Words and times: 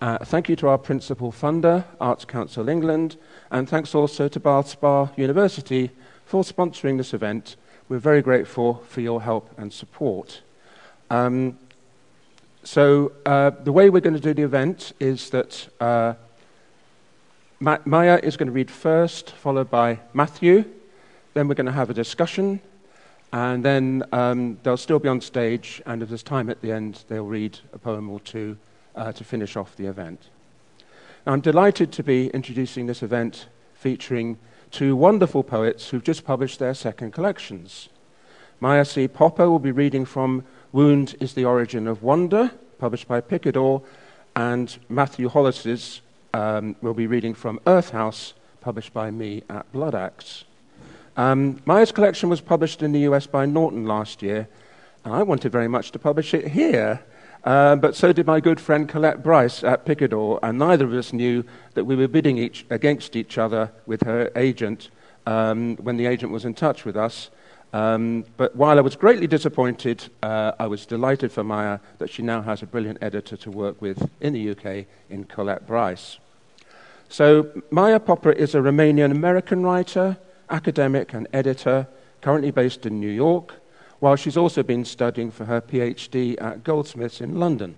Uh, 0.00 0.16
thank 0.24 0.48
you 0.48 0.56
to 0.56 0.66
our 0.66 0.78
principal 0.78 1.30
funder, 1.30 1.84
Arts 2.00 2.24
Council 2.24 2.70
England, 2.70 3.18
and 3.50 3.68
thanks 3.68 3.94
also 3.94 4.28
to 4.28 4.40
Bath 4.40 4.68
Spa 4.68 5.10
University 5.14 5.90
for 6.24 6.42
sponsoring 6.42 6.96
this 6.96 7.12
event. 7.12 7.56
We're 7.90 7.98
very 7.98 8.22
grateful 8.22 8.82
for 8.88 9.02
your 9.02 9.20
help 9.20 9.50
and 9.58 9.70
support. 9.70 10.40
Um, 11.10 11.58
so, 12.62 13.12
uh, 13.26 13.50
the 13.50 13.72
way 13.72 13.90
we're 13.90 14.00
going 14.00 14.14
to 14.14 14.20
do 14.20 14.32
the 14.32 14.42
event 14.42 14.94
is 15.00 15.28
that 15.30 15.68
uh, 15.80 16.14
Ma- 17.58 17.78
Maya 17.84 18.20
is 18.22 18.38
going 18.38 18.46
to 18.46 18.52
read 18.52 18.70
first, 18.70 19.32
followed 19.32 19.70
by 19.70 20.00
Matthew. 20.14 20.64
Then 21.34 21.46
we're 21.46 21.54
going 21.54 21.66
to 21.66 21.72
have 21.72 21.90
a 21.90 21.94
discussion, 21.94 22.62
and 23.34 23.62
then 23.62 24.04
um, 24.12 24.56
they'll 24.62 24.78
still 24.78 24.98
be 24.98 25.10
on 25.10 25.20
stage, 25.20 25.82
and 25.84 26.02
if 26.02 26.08
there's 26.08 26.22
time 26.22 26.48
at 26.48 26.62
the 26.62 26.72
end, 26.72 27.04
they'll 27.08 27.26
read 27.26 27.58
a 27.74 27.78
poem 27.78 28.08
or 28.08 28.18
two 28.20 28.56
uh, 28.94 29.12
to 29.12 29.24
finish 29.24 29.56
off 29.56 29.76
the 29.76 29.86
event. 29.86 30.28
Now, 31.26 31.32
I'm 31.32 31.40
delighted 31.40 31.92
to 31.92 32.02
be 32.02 32.28
introducing 32.28 32.86
this 32.86 33.02
event 33.02 33.46
featuring 33.74 34.38
two 34.70 34.94
wonderful 34.96 35.42
poets 35.42 35.88
who've 35.88 36.04
just 36.04 36.24
published 36.24 36.58
their 36.58 36.74
second 36.74 37.12
collections. 37.12 37.88
Maya 38.60 38.84
C. 38.84 39.08
Popa 39.08 39.48
will 39.48 39.58
be 39.58 39.72
reading 39.72 40.04
from 40.04 40.44
Wound 40.72 41.16
is 41.20 41.34
the 41.34 41.44
Origin 41.44 41.86
of 41.86 42.02
Wonder, 42.02 42.52
published 42.78 43.08
by 43.08 43.20
Picador, 43.20 43.82
and 44.36 44.78
Matthew 44.88 45.28
Hollis's 45.28 46.00
um, 46.32 46.76
will 46.80 46.94
be 46.94 47.06
reading 47.06 47.34
from 47.34 47.58
Earth 47.66 47.90
House, 47.90 48.34
published 48.60 48.92
by 48.92 49.10
me 49.10 49.42
at 49.48 49.70
Bloodaxe. 49.72 50.44
Um, 51.16 51.60
Maya's 51.66 51.92
collection 51.92 52.28
was 52.28 52.40
published 52.40 52.82
in 52.82 52.92
the 52.92 53.00
US 53.00 53.26
by 53.26 53.46
Norton 53.46 53.86
last 53.86 54.22
year, 54.22 54.48
and 55.04 55.14
I 55.14 55.22
wanted 55.22 55.50
very 55.50 55.68
much 55.68 55.90
to 55.92 55.98
publish 55.98 56.34
it 56.34 56.48
here. 56.48 57.00
Uh, 57.44 57.76
but 57.76 57.96
so 57.96 58.12
did 58.12 58.26
my 58.26 58.40
good 58.40 58.60
friend 58.60 58.88
Colette 58.88 59.22
Bryce 59.22 59.64
at 59.64 59.86
Picador, 59.86 60.38
and 60.42 60.58
neither 60.58 60.84
of 60.84 60.92
us 60.92 61.12
knew 61.12 61.44
that 61.74 61.84
we 61.84 61.96
were 61.96 62.08
bidding 62.08 62.36
each, 62.36 62.66
against 62.68 63.16
each 63.16 63.38
other 63.38 63.72
with 63.86 64.02
her 64.02 64.30
agent 64.36 64.90
um, 65.26 65.76
when 65.76 65.96
the 65.96 66.06
agent 66.06 66.32
was 66.32 66.44
in 66.44 66.54
touch 66.54 66.84
with 66.84 66.96
us. 66.96 67.30
Um, 67.72 68.24
but 68.36 68.56
while 68.56 68.78
I 68.78 68.82
was 68.82 68.96
greatly 68.96 69.26
disappointed, 69.26 70.08
uh, 70.22 70.52
I 70.58 70.66
was 70.66 70.84
delighted 70.86 71.32
for 71.32 71.44
Maya 71.44 71.78
that 71.98 72.10
she 72.10 72.22
now 72.22 72.42
has 72.42 72.62
a 72.62 72.66
brilliant 72.66 72.98
editor 73.00 73.36
to 73.38 73.50
work 73.50 73.80
with 73.80 74.10
in 74.20 74.32
the 74.32 74.50
UK 74.50 74.86
in 75.08 75.24
Colette 75.24 75.66
Bryce. 75.66 76.18
So, 77.08 77.50
Maya 77.70 78.00
Popa 78.00 78.36
is 78.36 78.54
a 78.54 78.58
Romanian 78.58 79.10
American 79.10 79.62
writer 79.62 80.16
academic 80.50 81.14
and 81.14 81.28
editor, 81.32 81.86
currently 82.20 82.50
based 82.50 82.84
in 82.86 83.00
New 83.00 83.10
York, 83.10 83.54
while 84.00 84.16
she's 84.16 84.36
also 84.36 84.62
been 84.62 84.84
studying 84.84 85.30
for 85.30 85.44
her 85.44 85.60
PhD 85.60 86.40
at 86.42 86.64
Goldsmiths 86.64 87.20
in 87.20 87.38
London. 87.38 87.76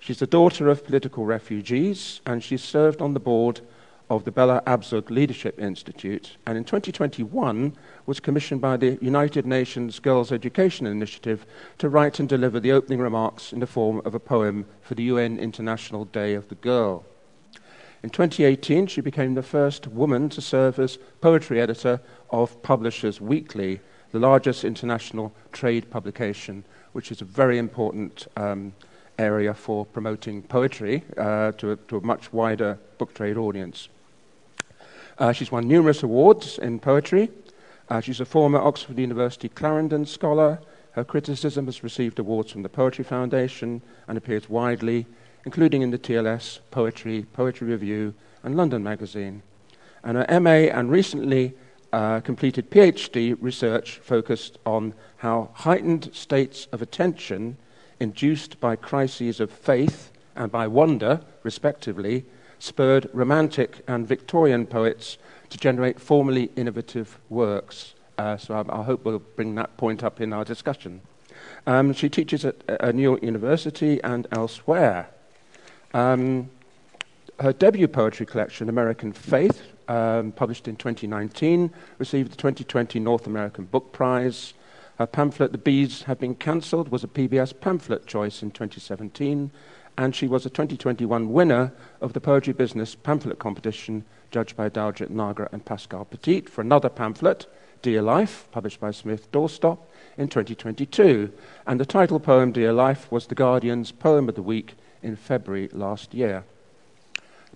She's 0.00 0.18
the 0.18 0.26
daughter 0.26 0.68
of 0.68 0.84
political 0.84 1.24
refugees, 1.24 2.20
and 2.26 2.42
she 2.42 2.56
served 2.56 3.00
on 3.00 3.14
the 3.14 3.20
board 3.20 3.60
of 4.10 4.24
the 4.24 4.32
Bella 4.32 4.62
Abzug 4.66 5.10
Leadership 5.10 5.60
Institute, 5.60 6.36
and 6.46 6.56
in 6.56 6.64
2021 6.64 7.76
was 8.06 8.20
commissioned 8.20 8.60
by 8.60 8.76
the 8.76 8.98
United 9.02 9.46
Nations 9.46 9.98
Girls 9.98 10.32
Education 10.32 10.86
Initiative 10.86 11.44
to 11.78 11.88
write 11.88 12.18
and 12.18 12.28
deliver 12.28 12.58
the 12.58 12.72
opening 12.72 13.00
remarks 13.00 13.52
in 13.52 13.60
the 13.60 13.66
form 13.66 14.00
of 14.04 14.14
a 14.14 14.20
poem 14.20 14.66
for 14.80 14.94
the 14.94 15.04
UN 15.04 15.38
International 15.38 16.04
Day 16.06 16.34
of 16.34 16.48
the 16.48 16.54
Girl. 16.54 17.04
In 18.02 18.10
2018, 18.10 18.86
she 18.86 19.00
became 19.00 19.34
the 19.34 19.42
first 19.42 19.88
woman 19.88 20.28
to 20.30 20.40
serve 20.40 20.78
as 20.78 20.98
poetry 21.20 21.60
editor 21.60 22.00
of 22.30 22.62
Publishers 22.62 23.20
Weekly, 23.20 23.80
the 24.12 24.18
largest 24.18 24.64
international 24.64 25.32
trade 25.52 25.90
publication, 25.90 26.64
which 26.92 27.10
is 27.10 27.20
a 27.20 27.24
very 27.24 27.58
important 27.58 28.26
um, 28.36 28.72
area 29.18 29.52
for 29.52 29.84
promoting 29.86 30.42
poetry 30.42 31.02
uh, 31.16 31.52
to, 31.52 31.72
a, 31.72 31.76
to, 31.76 31.96
a, 31.96 32.00
much 32.00 32.32
wider 32.32 32.78
book 32.98 33.12
trade 33.14 33.36
audience. 33.36 33.88
Uh, 35.18 35.32
she's 35.32 35.50
won 35.50 35.66
numerous 35.66 36.02
awards 36.02 36.58
in 36.58 36.78
poetry. 36.78 37.30
Uh, 37.88 38.00
she's 38.00 38.20
a 38.20 38.24
former 38.24 38.58
Oxford 38.58 38.98
University 38.98 39.48
Clarendon 39.48 40.06
Scholar. 40.06 40.60
Her 40.92 41.04
criticism 41.04 41.66
has 41.66 41.82
received 41.82 42.18
awards 42.18 42.52
from 42.52 42.62
the 42.62 42.68
Poetry 42.68 43.04
Foundation 43.04 43.82
and 44.06 44.16
appears 44.16 44.48
widely 44.48 45.06
including 45.48 45.80
in 45.80 45.90
the 45.90 45.98
TLS, 45.98 46.58
Poetry, 46.70 47.24
Poetry 47.32 47.68
Review, 47.68 48.12
and 48.42 48.54
London 48.54 48.82
Magazine. 48.82 49.42
And 50.04 50.18
her 50.18 50.40
MA 50.40 50.68
and 50.68 50.90
recently 50.90 51.54
uh, 51.92 52.20
completed 52.20 52.70
PhD 52.70 53.36
research 53.40 53.98
focused 54.02 54.58
on 54.66 54.94
how 55.18 55.50
heightened 55.54 56.10
states 56.12 56.66
of 56.72 56.82
attention 56.82 57.56
induced 58.00 58.60
by 58.60 58.76
crises 58.76 59.40
of 59.40 59.50
faith 59.50 60.12
and 60.36 60.52
by 60.52 60.66
wonder, 60.66 61.20
respectively, 61.42 62.24
spurred 62.58 63.08
Romantic 63.12 63.82
and 63.88 64.06
Victorian 64.06 64.66
poets 64.66 65.18
to 65.50 65.58
generate 65.58 66.00
formally 66.00 66.50
innovative 66.56 67.18
works. 67.28 67.94
Uh, 68.18 68.36
so 68.36 68.54
I, 68.54 68.80
I, 68.80 68.82
hope 68.82 69.04
we'll 69.04 69.20
bring 69.20 69.54
that 69.54 69.76
point 69.76 70.02
up 70.02 70.20
in 70.20 70.32
our 70.32 70.44
discussion. 70.44 71.00
Um, 71.66 71.92
she 71.92 72.08
teaches 72.08 72.44
at, 72.44 72.94
New 72.94 73.02
York 73.02 73.22
University 73.22 74.02
and 74.02 74.26
elsewhere. 74.32 75.08
Um, 75.94 76.50
her 77.40 77.52
debut 77.52 77.86
poetry 77.86 78.26
collection, 78.26 78.68
American 78.68 79.12
Faith, 79.12 79.62
um, 79.86 80.32
published 80.32 80.66
in 80.66 80.76
2019, 80.76 81.70
received 81.98 82.32
the 82.32 82.36
2020 82.36 82.98
North 82.98 83.26
American 83.26 83.64
Book 83.64 83.92
Prize. 83.92 84.54
Her 84.98 85.06
pamphlet, 85.06 85.52
The 85.52 85.58
Bees 85.58 86.02
Have 86.02 86.18
Been 86.18 86.34
Cancelled, 86.34 86.88
was 86.88 87.04
a 87.04 87.08
PBS 87.08 87.58
pamphlet 87.60 88.06
choice 88.06 88.42
in 88.42 88.50
2017, 88.50 89.52
and 89.96 90.16
she 90.16 90.26
was 90.26 90.44
a 90.46 90.50
2021 90.50 91.32
winner 91.32 91.72
of 92.00 92.12
the 92.12 92.20
Poetry 92.20 92.52
Business 92.52 92.96
Pamphlet 92.96 93.38
Competition, 93.38 94.04
judged 94.32 94.56
by 94.56 94.68
Daljit 94.68 95.10
Nagra 95.10 95.48
and 95.52 95.64
Pascale 95.64 96.04
Petit, 96.04 96.42
for 96.42 96.62
another 96.62 96.88
pamphlet, 96.88 97.46
Dear 97.82 98.02
Life, 98.02 98.48
published 98.50 98.80
by 98.80 98.90
Smith 98.90 99.30
Doorstop 99.30 99.78
in 100.16 100.26
2022. 100.26 101.32
And 101.68 101.78
the 101.78 101.86
title 101.86 102.18
poem, 102.18 102.50
Dear 102.50 102.72
Life, 102.72 103.10
was 103.12 103.28
The 103.28 103.36
Guardian's 103.36 103.92
Poem 103.92 104.28
of 104.28 104.34
the 104.34 104.42
Week 104.42 104.74
in 105.04 105.14
February 105.14 105.68
last 105.72 106.12
year. 106.12 106.44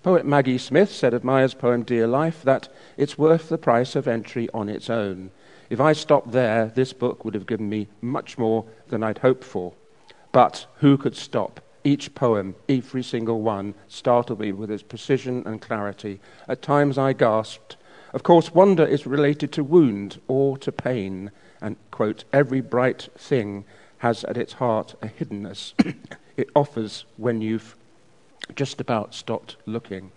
Poet 0.02 0.26
Maggie 0.26 0.58
Smith 0.58 0.90
said 0.90 1.14
of 1.14 1.22
Maya's 1.22 1.54
poem 1.54 1.84
Dear 1.84 2.08
Life 2.08 2.42
that 2.42 2.68
it's 2.96 3.16
worth 3.16 3.48
the 3.48 3.56
price 3.56 3.94
of 3.94 4.08
entry 4.08 4.48
on 4.52 4.68
its 4.68 4.90
own. 4.90 5.30
If 5.70 5.80
I 5.80 5.92
stopped 5.92 6.32
there, 6.32 6.66
this 6.66 6.92
book 6.92 7.24
would 7.24 7.34
have 7.34 7.46
given 7.46 7.68
me 7.68 7.86
much 8.00 8.36
more 8.36 8.64
than 8.88 9.04
I'd 9.04 9.18
hoped 9.18 9.44
for. 9.44 9.74
But 10.32 10.66
who 10.78 10.98
could 10.98 11.14
stop? 11.14 11.60
Each 11.84 12.12
poem, 12.16 12.56
every 12.68 13.04
single 13.04 13.42
one, 13.42 13.74
startled 13.86 14.40
me 14.40 14.50
with 14.50 14.72
its 14.72 14.82
precision 14.82 15.44
and 15.46 15.60
clarity. 15.62 16.20
At 16.48 16.62
times 16.62 16.98
I 16.98 17.12
gasped. 17.12 17.76
Of 18.12 18.24
course, 18.24 18.52
wonder 18.52 18.84
is 18.84 19.06
related 19.06 19.52
to 19.52 19.62
wound 19.62 20.20
or 20.26 20.58
to 20.58 20.72
pain, 20.72 21.30
and, 21.60 21.76
quote, 21.92 22.24
every 22.32 22.60
bright 22.60 23.08
thing 23.16 23.64
has 23.98 24.24
at 24.24 24.36
its 24.36 24.54
heart 24.54 24.96
a 25.00 25.06
hiddenness. 25.06 25.74
it 26.36 26.50
offers 26.56 27.04
when 27.16 27.40
you've 27.40 27.76
just 28.54 28.80
about 28.80 29.14
stopped 29.14 29.56
looking. 29.66 30.10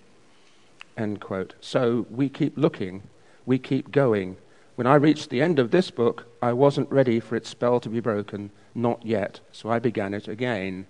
End 0.97 1.19
quote. 1.19 1.55
So 1.61 2.05
we 2.09 2.29
keep 2.29 2.57
looking, 2.57 3.03
we 3.45 3.59
keep 3.59 3.91
going. 3.91 4.37
When 4.75 4.87
I 4.87 4.95
reached 4.95 5.29
the 5.29 5.41
end 5.41 5.59
of 5.59 5.71
this 5.71 5.91
book, 5.91 6.27
I 6.41 6.53
wasn't 6.53 6.91
ready 6.91 7.19
for 7.19 7.35
its 7.35 7.49
spell 7.49 7.79
to 7.79 7.89
be 7.89 7.99
broken, 7.99 8.51
not 8.73 9.05
yet, 9.05 9.39
so 9.51 9.69
I 9.69 9.79
began 9.79 10.13
it 10.13 10.27
again. 10.27 10.85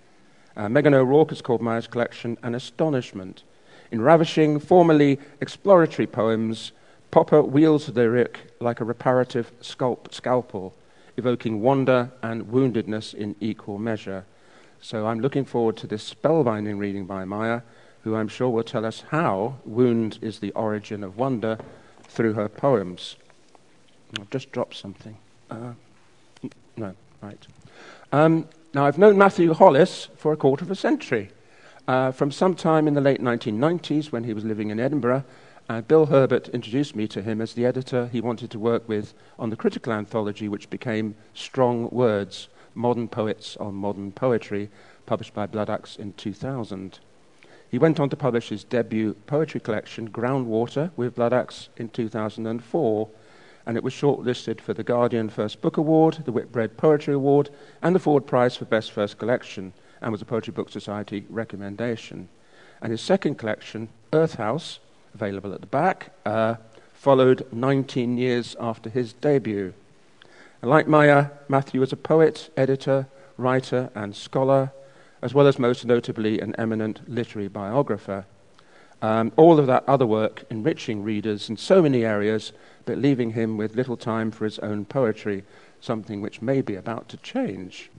Uh, 0.57 0.67
Meghan 0.67 0.93
O'Rourke 0.93 1.29
has 1.29 1.41
called 1.41 1.61
Maya's 1.61 1.87
collection 1.87 2.37
an 2.41 2.55
astonishment. 2.55 3.43
In 3.91 4.01
ravishing, 4.01 4.59
formally 4.59 5.19
exploratory 5.41 6.07
poems, 6.07 6.71
Popa 7.11 7.41
wields 7.43 7.85
the 7.85 7.93
lyric 7.93 8.51
like 8.59 8.79
a 8.79 8.85
reparative 8.85 9.51
sculpt, 9.61 10.13
scalpel, 10.13 10.73
evoking 11.17 11.61
wonder 11.61 12.11
and 12.21 12.45
woundedness 12.45 13.13
in 13.13 13.35
equal 13.39 13.77
measure. 13.77 14.25
So 14.85 15.07
I'm 15.07 15.19
looking 15.19 15.45
forward 15.45 15.77
to 15.77 15.87
this 15.87 16.13
spellbinding 16.13 16.77
reading 16.77 17.07
by 17.07 17.25
Maya, 17.25 17.61
who 18.03 18.15
I'm 18.15 18.27
sure 18.27 18.51
will 18.51 18.63
tell 18.63 18.85
us 18.85 19.03
how 19.09 19.55
wound 19.65 20.19
is 20.21 20.37
the 20.37 20.51
origin 20.51 21.03
of 21.03 21.17
wonder 21.17 21.57
through 22.03 22.33
her 22.33 22.47
poems. 22.47 23.15
I've 24.19 24.29
just 24.29 24.51
dropped 24.51 24.75
something. 24.75 25.17
Uh, 25.49 25.73
no, 26.77 26.93
right. 27.19 27.47
Um, 28.11 28.47
now, 28.75 28.85
I've 28.85 28.99
known 28.99 29.17
Matthew 29.17 29.55
Hollis 29.55 30.09
for 30.17 30.31
a 30.31 30.37
quarter 30.37 30.63
of 30.63 30.69
a 30.69 30.75
century. 30.75 31.31
Uh, 31.87 32.11
from 32.11 32.29
some 32.29 32.53
time 32.53 32.87
in 32.87 32.93
the 32.93 33.01
late 33.01 33.21
1990s, 33.21 34.11
when 34.11 34.25
he 34.25 34.35
was 34.35 34.45
living 34.45 34.69
in 34.69 34.79
Edinburgh, 34.79 35.23
uh, 35.67 35.81
Bill 35.81 36.05
Herbert 36.05 36.49
introduced 36.49 36.95
me 36.95 37.07
to 37.07 37.23
him 37.23 37.41
as 37.41 37.53
the 37.53 37.65
editor 37.65 38.05
he 38.11 38.21
wanted 38.21 38.51
to 38.51 38.59
work 38.59 38.87
with 38.87 39.15
on 39.39 39.49
the 39.49 39.55
critical 39.55 39.93
anthology, 39.93 40.47
which 40.47 40.69
became 40.69 41.15
Strong 41.33 41.89
Words 41.89 42.49
Modern 42.75 43.07
Poets 43.07 43.57
on 43.57 43.73
Modern 43.73 44.11
Poetry, 44.11 44.69
published 45.05 45.33
by 45.33 45.47
Bloodaxe 45.47 45.95
in 45.95 46.13
2000. 46.13 46.99
He 47.71 47.79
went 47.79 47.99
on 47.99 48.09
to 48.09 48.15
publish 48.15 48.49
his 48.49 48.63
debut 48.63 49.15
poetry 49.25 49.59
collection, 49.59 50.09
Groundwater, 50.09 50.91
with 50.95 51.15
Bloodaxe 51.15 51.69
in 51.77 51.89
2004, 51.89 53.09
and 53.65 53.77
it 53.77 53.83
was 53.83 53.93
shortlisted 53.93 54.61
for 54.61 54.73
the 54.73 54.83
Guardian 54.83 55.29
First 55.29 55.61
Book 55.61 55.77
Award, 55.77 56.19
the 56.25 56.31
Whitbread 56.31 56.77
Poetry 56.77 57.13
Award, 57.13 57.49
and 57.81 57.95
the 57.95 57.99
Ford 57.99 58.27
Prize 58.27 58.55
for 58.55 58.65
Best 58.65 58.91
First 58.91 59.17
Collection, 59.17 59.73
and 60.01 60.11
was 60.11 60.21
a 60.21 60.25
Poetry 60.25 60.53
Book 60.53 60.69
Society 60.69 61.25
recommendation. 61.29 62.29
And 62.81 62.91
his 62.91 63.01
second 63.01 63.35
collection, 63.35 63.89
Earth 64.13 64.35
House, 64.35 64.79
available 65.13 65.53
at 65.53 65.61
the 65.61 65.67
back, 65.67 66.11
uh, 66.25 66.55
followed 66.93 67.47
19 67.51 68.17
years 68.17 68.55
after 68.59 68.89
his 68.89 69.13
debut. 69.13 69.73
Like 70.65 70.87
Maya, 70.87 71.27
Matthew 71.47 71.79
was 71.79 71.93
a 71.93 71.95
poet, 71.95 72.49
editor, 72.57 73.07
writer, 73.37 73.91
and 73.93 74.15
scholar, 74.15 74.71
as 75.21 75.31
well 75.31 75.45
as 75.45 75.59
most 75.59 75.85
notably 75.85 76.39
an 76.39 76.55
eminent 76.57 77.07
literary 77.07 77.47
biographer. 77.47 78.25
Um, 78.99 79.31
all 79.35 79.59
of 79.59 79.67
that 79.67 79.87
other 79.87 80.07
work 80.07 80.43
enriching 80.49 81.03
readers 81.03 81.51
in 81.51 81.57
so 81.57 81.83
many 81.83 82.03
areas, 82.03 82.51
but 82.85 82.97
leaving 82.97 83.33
him 83.33 83.57
with 83.57 83.75
little 83.75 83.95
time 83.95 84.31
for 84.31 84.43
his 84.43 84.57
own 84.57 84.85
poetry, 84.85 85.43
something 85.81 86.19
which 86.19 86.41
may 86.41 86.61
be 86.61 86.73
about 86.73 87.09
to 87.09 87.17
change. 87.17 87.91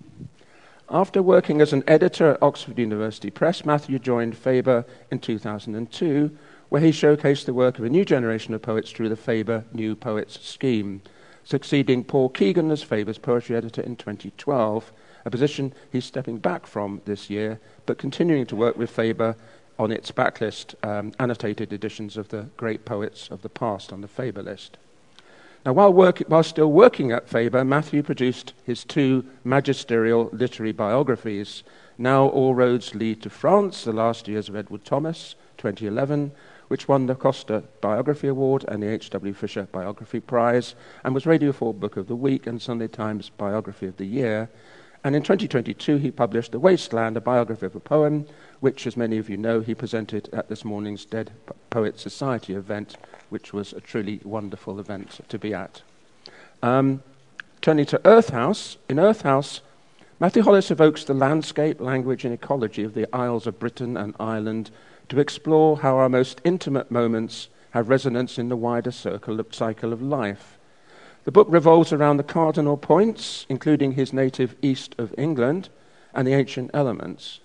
After 0.90 1.22
working 1.22 1.60
as 1.60 1.72
an 1.72 1.84
editor 1.86 2.32
at 2.32 2.42
Oxford 2.42 2.80
University 2.80 3.30
Press, 3.30 3.64
Matthew 3.64 4.00
joined 4.00 4.36
Faber 4.36 4.84
in 5.12 5.20
2002, 5.20 6.36
where 6.70 6.82
he 6.82 6.90
showcased 6.90 7.44
the 7.44 7.54
work 7.54 7.78
of 7.78 7.84
a 7.84 7.90
new 7.90 8.04
generation 8.04 8.54
of 8.54 8.62
poets 8.62 8.90
through 8.90 9.10
the 9.10 9.14
Faber 9.14 9.64
New 9.72 9.94
Poets 9.94 10.44
scheme, 10.44 11.00
succeeding 11.46 12.02
Paul 12.02 12.28
Keegan 12.28 12.72
as 12.72 12.82
Faber's 12.82 13.18
poetry 13.18 13.54
editor 13.54 13.80
in 13.80 13.94
2012, 13.94 14.92
a 15.24 15.30
position 15.30 15.72
he's 15.92 16.04
stepping 16.04 16.38
back 16.38 16.66
from 16.66 17.00
this 17.04 17.30
year, 17.30 17.60
but 17.86 17.98
continuing 17.98 18.46
to 18.46 18.56
work 18.56 18.76
with 18.76 18.90
Faber 18.90 19.36
on 19.78 19.92
its 19.92 20.10
backlist 20.10 20.74
um, 20.84 21.12
annotated 21.20 21.72
editions 21.72 22.16
of 22.16 22.28
the 22.28 22.48
great 22.56 22.84
poets 22.84 23.28
of 23.30 23.42
the 23.42 23.48
past 23.48 23.92
on 23.92 24.00
the 24.00 24.08
Faber 24.08 24.42
list. 24.42 24.76
Now, 25.64 25.72
while, 25.72 25.92
work, 25.92 26.18
while 26.26 26.42
still 26.42 26.72
working 26.72 27.12
at 27.12 27.28
Faber, 27.28 27.64
Matthew 27.64 28.02
produced 28.02 28.52
his 28.64 28.82
two 28.82 29.24
magisterial 29.44 30.28
literary 30.32 30.72
biographies, 30.72 31.62
Now 31.96 32.26
All 32.26 32.56
Roads 32.56 32.94
Lead 32.94 33.22
to 33.22 33.30
France, 33.30 33.84
The 33.84 33.92
Last 33.92 34.26
Years 34.26 34.48
of 34.48 34.56
Edward 34.56 34.84
Thomas, 34.84 35.36
2011, 35.58 36.32
which 36.68 36.88
won 36.88 37.06
the 37.06 37.14
Costa 37.14 37.62
Biography 37.80 38.28
Award 38.28 38.64
and 38.68 38.82
the 38.82 38.88
H.W. 38.88 39.32
Fisher 39.34 39.68
Biography 39.70 40.20
Prize, 40.20 40.74
and 41.04 41.14
was 41.14 41.26
Radio 41.26 41.52
4 41.52 41.74
Book 41.74 41.96
of 41.96 42.08
the 42.08 42.16
Week 42.16 42.46
and 42.46 42.60
Sunday 42.60 42.88
Times 42.88 43.30
Biography 43.30 43.86
of 43.86 43.96
the 43.96 44.06
Year. 44.06 44.48
And 45.04 45.14
in 45.14 45.22
2022, 45.22 45.98
he 45.98 46.10
published 46.10 46.52
The 46.52 46.58
Waste 46.58 46.92
Land, 46.92 47.16
a 47.16 47.20
biography 47.20 47.66
of 47.66 47.76
a 47.76 47.80
poem, 47.80 48.26
which, 48.60 48.86
as 48.86 48.96
many 48.96 49.18
of 49.18 49.30
you 49.30 49.36
know, 49.36 49.60
he 49.60 49.74
presented 49.74 50.28
at 50.32 50.48
this 50.48 50.64
morning's 50.64 51.04
Dead 51.04 51.30
Poets 51.70 52.02
Society 52.02 52.54
event 52.54 52.96
which 53.28 53.52
was 53.52 53.72
a 53.72 53.80
truly 53.80 54.20
wonderful 54.24 54.78
event 54.78 55.20
to 55.28 55.38
be 55.38 55.52
at. 55.52 55.82
Um, 56.62 57.02
turning 57.60 57.86
to 57.86 58.00
Earth 58.04 58.30
House, 58.30 58.76
in 58.88 58.98
Earth 58.98 59.22
House, 59.22 59.60
Matthew 60.18 60.42
Hollis 60.42 60.70
evokes 60.70 61.04
the 61.04 61.14
landscape, 61.14 61.80
language, 61.80 62.24
and 62.24 62.32
ecology 62.32 62.82
of 62.82 62.94
the 62.94 63.06
Isles 63.14 63.46
of 63.46 63.58
Britain 63.58 63.96
and 63.96 64.14
Ireland 64.18 64.70
to 65.08 65.20
explore 65.20 65.78
how 65.78 65.96
our 65.96 66.08
most 66.08 66.40
intimate 66.44 66.90
moments 66.90 67.48
have 67.70 67.88
resonance 67.88 68.38
in 68.38 68.48
the 68.48 68.56
wider 68.56 68.90
circle 68.90 69.38
of, 69.40 69.54
cycle 69.54 69.92
of 69.92 70.02
life. 70.02 70.58
The 71.24 71.32
book 71.32 71.48
revolves 71.50 71.92
around 71.92 72.16
the 72.16 72.22
cardinal 72.22 72.76
points, 72.76 73.46
including 73.48 73.92
his 73.92 74.12
native 74.12 74.54
east 74.62 74.94
of 74.98 75.14
England 75.18 75.68
and 76.14 76.26
the 76.26 76.34
ancient 76.34 76.70
elements. 76.72 77.40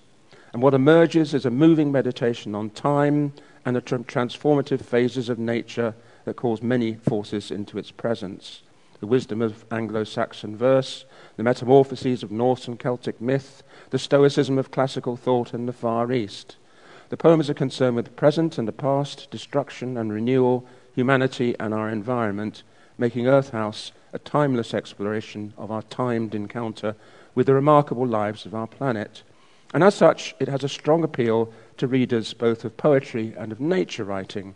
And 0.54 0.62
what 0.62 0.74
emerges 0.74 1.34
is 1.34 1.46
a 1.46 1.52
moving 1.52 1.92
meditation 1.92 2.56
on 2.56 2.70
time, 2.70 3.34
and 3.66 3.76
the 3.76 3.82
transformative 3.82 4.82
phases 4.82 5.30
of 5.30 5.40
nature 5.40 5.96
that 6.26 6.36
cause 6.36 6.62
many 6.62 6.96
forces 6.96 7.52
into 7.52 7.78
its 7.78 7.92
presence. 7.92 8.62
The 9.00 9.08
wisdom 9.08 9.42
of 9.42 9.66
Anglo 9.72 10.04
Saxon 10.04 10.56
verse, 10.56 11.06
the 11.38 11.44
metamorphoses 11.44 12.22
of 12.24 12.32
Norse 12.32 12.68
and 12.68 12.80
Celtic 12.80 13.20
myth, 13.20 13.64
the 13.90 14.00
stoicism 14.00 14.58
of 14.58 14.72
classical 14.72 15.16
thought 15.16 15.54
in 15.54 15.66
the 15.66 15.74
Far 15.74 16.12
East. 16.12 16.58
The 17.12 17.18
poems 17.18 17.50
are 17.50 17.54
concerned 17.54 17.98
with 17.98 18.06
the 18.06 18.12
present 18.12 18.58
and 18.58 18.66
the 18.66 18.72
past, 18.72 19.30
destruction 19.32 19.98
and 19.98 20.14
renewal, 20.14 20.66
humanity 20.96 21.58
and 21.60 21.74
our 21.74 21.90
environment, 21.90 22.64
making 22.98 23.28
Earth 23.28 23.50
House 23.50 23.92
a 24.14 24.20
timeless 24.20 24.74
exploration 24.74 25.54
of 25.58 25.72
our 25.72 25.82
timed 25.82 26.34
encounter 26.34 26.96
with 27.36 27.48
the 27.48 27.54
remarkable 27.54 28.08
lives 28.08 28.46
of 28.46 28.56
our 28.56 28.66
planet. 28.66 29.24
And 29.74 29.84
as 29.84 29.94
such, 29.94 30.36
it 30.40 30.48
has 30.48 30.64
a 30.64 30.70
strong 30.70 31.04
appeal 31.04 31.52
to 31.76 31.86
readers 31.86 32.34
both 32.34 32.64
of 32.64 32.78
poetry 32.78 33.34
and 33.38 33.52
of 33.52 33.60
nature 33.60 34.06
writing. 34.06 34.56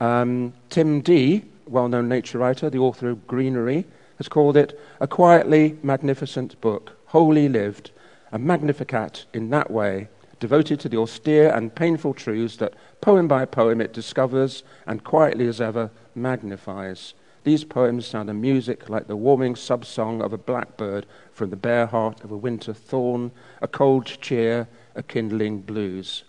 Um, 0.00 0.52
Tim 0.70 1.00
Dee, 1.00 1.42
well 1.66 1.88
known 1.88 2.08
nature 2.08 2.38
writer, 2.38 2.70
the 2.70 2.78
author 2.78 3.10
of 3.10 3.26
Greenery, 3.26 3.84
has 4.18 4.28
called 4.28 4.56
it 4.56 4.78
a 5.00 5.08
quietly 5.08 5.76
magnificent 5.82 6.60
book, 6.60 6.92
wholly 7.06 7.48
lived, 7.48 7.90
a 8.30 8.38
magnificat 8.38 9.24
in 9.34 9.50
that 9.50 9.72
way, 9.72 10.06
devoted 10.40 10.80
to 10.80 10.88
the 10.88 10.98
austere 10.98 11.50
and 11.50 11.74
painful 11.74 12.14
truths 12.14 12.56
that 12.56 12.74
poem 13.00 13.28
by 13.28 13.44
poem 13.44 13.80
it 13.80 13.92
discovers 13.92 14.62
and 14.86 15.04
quietly 15.04 15.46
as 15.46 15.60
ever 15.60 15.90
magnifies. 16.14 17.14
These 17.44 17.64
poems 17.64 18.06
sound 18.06 18.28
a 18.28 18.34
music 18.34 18.88
like 18.88 19.06
the 19.06 19.16
warming 19.16 19.56
sub-song 19.56 20.20
of 20.20 20.32
a 20.32 20.38
blackbird 20.38 21.06
from 21.32 21.50
the 21.50 21.56
bare 21.56 21.86
heart 21.86 22.22
of 22.22 22.30
a 22.30 22.36
winter 22.36 22.74
thorn, 22.74 23.30
a 23.62 23.68
cold 23.68 24.06
cheer, 24.06 24.68
a 24.94 25.02
kindling 25.02 25.60
blues. 25.60 26.24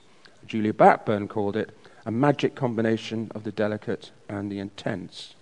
Julia 0.45 0.73
Blackburn 0.73 1.27
called 1.27 1.56
it 1.56 1.71
a 2.06 2.11
magic 2.11 2.56
combination 2.56 3.31
of 3.35 3.44
the 3.44 3.51
delicate 3.51 4.11
and 4.29 4.51
the 4.51 4.59
intense. 4.59 5.35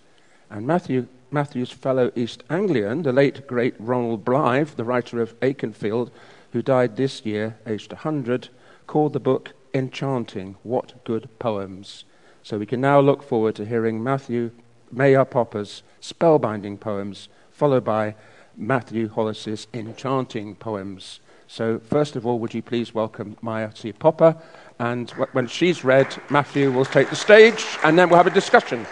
And 0.49 0.65
Matthew, 0.65 1.07
Matthew's 1.29 1.71
fellow 1.71 2.11
East 2.15 2.43
Anglian, 2.49 3.03
the 3.03 3.13
late 3.13 3.47
great 3.47 3.75
Ronald 3.79 4.25
Blythe, 4.25 4.69
the 4.69 4.83
writer 4.83 5.21
of 5.21 5.39
Akenfield, 5.41 6.09
who 6.53 6.61
died 6.61 6.95
this 6.95 7.25
year, 7.25 7.57
aged 7.65 7.91
100, 7.91 8.49
called 8.88 9.13
the 9.13 9.19
book 9.19 9.54
Enchanting 9.74 10.56
What 10.63 11.04
Good 11.04 11.30
Poems. 11.38 12.06
So 12.42 12.57
we 12.57 12.66
can 12.66 12.81
now 12.81 13.00
look 13.01 13.22
forward 13.22 13.56
to 13.56 13.66
hearing 13.66 14.01
Matthew 14.01 14.51
Maya 14.89 15.25
Popa's 15.25 15.84
spellbinding 16.01 16.80
poems, 16.80 17.28
followed 17.51 17.84
by 17.84 18.16
Matthew 18.56 19.10
Hollis's 19.10 19.68
enchanting 19.74 20.56
poems. 20.56 21.19
So, 21.50 21.80
first 21.80 22.16
of 22.16 22.25
all, 22.25 22.39
would 22.39 22.54
you 22.54 22.62
please 22.62 22.94
welcome 22.94 23.38
Maya 23.42 23.72
C. 23.74 23.94
Popa? 23.94 24.42
And 24.80 25.10
when 25.31 25.48
she's 25.48 25.84
read, 25.84 26.16
Matthew 26.30 26.72
will 26.72 26.86
take 26.86 27.10
the 27.10 27.16
stage, 27.16 27.66
and 27.84 27.98
then 27.98 28.10
we'll 28.10 28.18
have 28.18 28.28
a 28.28 28.31
discussion. 28.31 28.86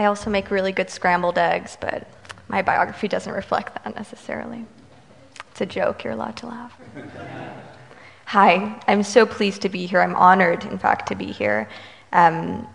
I 0.00 0.06
also 0.06 0.30
make 0.30 0.50
really 0.50 0.72
good 0.72 0.88
scrambled 0.88 1.36
eggs, 1.36 1.76
but 1.78 2.08
my 2.48 2.62
biography 2.62 3.06
doesn't 3.06 3.34
reflect 3.34 3.74
that 3.74 3.94
necessarily. 3.94 4.64
It's 5.50 5.60
a 5.60 5.66
joke, 5.66 6.04
you're 6.04 6.14
allowed 6.14 6.36
to 6.38 6.46
laugh. 6.46 6.74
Hi, 8.24 8.80
I'm 8.88 9.02
so 9.02 9.26
pleased 9.26 9.60
to 9.60 9.68
be 9.68 9.84
here. 9.84 10.00
I'm 10.00 10.16
honored, 10.16 10.64
in 10.64 10.78
fact, 10.78 11.06
to 11.08 11.14
be 11.14 11.26
here. 11.26 11.68
Um, 12.12 12.66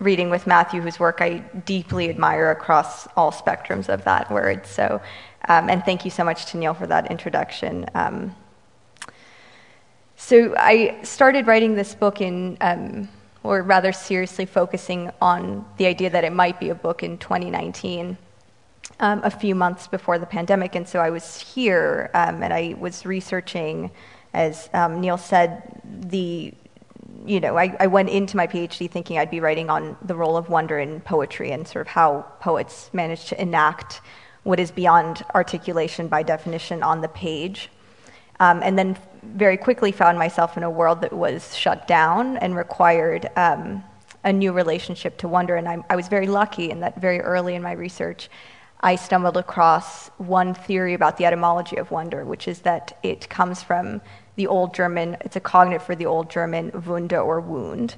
reading 0.00 0.28
with 0.28 0.46
Matthew, 0.46 0.82
whose 0.82 1.00
work 1.00 1.22
I 1.22 1.38
deeply 1.64 2.10
admire 2.10 2.50
across 2.50 3.06
all 3.16 3.32
spectrums 3.32 3.88
of 3.88 4.04
that 4.04 4.30
word. 4.30 4.66
So, 4.66 5.00
um, 5.48 5.70
and 5.70 5.82
thank 5.82 6.04
you 6.04 6.10
so 6.10 6.24
much 6.24 6.44
to 6.46 6.58
Neil 6.58 6.74
for 6.74 6.86
that 6.88 7.10
introduction. 7.10 7.86
Um, 7.94 8.36
so, 10.16 10.54
I 10.58 10.98
started 11.04 11.46
writing 11.46 11.74
this 11.74 11.94
book 11.94 12.20
in 12.20 12.58
um, 12.60 13.08
or 13.46 13.62
rather 13.62 13.92
seriously 13.92 14.46
focusing 14.46 15.10
on 15.20 15.64
the 15.76 15.86
idea 15.86 16.10
that 16.10 16.24
it 16.24 16.32
might 16.32 16.58
be 16.58 16.70
a 16.70 16.74
book 16.74 17.02
in 17.02 17.18
2019. 17.18 18.18
Um, 19.00 19.20
a 19.24 19.30
few 19.30 19.54
months 19.54 19.88
before 19.88 20.18
the 20.18 20.26
pandemic, 20.26 20.74
and 20.74 20.88
so 20.88 21.00
I 21.00 21.10
was 21.10 21.40
here 21.40 22.10
um, 22.14 22.42
and 22.42 22.54
I 22.54 22.76
was 22.78 23.04
researching, 23.04 23.90
as 24.32 24.70
um, 24.72 25.00
Neil 25.00 25.18
said, 25.18 25.80
the 25.84 26.54
you 27.26 27.40
know, 27.40 27.58
I, 27.58 27.76
I, 27.80 27.88
went 27.88 28.08
into 28.08 28.36
my 28.36 28.46
PhD 28.46 28.88
thinking 28.88 29.18
I'd 29.18 29.32
be 29.32 29.40
writing 29.40 29.68
on 29.68 29.96
the 30.02 30.14
role 30.14 30.36
of 30.36 30.48
wonder 30.48 30.78
in 30.78 31.00
poetry 31.00 31.50
and 31.50 31.66
sort 31.66 31.86
of 31.86 31.88
how 31.88 32.24
poets 32.40 32.88
manage 32.92 33.26
to 33.26 33.42
enact 33.42 34.00
what 34.44 34.60
is 34.60 34.70
beyond 34.70 35.24
articulation 35.34 36.06
by 36.06 36.22
definition 36.22 36.84
on 36.84 37.00
the 37.00 37.08
page. 37.08 37.68
Um, 38.38 38.60
and 38.62 38.78
then 38.78 38.96
very 39.34 39.56
quickly 39.56 39.92
found 39.92 40.18
myself 40.18 40.56
in 40.56 40.62
a 40.62 40.70
world 40.70 41.00
that 41.00 41.12
was 41.12 41.56
shut 41.56 41.86
down 41.86 42.36
and 42.38 42.56
required 42.56 43.28
um, 43.36 43.82
a 44.24 44.32
new 44.32 44.52
relationship 44.52 45.16
to 45.18 45.28
wonder. 45.28 45.56
And 45.56 45.68
I, 45.68 45.84
I 45.88 45.96
was 45.96 46.08
very 46.08 46.26
lucky 46.26 46.70
in 46.70 46.80
that 46.80 47.00
very 47.00 47.20
early 47.20 47.54
in 47.54 47.62
my 47.62 47.72
research, 47.72 48.28
I 48.80 48.96
stumbled 48.96 49.36
across 49.36 50.08
one 50.18 50.52
theory 50.52 50.94
about 50.94 51.16
the 51.16 51.24
etymology 51.24 51.76
of 51.76 51.90
wonder, 51.90 52.24
which 52.24 52.46
is 52.46 52.60
that 52.60 52.98
it 53.02 53.28
comes 53.28 53.62
from 53.62 54.02
the 54.36 54.46
Old 54.46 54.74
German, 54.74 55.16
it's 55.22 55.36
a 55.36 55.40
cognate 55.40 55.80
for 55.80 55.94
the 55.94 56.06
Old 56.06 56.28
German 56.28 56.70
wunde 56.72 57.12
or 57.12 57.40
wound. 57.40 57.96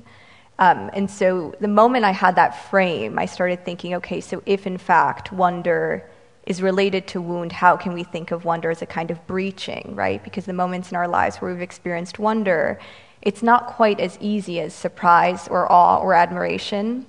Um, 0.60 0.90
and 0.92 1.10
so 1.10 1.54
the 1.60 1.68
moment 1.68 2.04
I 2.04 2.12
had 2.12 2.36
that 2.36 2.70
frame, 2.70 3.18
I 3.18 3.26
started 3.26 3.64
thinking, 3.64 3.94
okay, 3.94 4.20
so 4.20 4.42
if 4.46 4.66
in 4.66 4.78
fact 4.78 5.32
wonder 5.32 6.08
is 6.48 6.62
related 6.62 7.06
to 7.06 7.20
wound, 7.20 7.52
how 7.52 7.76
can 7.76 7.92
we 7.92 8.02
think 8.02 8.30
of 8.30 8.46
wonder 8.46 8.70
as 8.70 8.80
a 8.80 8.86
kind 8.86 9.10
of 9.10 9.24
breaching, 9.26 9.92
right? 9.94 10.24
Because 10.24 10.46
the 10.46 10.54
moments 10.54 10.90
in 10.90 10.96
our 10.96 11.06
lives 11.06 11.36
where 11.36 11.52
we've 11.52 11.60
experienced 11.60 12.18
wonder, 12.18 12.80
it's 13.20 13.42
not 13.42 13.66
quite 13.66 14.00
as 14.00 14.16
easy 14.18 14.58
as 14.58 14.72
surprise 14.72 15.46
or 15.48 15.70
awe 15.70 15.98
or 15.98 16.14
admiration. 16.14 17.04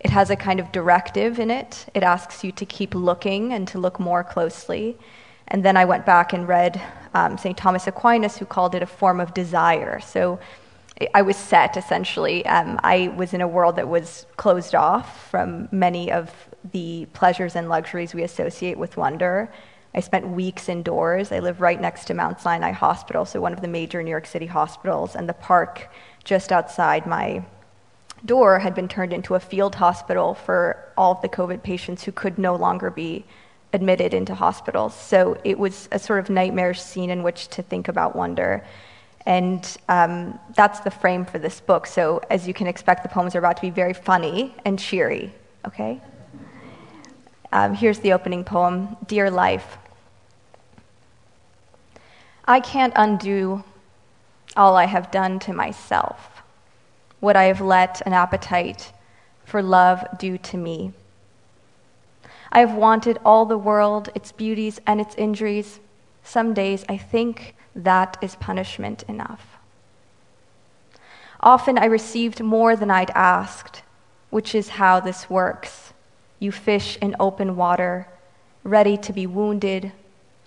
It 0.00 0.10
has 0.10 0.30
a 0.30 0.36
kind 0.36 0.58
of 0.58 0.72
directive 0.72 1.38
in 1.38 1.50
it. 1.50 1.90
It 1.92 2.02
asks 2.02 2.42
you 2.42 2.52
to 2.52 2.64
keep 2.64 2.94
looking 2.94 3.52
and 3.52 3.68
to 3.68 3.78
look 3.78 4.00
more 4.00 4.24
closely. 4.24 4.96
And 5.48 5.62
then 5.62 5.76
I 5.76 5.84
went 5.84 6.06
back 6.06 6.32
and 6.32 6.48
read 6.48 6.80
um, 7.12 7.36
St. 7.36 7.58
Thomas 7.58 7.86
Aquinas, 7.86 8.38
who 8.38 8.46
called 8.46 8.74
it 8.74 8.82
a 8.82 8.86
form 8.86 9.20
of 9.20 9.34
desire. 9.34 10.00
So 10.00 10.40
I 11.12 11.20
was 11.20 11.36
set, 11.36 11.76
essentially. 11.76 12.46
Um, 12.46 12.80
I 12.82 13.08
was 13.14 13.34
in 13.34 13.42
a 13.42 13.48
world 13.48 13.76
that 13.76 13.88
was 13.88 14.24
closed 14.38 14.74
off 14.74 15.28
from 15.30 15.68
many 15.70 16.10
of 16.10 16.32
the 16.72 17.06
pleasures 17.12 17.56
and 17.56 17.68
luxuries 17.68 18.14
we 18.14 18.22
associate 18.22 18.78
with 18.78 18.96
wonder. 18.96 19.50
I 19.94 20.00
spent 20.00 20.28
weeks 20.28 20.68
indoors. 20.68 21.32
I 21.32 21.40
live 21.40 21.60
right 21.60 21.80
next 21.80 22.04
to 22.06 22.14
Mount 22.14 22.40
Sinai 22.40 22.70
Hospital, 22.70 23.24
so 23.24 23.40
one 23.40 23.52
of 23.52 23.60
the 23.60 23.68
major 23.68 24.02
New 24.02 24.10
York 24.10 24.26
City 24.26 24.46
hospitals, 24.46 25.16
and 25.16 25.28
the 25.28 25.34
park 25.34 25.88
just 26.22 26.52
outside 26.52 27.06
my 27.06 27.42
door 28.24 28.58
had 28.58 28.74
been 28.74 28.88
turned 28.88 29.12
into 29.12 29.34
a 29.34 29.40
field 29.40 29.74
hospital 29.74 30.34
for 30.34 30.92
all 30.96 31.12
of 31.12 31.22
the 31.22 31.28
COVID 31.28 31.62
patients 31.62 32.04
who 32.04 32.12
could 32.12 32.38
no 32.38 32.54
longer 32.54 32.90
be 32.90 33.24
admitted 33.72 34.12
into 34.14 34.34
hospitals. 34.34 34.94
So 34.94 35.38
it 35.44 35.58
was 35.58 35.88
a 35.92 35.98
sort 35.98 36.20
of 36.20 36.28
nightmarish 36.28 36.80
scene 36.80 37.10
in 37.10 37.22
which 37.22 37.48
to 37.48 37.62
think 37.62 37.88
about 37.88 38.14
wonder. 38.14 38.64
And 39.26 39.76
um, 39.88 40.38
that's 40.54 40.80
the 40.80 40.90
frame 40.90 41.24
for 41.24 41.38
this 41.38 41.60
book. 41.60 41.86
So, 41.86 42.20
as 42.30 42.48
you 42.48 42.54
can 42.54 42.66
expect, 42.66 43.02
the 43.02 43.08
poems 43.08 43.34
are 43.34 43.38
about 43.38 43.56
to 43.56 43.62
be 43.62 43.70
very 43.70 43.92
funny 43.92 44.54
and 44.64 44.78
cheery, 44.78 45.32
okay? 45.66 46.00
Um, 47.52 47.74
here's 47.74 47.98
the 47.98 48.12
opening 48.12 48.44
poem 48.44 48.96
Dear 49.06 49.30
Life. 49.30 49.76
I 52.44 52.60
can't 52.60 52.92
undo 52.96 53.64
all 54.56 54.76
I 54.76 54.86
have 54.86 55.10
done 55.10 55.38
to 55.40 55.52
myself, 55.52 56.42
what 57.18 57.36
I 57.36 57.44
have 57.44 57.60
let 57.60 58.00
an 58.06 58.12
appetite 58.12 58.92
for 59.44 59.62
love 59.62 60.04
do 60.18 60.38
to 60.38 60.56
me. 60.56 60.92
I 62.52 62.60
have 62.60 62.74
wanted 62.74 63.18
all 63.24 63.46
the 63.46 63.58
world, 63.58 64.10
its 64.14 64.32
beauties 64.32 64.80
and 64.86 65.00
its 65.00 65.14
injuries. 65.16 65.80
Some 66.22 66.54
days 66.54 66.84
I 66.88 66.96
think 66.96 67.54
that 67.74 68.16
is 68.20 68.36
punishment 68.36 69.04
enough. 69.08 69.58
Often 71.40 71.78
I 71.78 71.86
received 71.86 72.42
more 72.42 72.76
than 72.76 72.90
I'd 72.90 73.10
asked, 73.10 73.82
which 74.30 74.54
is 74.54 74.70
how 74.70 75.00
this 75.00 75.30
works. 75.30 75.89
You 76.40 76.50
fish 76.50 76.96
in 77.02 77.14
open 77.20 77.54
water, 77.54 78.08
ready 78.64 78.96
to 78.96 79.12
be 79.12 79.26
wounded 79.26 79.92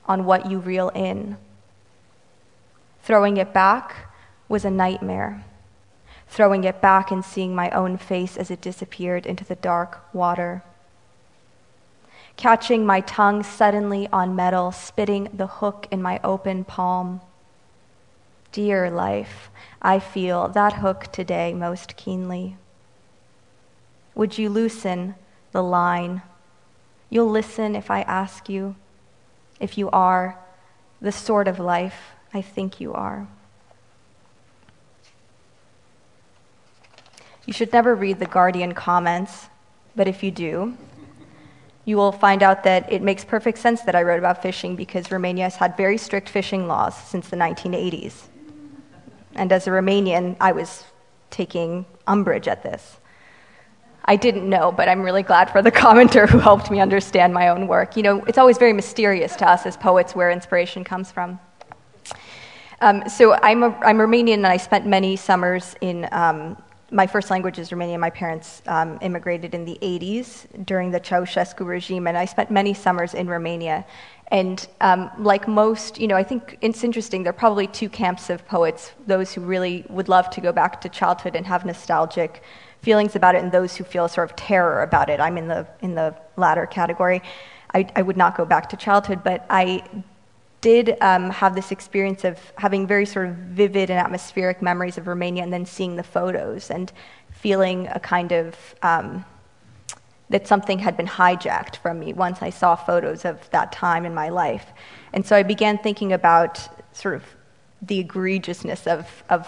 on 0.05 0.25
what 0.25 0.49
you 0.49 0.59
reel 0.59 0.89
in. 0.89 1.37
Throwing 3.03 3.37
it 3.37 3.53
back 3.53 4.13
was 4.49 4.65
a 4.65 4.71
nightmare. 4.71 5.43
Throwing 6.27 6.63
it 6.63 6.81
back 6.81 7.11
and 7.11 7.23
seeing 7.23 7.53
my 7.53 7.69
own 7.69 7.97
face 7.97 8.37
as 8.37 8.49
it 8.49 8.59
disappeared 8.59 9.27
into 9.27 9.45
the 9.45 9.55
dark 9.55 10.01
water. 10.13 10.63
Catching 12.37 12.85
my 12.85 13.01
tongue 13.01 13.43
suddenly 13.43 14.07
on 14.11 14.35
metal, 14.35 14.71
spitting 14.71 15.29
the 15.31 15.45
hook 15.45 15.87
in 15.91 16.01
my 16.01 16.19
open 16.23 16.63
palm. 16.63 17.21
Dear 18.51 18.89
life, 18.89 19.51
I 19.81 19.99
feel 19.99 20.47
that 20.49 20.73
hook 20.73 21.09
today 21.11 21.53
most 21.53 21.95
keenly. 21.95 22.57
Would 24.15 24.39
you 24.39 24.49
loosen 24.49 25.15
the 25.53 25.63
line? 25.63 26.21
You'll 27.09 27.29
listen 27.29 27.75
if 27.75 27.89
I 27.89 28.01
ask 28.01 28.49
you, 28.49 28.75
if 29.59 29.77
you 29.77 29.89
are 29.91 30.37
the 31.01 31.11
sort 31.11 31.47
of 31.47 31.59
life 31.59 32.13
I 32.33 32.41
think 32.41 32.81
you 32.81 32.93
are. 32.93 33.27
You 37.45 37.53
should 37.53 37.71
never 37.71 37.93
read 37.93 38.19
the 38.19 38.25
Guardian 38.25 38.73
comments, 38.73 39.49
but 39.95 40.07
if 40.07 40.23
you 40.23 40.31
do, 40.31 40.75
you 41.85 41.97
will 41.97 42.13
find 42.13 42.41
out 42.41 42.63
that 42.63 42.91
it 42.91 43.01
makes 43.01 43.25
perfect 43.25 43.57
sense 43.57 43.81
that 43.81 43.95
I 43.95 44.01
wrote 44.01 44.17
about 44.17 44.41
fishing 44.41 44.75
because 44.75 45.11
Romania 45.11 45.43
has 45.43 45.57
had 45.57 45.75
very 45.77 45.97
strict 45.97 46.29
fishing 46.29 46.67
laws 46.67 46.95
since 46.95 47.29
the 47.29 47.35
1980s. 47.35 48.29
And 49.35 49.51
as 49.51 49.67
a 49.67 49.71
Romanian, 49.71 50.37
I 50.39 50.53
was 50.53 50.85
taking 51.29 51.85
umbrage 52.07 52.47
at 52.47 52.63
this. 52.63 52.97
I 54.05 54.15
didn't 54.17 54.49
know, 54.49 54.71
but 54.71 54.89
I'm 54.89 55.01
really 55.01 55.23
glad 55.23 55.49
for 55.49 55.61
the 55.61 55.71
commenter 55.83 56.27
who 56.27 56.39
helped 56.39 56.69
me 56.69 56.79
understand 56.79 57.33
my 57.33 57.49
own 57.49 57.67
work. 57.67 57.95
You 57.95 58.03
know, 58.03 58.23
it's 58.25 58.37
always 58.37 58.57
very 58.57 58.73
mysterious 58.73 59.35
to 59.37 59.47
us 59.47 59.65
as 59.65 59.77
poets 59.77 60.15
where 60.15 60.29
inspiration 60.29 60.83
comes 60.83 61.11
from. 61.11 61.39
Um, 62.81 63.07
so 63.07 63.33
I'm, 63.33 63.63
a, 63.63 63.69
I'm 63.81 63.97
Romanian, 63.97 64.35
and 64.35 64.47
I 64.47 64.57
spent 64.57 64.85
many 64.85 65.15
summers 65.15 65.75
in. 65.81 66.07
Um, 66.11 66.57
my 66.91 67.07
first 67.07 67.31
language 67.31 67.57
is 67.57 67.71
Romanian. 67.71 67.99
My 67.99 68.11
parents 68.11 68.61
um, 68.67 68.99
immigrated 69.01 69.55
in 69.55 69.65
the 69.65 69.79
80s 69.81 70.65
during 70.65 70.91
the 70.91 70.99
Ceausescu 70.99 71.65
regime, 71.65 72.05
and 72.05 72.15
I 72.15 72.25
spent 72.25 72.51
many 72.51 72.73
summers 72.75 73.15
in 73.15 73.27
Romania. 73.27 73.83
And 74.27 74.67
um, 74.79 75.09
like 75.17 75.47
most, 75.47 75.97
you 75.99 76.07
know, 76.07 76.15
I 76.15 76.23
think 76.23 76.57
it's 76.61 76.83
interesting. 76.83 77.23
There 77.23 77.31
are 77.31 77.33
probably 77.33 77.67
two 77.67 77.89
camps 77.89 78.29
of 78.29 78.45
poets: 78.45 78.91
those 79.07 79.33
who 79.33 79.41
really 79.41 79.85
would 79.89 80.09
love 80.09 80.29
to 80.31 80.41
go 80.41 80.51
back 80.51 80.81
to 80.81 80.89
childhood 80.89 81.35
and 81.35 81.47
have 81.47 81.65
nostalgic 81.65 82.43
feelings 82.83 83.15
about 83.15 83.35
it, 83.35 83.43
and 83.43 83.51
those 83.51 83.75
who 83.75 83.83
feel 83.83 84.07
sort 84.07 84.29
of 84.29 84.35
terror 84.35 84.83
about 84.83 85.09
it. 85.09 85.19
I'm 85.19 85.37
in 85.37 85.47
the 85.47 85.65
in 85.81 85.95
the 85.95 86.15
latter 86.37 86.65
category. 86.65 87.21
I, 87.73 87.87
I 87.95 88.01
would 88.03 88.17
not 88.17 88.37
go 88.37 88.45
back 88.45 88.69
to 88.69 88.77
childhood, 88.77 89.23
but 89.23 89.45
I 89.49 89.83
did 90.61 90.95
um, 91.01 91.29
have 91.29 91.55
this 91.55 91.71
experience 91.71 92.23
of 92.23 92.37
having 92.57 92.87
very 92.87 93.05
sort 93.05 93.27
of 93.27 93.35
vivid 93.35 93.89
and 93.89 93.99
atmospheric 93.99 94.61
memories 94.61 94.97
of 94.97 95.07
Romania 95.07 95.43
and 95.43 95.51
then 95.51 95.65
seeing 95.65 95.95
the 95.95 96.03
photos 96.03 96.69
and 96.69 96.91
feeling 97.31 97.87
a 97.87 97.99
kind 97.99 98.31
of 98.31 98.55
um, 98.81 99.25
that 100.29 100.47
something 100.47 100.79
had 100.79 100.95
been 100.95 101.07
hijacked 101.07 101.75
from 101.77 101.99
me 101.99 102.13
once 102.13 102.41
I 102.41 102.49
saw 102.49 102.75
photos 102.75 103.25
of 103.25 103.49
that 103.49 103.71
time 103.71 104.05
in 104.05 104.13
my 104.13 104.29
life. 104.29 104.67
And 105.11 105.25
so 105.25 105.35
I 105.35 105.43
began 105.43 105.77
thinking 105.77 106.13
about 106.13 106.69
sort 106.95 107.15
of 107.15 107.23
the 107.81 108.03
egregiousness 108.03 108.87
of, 108.87 109.23
of 109.29 109.47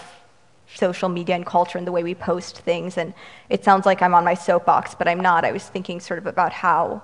social 0.75 1.09
media 1.09 1.35
and 1.35 1.45
culture 1.45 1.77
and 1.77 1.87
the 1.87 1.91
way 1.91 2.03
we 2.03 2.13
post 2.13 2.59
things. 2.59 2.97
And 2.97 3.13
it 3.49 3.63
sounds 3.63 3.85
like 3.85 4.01
I'm 4.01 4.13
on 4.13 4.23
my 4.23 4.33
soapbox, 4.33 4.95
but 4.95 5.07
I'm 5.07 5.19
not. 5.19 5.45
I 5.45 5.51
was 5.51 5.63
thinking 5.63 5.99
sort 5.99 6.19
of 6.19 6.27
about 6.27 6.51
how 6.51 7.01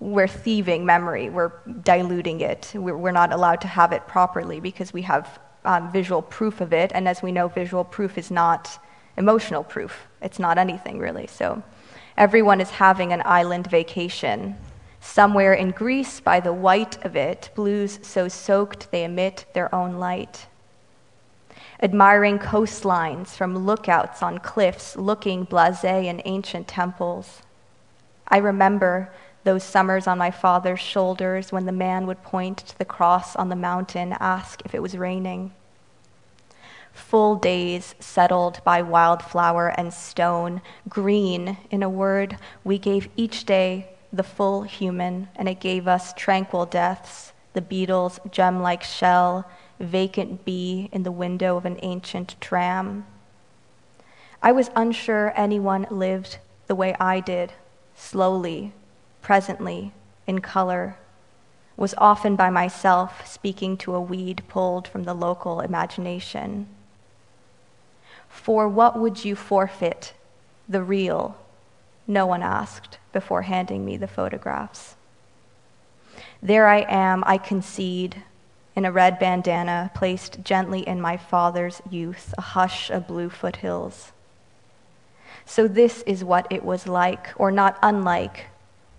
we're 0.00 0.28
thieving 0.28 0.84
memory, 0.84 1.30
we're 1.30 1.52
diluting 1.82 2.40
it, 2.40 2.72
we're, 2.74 3.12
not 3.12 3.32
allowed 3.32 3.60
to 3.60 3.68
have 3.68 3.92
it 3.92 4.06
properly 4.06 4.60
because 4.60 4.92
we 4.92 5.02
have 5.02 5.38
um, 5.64 5.90
visual 5.92 6.20
proof 6.20 6.60
of 6.60 6.72
it. 6.72 6.90
And 6.94 7.08
as 7.08 7.22
we 7.22 7.32
know, 7.32 7.48
visual 7.48 7.84
proof 7.84 8.18
is 8.18 8.30
not 8.30 8.78
emotional 9.16 9.62
proof, 9.62 10.06
it's 10.20 10.38
not 10.38 10.58
anything 10.58 10.98
really. 10.98 11.26
So 11.26 11.62
everyone 12.16 12.60
is 12.60 12.70
having 12.70 13.12
an 13.12 13.22
island 13.24 13.68
vacation. 13.68 14.56
Somewhere 15.00 15.52
in 15.52 15.70
Greece, 15.70 16.20
by 16.20 16.40
the 16.40 16.52
white 16.52 17.04
of 17.04 17.14
it, 17.14 17.50
blues 17.54 17.98
so 18.02 18.26
soaked 18.26 18.90
they 18.90 19.04
emit 19.04 19.44
their 19.52 19.72
own 19.74 19.94
light. 19.94 20.46
Admiring 21.84 22.38
coastlines 22.38 23.36
from 23.36 23.66
lookouts 23.66 24.22
on 24.22 24.38
cliffs, 24.38 24.96
looking 24.96 25.44
blase 25.44 25.84
in 25.84 26.22
ancient 26.24 26.66
temples. 26.66 27.42
I 28.26 28.38
remember 28.38 29.12
those 29.44 29.62
summers 29.62 30.06
on 30.06 30.16
my 30.16 30.30
father's 30.30 30.80
shoulders 30.80 31.52
when 31.52 31.66
the 31.66 31.72
man 31.72 32.06
would 32.06 32.22
point 32.22 32.56
to 32.56 32.78
the 32.78 32.86
cross 32.86 33.36
on 33.36 33.50
the 33.50 33.54
mountain, 33.54 34.16
ask 34.18 34.62
if 34.64 34.74
it 34.74 34.80
was 34.80 34.96
raining. 34.96 35.52
Full 36.94 37.36
days 37.36 37.94
settled 38.00 38.64
by 38.64 38.80
wildflower 38.80 39.68
and 39.78 39.92
stone, 39.92 40.62
green, 40.88 41.58
in 41.70 41.82
a 41.82 41.90
word, 41.90 42.38
we 42.64 42.78
gave 42.78 43.10
each 43.14 43.44
day 43.44 43.90
the 44.10 44.22
full 44.22 44.62
human, 44.62 45.28
and 45.36 45.50
it 45.50 45.60
gave 45.60 45.86
us 45.86 46.14
tranquil 46.14 46.64
deaths, 46.64 47.34
the 47.52 47.60
beetle's 47.60 48.20
gem 48.30 48.62
like 48.62 48.82
shell, 48.82 49.44
vacant 49.80 50.44
bee 50.44 50.88
in 50.92 51.02
the 51.02 51.12
window 51.12 51.56
of 51.56 51.64
an 51.64 51.78
ancient 51.82 52.36
tram. 52.40 53.06
I 54.42 54.52
was 54.52 54.70
unsure 54.76 55.32
anyone 55.36 55.86
lived 55.90 56.38
the 56.66 56.74
way 56.74 56.94
I 57.00 57.20
did, 57.20 57.52
slowly, 57.94 58.72
presently, 59.22 59.92
in 60.26 60.40
color, 60.40 60.96
was 61.76 61.94
often 61.98 62.36
by 62.36 62.50
myself 62.50 63.26
speaking 63.26 63.76
to 63.78 63.94
a 63.94 64.00
weed 64.00 64.42
pulled 64.48 64.86
from 64.86 65.04
the 65.04 65.14
local 65.14 65.60
imagination. 65.60 66.66
For 68.28 68.68
what 68.68 68.98
would 68.98 69.24
you 69.24 69.34
forfeit? 69.34 70.12
The 70.68 70.82
real? 70.82 71.36
No 72.06 72.26
one 72.26 72.42
asked 72.42 72.98
before 73.12 73.42
handing 73.42 73.84
me 73.84 73.96
the 73.96 74.08
photographs. 74.08 74.96
There 76.42 76.66
I 76.66 76.80
am, 76.80 77.24
I 77.26 77.38
concede, 77.38 78.22
in 78.76 78.84
a 78.84 78.92
red 78.92 79.18
bandana 79.18 79.90
placed 79.94 80.42
gently 80.42 80.80
in 80.80 81.00
my 81.00 81.16
father's 81.16 81.80
youth, 81.88 82.34
a 82.36 82.42
hush 82.42 82.90
of 82.90 83.06
blue 83.06 83.30
foothills. 83.30 84.12
So, 85.46 85.68
this 85.68 86.02
is 86.02 86.24
what 86.24 86.46
it 86.50 86.64
was 86.64 86.86
like, 86.86 87.28
or 87.36 87.50
not 87.50 87.78
unlike, 87.82 88.46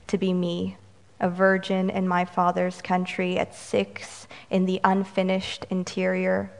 to 0.08 0.18
be 0.18 0.32
me, 0.32 0.78
a 1.20 1.30
virgin 1.30 1.90
in 1.90 2.08
my 2.08 2.24
father's 2.24 2.82
country 2.82 3.38
at 3.38 3.56
six 3.56 4.28
in 4.50 4.66
the 4.66 4.80
unfinished 4.84 5.66
interior. 5.70 6.52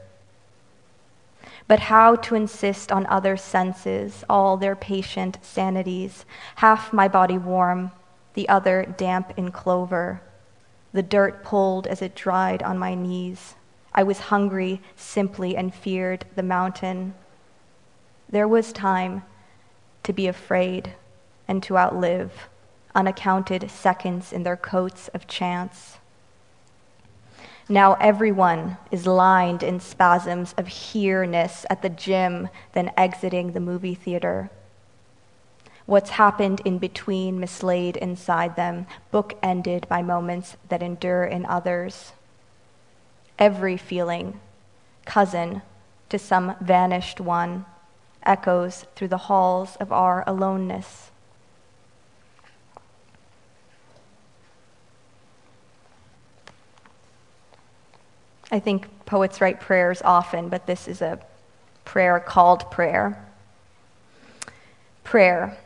But 1.68 1.80
how 1.80 2.16
to 2.16 2.34
insist 2.34 2.92
on 2.92 3.06
other 3.06 3.36
senses, 3.36 4.24
all 4.28 4.56
their 4.56 4.76
patient 4.76 5.38
sanities, 5.42 6.24
half 6.56 6.92
my 6.92 7.08
body 7.08 7.38
warm, 7.38 7.92
the 8.34 8.48
other 8.48 8.94
damp 8.96 9.32
in 9.36 9.50
clover, 9.50 10.20
the 10.96 11.02
dirt 11.02 11.44
pulled 11.44 11.86
as 11.86 12.00
it 12.00 12.14
dried 12.14 12.62
on 12.62 12.78
my 12.78 12.94
knees. 12.94 13.54
I 13.94 14.02
was 14.02 14.18
hungry 14.18 14.80
simply 14.96 15.54
and 15.54 15.74
feared 15.74 16.24
the 16.36 16.42
mountain. 16.42 17.12
There 18.30 18.48
was 18.48 18.72
time 18.72 19.22
to 20.04 20.14
be 20.14 20.26
afraid 20.26 20.94
and 21.46 21.62
to 21.64 21.76
outlive 21.76 22.48
unaccounted 22.94 23.70
seconds 23.70 24.32
in 24.32 24.42
their 24.42 24.56
coats 24.56 25.08
of 25.08 25.26
chance. 25.26 25.98
Now 27.68 27.92
everyone 28.00 28.78
is 28.90 29.06
lined 29.06 29.62
in 29.62 29.80
spasms 29.80 30.54
of 30.56 30.66
here-ness 30.66 31.66
at 31.68 31.82
the 31.82 31.90
gym, 31.90 32.48
then 32.72 32.90
exiting 32.96 33.52
the 33.52 33.60
movie 33.60 33.94
theater. 33.94 34.50
What's 35.86 36.10
happened 36.10 36.60
in 36.64 36.78
between 36.78 37.38
mislaid 37.38 37.96
inside 37.96 38.56
them, 38.56 38.86
book-ended 39.12 39.86
by 39.88 40.02
moments 40.02 40.56
that 40.68 40.82
endure 40.82 41.24
in 41.24 41.46
others. 41.46 42.12
Every 43.38 43.76
feeling, 43.76 44.40
cousin 45.04 45.62
to 46.08 46.18
some 46.18 46.56
vanished 46.60 47.20
one, 47.20 47.66
echoes 48.24 48.84
through 48.96 49.08
the 49.08 49.16
halls 49.16 49.76
of 49.76 49.92
our 49.92 50.24
aloneness. 50.26 51.10
I 58.50 58.58
think 58.58 58.88
poets 59.06 59.40
write 59.40 59.60
prayers 59.60 60.02
often, 60.04 60.48
but 60.48 60.66
this 60.66 60.88
is 60.88 61.00
a 61.00 61.20
prayer 61.84 62.18
called 62.18 62.70
prayer. 62.70 63.24
Prayer. 65.04 65.56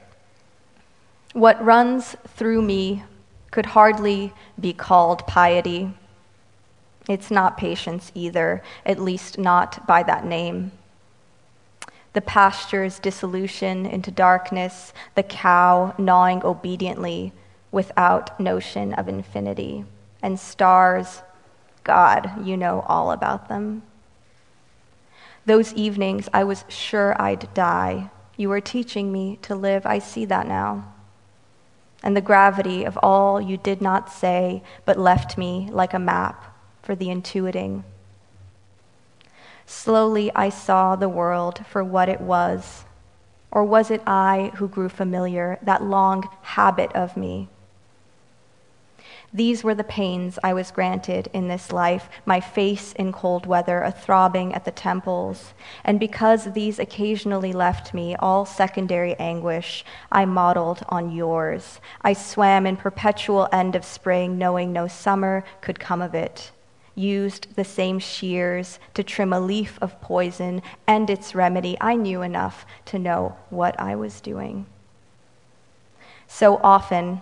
What 1.32 1.64
runs 1.64 2.16
through 2.26 2.62
me 2.62 3.04
could 3.50 3.66
hardly 3.66 4.32
be 4.58 4.72
called 4.72 5.26
piety. 5.26 5.92
It's 7.08 7.30
not 7.30 7.56
patience 7.56 8.10
either, 8.14 8.62
at 8.84 8.98
least 8.98 9.38
not 9.38 9.86
by 9.86 10.02
that 10.02 10.24
name. 10.24 10.72
The 12.12 12.20
pasture's 12.20 12.98
dissolution 12.98 13.86
into 13.86 14.10
darkness, 14.10 14.92
the 15.14 15.22
cow 15.22 15.94
gnawing 15.98 16.44
obediently 16.44 17.32
without 17.70 18.40
notion 18.40 18.92
of 18.94 19.08
infinity, 19.08 19.84
and 20.22 20.38
stars 20.38 21.22
God, 21.84 22.46
you 22.46 22.56
know 22.56 22.84
all 22.88 23.10
about 23.12 23.48
them. 23.48 23.82
Those 25.46 25.72
evenings, 25.72 26.28
I 26.32 26.44
was 26.44 26.64
sure 26.68 27.20
I'd 27.20 27.52
die. 27.54 28.10
You 28.36 28.48
were 28.48 28.60
teaching 28.60 29.10
me 29.10 29.38
to 29.42 29.54
live. 29.54 29.86
I 29.86 29.98
see 29.98 30.24
that 30.26 30.46
now. 30.46 30.92
And 32.02 32.16
the 32.16 32.20
gravity 32.20 32.84
of 32.84 32.98
all 33.02 33.40
you 33.40 33.56
did 33.56 33.82
not 33.82 34.10
say, 34.10 34.62
but 34.84 34.98
left 34.98 35.36
me 35.36 35.68
like 35.70 35.92
a 35.92 35.98
map 35.98 36.56
for 36.82 36.94
the 36.94 37.08
intuiting. 37.08 37.84
Slowly 39.66 40.32
I 40.34 40.48
saw 40.48 40.96
the 40.96 41.08
world 41.08 41.64
for 41.66 41.84
what 41.84 42.08
it 42.08 42.20
was. 42.20 42.84
Or 43.50 43.64
was 43.64 43.90
it 43.90 44.02
I 44.06 44.52
who 44.56 44.68
grew 44.68 44.88
familiar, 44.88 45.58
that 45.62 45.82
long 45.82 46.28
habit 46.42 46.92
of 46.92 47.16
me? 47.16 47.48
These 49.32 49.62
were 49.62 49.76
the 49.76 49.84
pains 49.84 50.40
I 50.42 50.52
was 50.52 50.72
granted 50.72 51.30
in 51.32 51.46
this 51.46 51.70
life, 51.70 52.08
my 52.26 52.40
face 52.40 52.92
in 52.94 53.12
cold 53.12 53.46
weather, 53.46 53.80
a 53.82 53.92
throbbing 53.92 54.52
at 54.54 54.64
the 54.64 54.72
temples. 54.72 55.54
And 55.84 56.00
because 56.00 56.52
these 56.52 56.80
occasionally 56.80 57.52
left 57.52 57.94
me 57.94 58.16
all 58.16 58.44
secondary 58.44 59.14
anguish, 59.20 59.84
I 60.10 60.24
modeled 60.24 60.82
on 60.88 61.12
yours. 61.12 61.80
I 62.02 62.12
swam 62.12 62.66
in 62.66 62.76
perpetual 62.76 63.48
end 63.52 63.76
of 63.76 63.84
spring, 63.84 64.36
knowing 64.36 64.72
no 64.72 64.88
summer 64.88 65.44
could 65.60 65.78
come 65.78 66.02
of 66.02 66.12
it. 66.12 66.50
Used 66.96 67.54
the 67.54 67.64
same 67.64 68.00
shears 68.00 68.80
to 68.94 69.04
trim 69.04 69.32
a 69.32 69.38
leaf 69.38 69.78
of 69.80 70.00
poison 70.00 70.60
and 70.88 71.08
its 71.08 71.36
remedy. 71.36 71.76
I 71.80 71.94
knew 71.94 72.22
enough 72.22 72.66
to 72.86 72.98
know 72.98 73.36
what 73.48 73.78
I 73.78 73.94
was 73.94 74.20
doing. 74.20 74.66
So 76.26 76.56
often, 76.64 77.20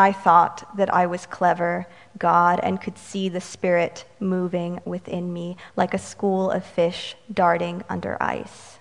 I 0.00 0.12
thought 0.12 0.78
that 0.78 0.94
I 0.94 1.04
was 1.04 1.26
clever, 1.26 1.86
God, 2.18 2.58
and 2.62 2.80
could 2.80 2.96
see 2.96 3.28
the 3.28 3.38
Spirit 3.38 4.06
moving 4.18 4.80
within 4.86 5.30
me 5.30 5.58
like 5.76 5.92
a 5.92 5.98
school 5.98 6.50
of 6.50 6.64
fish 6.64 7.16
darting 7.30 7.84
under 7.86 8.16
ice. 8.18 8.78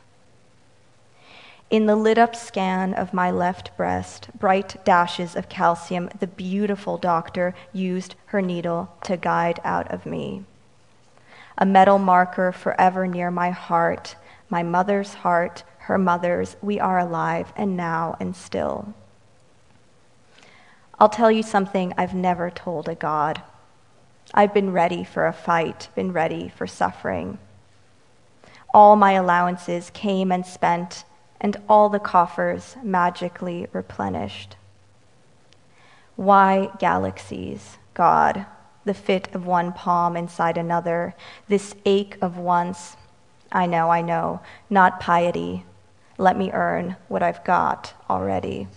In 1.69 1.87
the 1.87 1.97
lit 1.97 2.17
up 2.17 2.37
scan 2.37 2.93
of 2.93 3.13
my 3.13 3.31
left 3.31 3.75
breast, 3.75 4.29
bright 4.39 4.85
dashes 4.85 5.35
of 5.35 5.49
calcium, 5.49 6.09
the 6.21 6.25
beautiful 6.25 6.97
doctor 6.97 7.53
used 7.73 8.15
her 8.27 8.41
needle 8.41 8.89
to 9.03 9.17
guide 9.17 9.59
out 9.65 9.91
of 9.91 10.05
me. 10.05 10.45
A 11.57 11.65
metal 11.65 11.99
marker 11.99 12.53
forever 12.53 13.05
near 13.05 13.29
my 13.29 13.49
heart, 13.49 14.15
my 14.49 14.63
mother's 14.63 15.15
heart, 15.15 15.65
her 15.79 15.97
mother's, 15.97 16.55
we 16.61 16.79
are 16.79 16.97
alive 16.97 17.51
and 17.57 17.75
now 17.75 18.15
and 18.21 18.37
still. 18.37 18.93
I'll 20.99 21.09
tell 21.09 21.31
you 21.31 21.43
something 21.43 21.93
I've 21.97 22.13
never 22.13 22.49
told 22.49 22.89
a 22.89 22.95
God. 22.95 23.41
I've 24.33 24.53
been 24.53 24.73
ready 24.73 25.05
for 25.05 25.25
a 25.25 25.33
fight, 25.33 25.87
been 25.95 26.11
ready 26.11 26.49
for 26.49 26.67
suffering. 26.67 27.39
All 28.73 28.97
my 28.97 29.13
allowances 29.13 29.91
came 29.91 30.29
and 30.29 30.45
spent, 30.45 31.05
and 31.39 31.55
all 31.69 31.87
the 31.87 31.99
coffers 31.99 32.75
magically 32.83 33.67
replenished. 33.71 34.57
Why 36.17 36.69
galaxies, 36.79 37.77
God, 37.93 38.45
the 38.83 38.93
fit 38.93 39.33
of 39.33 39.45
one 39.45 39.71
palm 39.71 40.17
inside 40.17 40.57
another, 40.57 41.15
this 41.47 41.75
ache 41.85 42.17
of 42.21 42.37
once? 42.37 42.97
I 43.53 43.67
know, 43.67 43.89
I 43.89 44.01
know, 44.01 44.41
not 44.69 44.99
piety. 44.99 45.63
Let 46.17 46.37
me 46.37 46.51
earn 46.51 46.97
what 47.07 47.23
I've 47.23 47.43
got 47.45 47.93
already. 48.09 48.67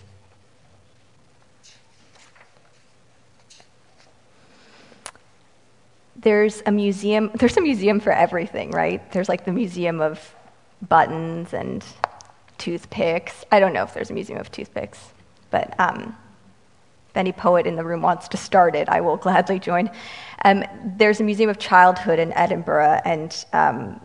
There's 6.23 6.63
a 6.65 6.71
museum 6.71 7.29
there's 7.35 7.57
a 7.57 7.61
museum 7.61 7.99
for 7.99 8.11
everything 8.11 8.71
right 8.71 9.11
there's 9.11 9.29
like 9.29 9.45
the 9.45 9.51
museum 9.51 10.01
of 10.01 10.35
buttons 10.89 11.53
and 11.53 11.85
toothpicks 12.57 13.45
i 13.51 13.59
don't 13.59 13.73
know 13.73 13.83
if 13.83 13.93
there's 13.93 14.09
a 14.09 14.13
museum 14.13 14.39
of 14.39 14.51
toothpicks 14.51 15.13
but 15.51 15.79
um, 15.79 16.15
if 17.09 17.17
any 17.17 17.31
poet 17.31 17.67
in 17.67 17.75
the 17.75 17.83
room 17.83 18.01
wants 18.01 18.27
to 18.27 18.37
start 18.37 18.75
it 18.75 18.89
i 18.89 18.99
will 19.01 19.17
gladly 19.17 19.59
join 19.59 19.89
um, 20.45 20.63
there's 20.97 21.19
a 21.19 21.23
museum 21.23 21.49
of 21.49 21.59
childhood 21.59 22.19
in 22.19 22.33
edinburgh 22.33 22.99
and 23.05 23.45
um, 23.53 23.99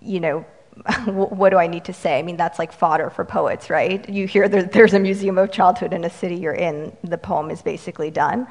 you 0.00 0.20
know 0.20 0.44
what 1.06 1.50
do 1.50 1.56
I 1.56 1.66
need 1.66 1.86
to 1.86 1.92
say? 1.92 2.18
I 2.18 2.22
mean, 2.22 2.36
that's 2.36 2.58
like 2.58 2.70
fodder 2.70 3.08
for 3.08 3.24
poets, 3.24 3.70
right? 3.70 4.06
You 4.08 4.26
hear 4.26 4.46
there, 4.46 4.62
there's 4.62 4.92
a 4.92 4.98
museum 4.98 5.38
of 5.38 5.50
childhood 5.50 5.92
in 5.92 6.04
a 6.04 6.10
city 6.10 6.36
you're 6.36 6.52
in, 6.52 6.94
the 7.02 7.18
poem 7.18 7.50
is 7.50 7.62
basically 7.62 8.10
done. 8.10 8.46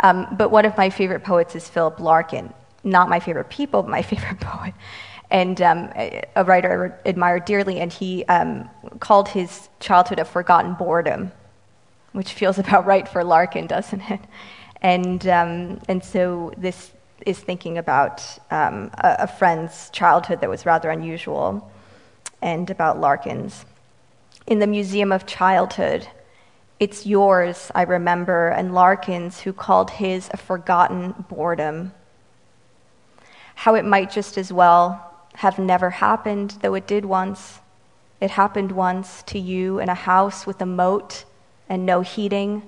Um, 0.00 0.26
but 0.32 0.50
one 0.50 0.64
of 0.64 0.76
my 0.76 0.90
favorite 0.90 1.24
poets 1.24 1.54
is 1.54 1.68
Philip 1.68 2.00
Larkin. 2.00 2.52
Not 2.84 3.08
my 3.08 3.20
favorite 3.20 3.50
people, 3.50 3.82
but 3.82 3.90
my 3.90 4.02
favorite 4.12 4.40
poet. 4.40 4.74
And 5.30 5.60
um, 5.62 5.92
a 5.94 6.44
writer 6.44 6.98
I 7.04 7.08
admire 7.08 7.38
dearly, 7.38 7.78
and 7.78 7.92
he 7.92 8.24
um, 8.24 8.68
called 8.98 9.28
his 9.28 9.68
childhood 9.78 10.18
a 10.18 10.24
forgotten 10.24 10.74
boredom, 10.74 11.30
which 12.12 12.32
feels 12.32 12.58
about 12.58 12.84
right 12.84 13.08
for 13.08 13.22
Larkin, 13.22 13.66
doesn't 13.66 14.02
it? 14.10 14.20
And, 14.82 15.26
um, 15.28 15.80
and 15.88 16.02
so 16.02 16.52
this 16.56 16.90
is 17.26 17.38
thinking 17.38 17.78
about 17.78 18.22
um, 18.50 18.90
a, 18.98 19.16
a 19.20 19.26
friend's 19.26 19.90
childhood 19.90 20.40
that 20.40 20.48
was 20.48 20.66
rather 20.66 20.90
unusual 20.90 21.70
and 22.42 22.70
about 22.70 22.98
Larkin's. 22.98 23.64
In 24.46 24.58
the 24.58 24.66
Museum 24.66 25.12
of 25.12 25.26
Childhood, 25.26 26.08
it's 26.80 27.04
yours, 27.04 27.70
I 27.74 27.82
remember, 27.82 28.48
and 28.48 28.74
Larkin's, 28.74 29.40
who 29.40 29.52
called 29.52 29.90
his 29.90 30.30
a 30.32 30.38
forgotten 30.38 31.26
boredom. 31.28 31.92
How 33.54 33.74
it 33.74 33.84
might 33.84 34.10
just 34.10 34.38
as 34.38 34.50
well 34.50 35.14
have 35.34 35.58
never 35.58 35.90
happened, 35.90 36.56
though 36.62 36.74
it 36.74 36.86
did 36.86 37.04
once. 37.04 37.60
It 38.18 38.30
happened 38.30 38.72
once 38.72 39.22
to 39.24 39.38
you 39.38 39.78
in 39.78 39.90
a 39.90 39.94
house 39.94 40.46
with 40.46 40.62
a 40.62 40.66
moat 40.66 41.26
and 41.68 41.84
no 41.84 42.00
heating, 42.00 42.62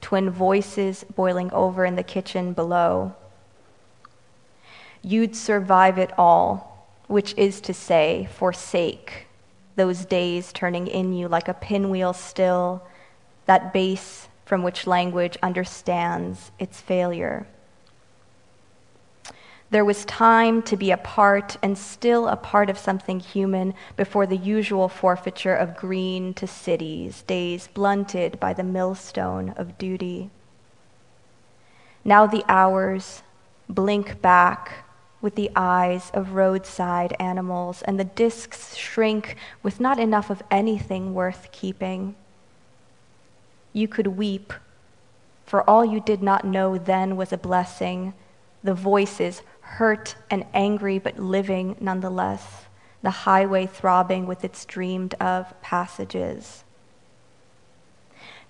twin 0.00 0.28
voices 0.28 1.04
boiling 1.14 1.52
over 1.52 1.84
in 1.84 1.94
the 1.94 2.02
kitchen 2.02 2.54
below. 2.54 3.14
You'd 5.02 5.36
survive 5.36 5.98
it 5.98 6.10
all, 6.18 6.88
which 7.06 7.32
is 7.36 7.60
to 7.62 7.72
say, 7.72 8.28
forsake 8.32 9.28
those 9.76 10.04
days 10.04 10.52
turning 10.52 10.88
in 10.88 11.12
you 11.12 11.28
like 11.28 11.46
a 11.46 11.54
pinwheel 11.54 12.12
still 12.12 12.82
that 13.46 13.72
base 13.72 14.28
from 14.44 14.62
which 14.62 14.86
language 14.86 15.36
understands 15.42 16.50
its 16.58 16.80
failure. 16.80 17.46
There 19.70 19.84
was 19.86 20.04
time 20.04 20.60
to 20.64 20.76
be 20.76 20.90
a 20.90 20.98
part 20.98 21.56
and 21.62 21.78
still 21.78 22.28
a 22.28 22.36
part 22.36 22.68
of 22.68 22.76
something 22.76 23.20
human 23.20 23.72
before 23.96 24.26
the 24.26 24.36
usual 24.36 24.86
forfeiture 24.86 25.54
of 25.54 25.78
green 25.78 26.34
to 26.34 26.46
cities, 26.46 27.22
days 27.22 27.68
blunted 27.72 28.38
by 28.38 28.52
the 28.52 28.62
millstone 28.62 29.54
of 29.56 29.78
duty. 29.78 30.28
Now 32.04 32.26
the 32.26 32.44
hours 32.48 33.22
blink 33.66 34.20
back 34.20 34.84
with 35.22 35.36
the 35.36 35.50
eyes 35.56 36.10
of 36.12 36.34
roadside 36.34 37.16
animals, 37.18 37.80
and 37.82 37.98
the 37.98 38.04
discs 38.04 38.76
shrink 38.76 39.36
with 39.62 39.80
not 39.80 39.98
enough 39.98 40.28
of 40.28 40.42
anything 40.50 41.14
worth 41.14 41.48
keeping. 41.52 42.14
You 43.72 43.88
could 43.88 44.06
weep, 44.08 44.52
for 45.46 45.68
all 45.68 45.84
you 45.84 46.00
did 46.00 46.22
not 46.22 46.44
know 46.44 46.78
then 46.78 47.16
was 47.16 47.32
a 47.32 47.38
blessing. 47.38 48.14
The 48.62 48.74
voices 48.74 49.42
hurt 49.60 50.14
and 50.30 50.44
angry, 50.52 50.98
but 50.98 51.18
living 51.18 51.76
nonetheless, 51.80 52.66
the 53.02 53.10
highway 53.10 53.66
throbbing 53.66 54.26
with 54.26 54.44
its 54.44 54.64
dreamed 54.64 55.14
of 55.14 55.60
passages. 55.62 56.64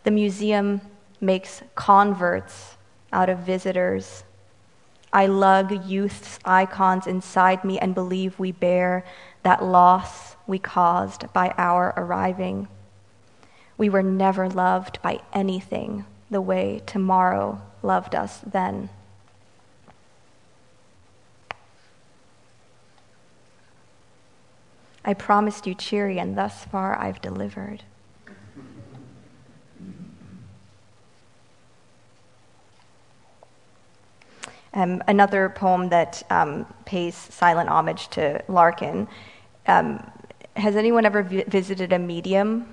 The 0.05 0.11
museum 0.11 0.81
makes 1.21 1.63
converts 1.75 2.77
out 3.13 3.29
of 3.29 3.39
visitors. 3.39 4.25
I 5.13 5.27
lug 5.27 5.87
youth's 5.87 6.39
icons 6.45 7.07
inside 7.07 7.65
me 7.65 7.79
and 7.79 7.95
believe 7.95 8.39
we 8.39 8.51
bear 8.51 9.05
that 9.43 9.63
loss 9.63 10.37
we 10.47 10.59
caused 10.59 11.33
by 11.33 11.55
our 11.57 11.93
arriving. 11.97 12.69
We 13.83 13.89
were 13.89 14.05
never 14.05 14.49
loved 14.49 15.03
by 15.03 15.19
anything 15.33 16.05
the 16.31 16.41
way 16.41 16.83
tomorrow 16.87 17.61
loved 17.83 18.15
us 18.15 18.39
then. 18.47 18.91
I 25.05 25.15
promised 25.15 25.67
you 25.67 25.75
cheery, 25.75 26.21
and 26.21 26.39
thus 26.39 26.65
far 26.67 26.97
I've 26.97 27.21
delivered. 27.21 27.83
Um, 34.73 35.03
another 35.09 35.49
poem 35.49 35.89
that 35.89 36.23
um, 36.31 36.73
pays 36.85 37.17
silent 37.17 37.69
homage 37.69 38.07
to 38.11 38.45
Larkin. 38.47 39.09
Um, 39.67 40.09
has 40.55 40.77
anyone 40.77 41.05
ever 41.05 41.25
vi- 41.25 41.43
visited 41.49 41.93
a 41.93 41.99
medium 41.99 42.73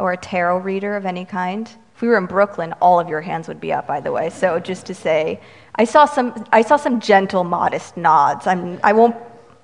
or 0.00 0.12
a 0.12 0.16
tarot 0.16 0.58
reader 0.58 0.96
of 0.96 1.06
any 1.06 1.24
kind? 1.24 1.70
If 1.94 2.02
we 2.02 2.08
were 2.08 2.18
in 2.18 2.26
Brooklyn, 2.26 2.72
all 2.80 2.98
of 2.98 3.08
your 3.08 3.20
hands 3.20 3.46
would 3.46 3.60
be 3.60 3.72
up, 3.72 3.86
by 3.86 4.00
the 4.00 4.10
way. 4.10 4.30
So 4.30 4.58
just 4.58 4.86
to 4.86 4.94
say, 4.94 5.40
I 5.74 5.84
saw 5.84 6.06
some, 6.06 6.46
I 6.50 6.62
saw 6.62 6.76
some 6.76 6.98
gentle, 6.98 7.44
modest 7.44 7.96
nods. 7.96 8.46
I'm, 8.46 8.80
I 8.82 8.92
won't 8.92 9.14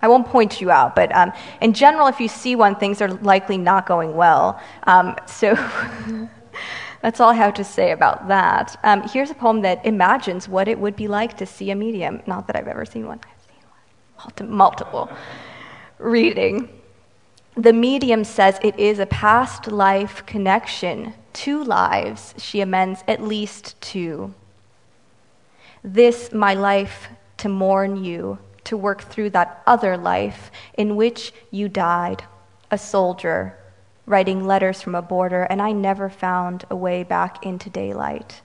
I 0.03 0.09
won't 0.09 0.27
point 0.27 0.61
you 0.61 0.71
out, 0.71 0.95
but 0.95 1.15
um, 1.17 1.33
in 1.61 1.73
general, 1.73 2.07
if 2.07 2.21
you 2.21 2.29
see 2.29 2.55
one, 2.55 2.77
things 2.77 3.01
are 3.01 3.09
likely 3.09 3.57
not 3.57 3.87
going 3.87 4.15
well. 4.15 4.61
Um, 4.85 5.17
so 5.27 5.55
that's 7.03 7.19
all 7.19 7.31
I 7.31 7.35
have 7.35 7.55
to 7.55 7.65
say 7.65 7.93
about 7.93 8.29
that. 8.29 8.79
Um, 8.85 9.09
here's 9.09 9.31
a 9.31 9.35
poem 9.35 9.63
that 9.63 9.85
imagines 9.87 10.49
what 10.49 10.69
it 10.69 10.79
would 10.79 10.97
be 10.97 11.09
like 11.09 11.37
to 11.39 11.47
see 11.47 11.71
a 11.71 11.75
medium. 11.75 12.21
Not 12.27 12.47
that 12.47 12.57
I've 12.57 12.69
ever 12.69 12.85
seen 12.85 13.07
one, 13.07 13.21
I've 13.25 14.33
seen 14.39 14.47
one. 14.49 14.57
multiple. 14.57 15.11
Reading. 15.99 16.76
The 17.57 17.73
medium 17.73 18.25
says 18.25 18.59
it 18.63 18.79
is 18.79 18.99
a 18.99 19.07
past 19.07 19.67
life 19.69 20.25
connection. 20.27 21.15
Two 21.33 21.65
lives, 21.65 22.35
she 22.37 22.61
amends, 22.61 23.03
at 23.09 23.23
least 23.23 23.81
two. 23.81 24.35
This, 25.83 26.33
my 26.33 26.55
life, 26.55 27.09
to 27.39 27.49
mourn 27.49 28.05
you 28.05 28.39
to 28.67 28.77
work 28.77 29.03
through 29.03 29.31
that 29.31 29.63
other 29.67 29.97
life 29.97 30.51
in 30.77 30.97
which 30.97 31.33
you 31.51 31.69
died, 31.69 32.25
a 32.71 32.77
soldier, 32.77 33.57
writing 34.05 34.45
letters 34.45 34.83
from 34.83 34.95
a 34.95 35.03
border, 35.03 35.45
and 35.45 35.63
I 35.63 35.73
never 35.73 36.11
found 36.11 36.65
a 36.69 36.77
way 36.77 37.03
back 37.05 37.47
into 37.47 37.71
daylight. 37.71 38.43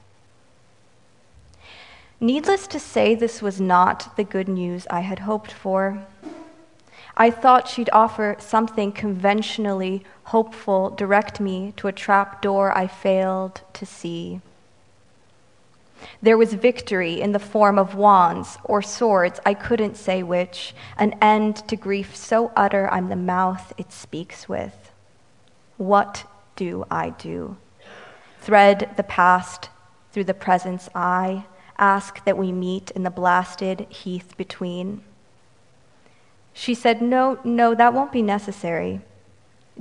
Needless 2.19 2.67
to 2.67 2.79
say, 2.79 3.15
this 3.15 3.41
was 3.41 3.59
not 3.59 4.15
the 4.15 4.23
good 4.23 4.47
news 4.47 4.85
I 4.91 4.99
had 4.99 5.19
hoped 5.19 5.51
for. 5.51 6.05
I 7.17 7.29
thought 7.29 7.67
she'd 7.67 7.89
offer 7.91 8.35
something 8.39 8.91
conventionally 8.91 10.03
hopeful, 10.25 10.89
direct 10.89 11.39
me 11.39 11.73
to 11.77 11.87
a 11.87 11.91
trap 11.91 12.41
door 12.41 12.75
I 12.75 12.87
failed 12.87 13.61
to 13.73 13.85
see. 13.85 14.41
There 16.21 16.37
was 16.37 16.53
victory 16.53 17.21
in 17.21 17.31
the 17.31 17.39
form 17.39 17.77
of 17.77 17.95
wands 17.95 18.57
or 18.63 18.81
swords, 18.81 19.39
I 19.45 19.53
couldn't 19.53 19.97
say 19.97 20.23
which, 20.23 20.73
an 20.97 21.15
end 21.21 21.67
to 21.67 21.75
grief 21.75 22.15
so 22.15 22.51
utter 22.55 22.89
I'm 22.91 23.09
the 23.09 23.15
mouth 23.15 23.73
it 23.77 23.91
speaks 23.91 24.49
with. 24.49 24.91
What 25.77 26.25
do 26.55 26.85
I 26.89 27.11
do? 27.11 27.57
Thread 28.39 28.89
the 28.97 29.03
past 29.03 29.69
through 30.11 30.23
the 30.25 30.33
present's 30.33 30.89
eye, 30.95 31.45
ask 31.77 32.23
that 32.25 32.37
we 32.37 32.51
meet 32.51 32.91
in 32.91 33.03
the 33.03 33.09
blasted 33.09 33.81
heath 33.89 34.35
between. 34.37 35.03
She 36.53 36.73
said, 36.73 37.01
No, 37.01 37.39
no, 37.43 37.73
that 37.75 37.93
won't 37.93 38.11
be 38.11 38.21
necessary. 38.21 39.01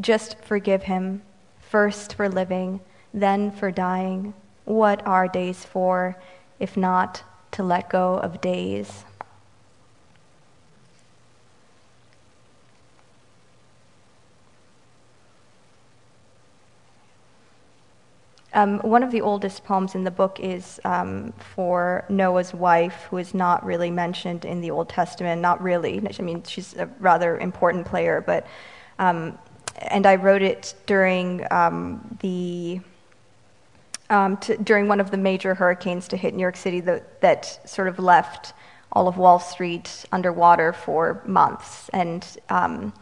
Just 0.00 0.38
forgive 0.42 0.84
him, 0.84 1.22
first 1.60 2.14
for 2.14 2.28
living, 2.28 2.80
then 3.12 3.50
for 3.50 3.70
dying. 3.70 4.34
What 4.64 5.04
are 5.06 5.28
days 5.28 5.64
for, 5.64 6.16
if 6.58 6.76
not 6.76 7.22
to 7.52 7.62
let 7.62 7.90
go 7.90 8.14
of 8.14 8.40
days? 8.40 9.04
Um, 18.52 18.80
one 18.80 19.02
of 19.02 19.12
the 19.12 19.20
oldest 19.20 19.64
poems 19.64 19.94
in 19.94 20.02
the 20.02 20.10
book 20.10 20.40
is 20.40 20.80
um, 20.84 21.32
for 21.54 22.04
Noah's 22.08 22.52
wife, 22.52 23.06
who 23.08 23.18
is 23.18 23.32
not 23.32 23.64
really 23.64 23.90
mentioned 23.90 24.44
in 24.44 24.60
the 24.60 24.70
Old 24.70 24.88
Testament. 24.88 25.40
Not 25.40 25.62
really. 25.62 26.02
I 26.18 26.22
mean, 26.22 26.42
she's 26.42 26.74
a 26.76 26.86
rather 26.98 27.38
important 27.38 27.86
player, 27.86 28.20
but. 28.20 28.46
Um, 28.98 29.38
and 29.88 30.04
I 30.04 30.16
wrote 30.16 30.42
it 30.42 30.74
during 30.84 31.46
um, 31.50 32.18
the 32.20 32.80
um, 34.10 34.38
during 34.64 34.88
one 34.88 35.00
of 35.00 35.10
the 35.10 35.16
major 35.16 35.54
hurricanes 35.54 36.08
to 36.08 36.16
hit 36.16 36.34
New 36.34 36.42
York 36.42 36.56
City 36.56 36.80
that, 36.80 37.20
that 37.20 37.60
sort 37.68 37.88
of 37.88 37.98
left 37.98 38.52
all 38.92 39.06
of 39.06 39.16
Wall 39.16 39.38
Street 39.38 40.04
underwater 40.10 40.72
for 40.72 41.22
months. 41.24 41.88
And 41.90 42.26
um, 42.48 42.92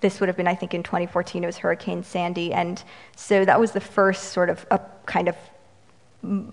this 0.00 0.18
would 0.18 0.28
have 0.28 0.36
been, 0.36 0.48
I 0.48 0.56
think, 0.56 0.74
in 0.74 0.82
2014, 0.82 1.44
it 1.44 1.46
was 1.46 1.58
Hurricane 1.58 2.02
Sandy. 2.02 2.52
And 2.52 2.82
so 3.14 3.44
that 3.44 3.60
was 3.60 3.70
the 3.70 3.80
first 3.80 4.32
sort 4.32 4.50
of 4.50 4.66
a 4.72 4.80
kind 5.06 5.28
of 5.28 5.36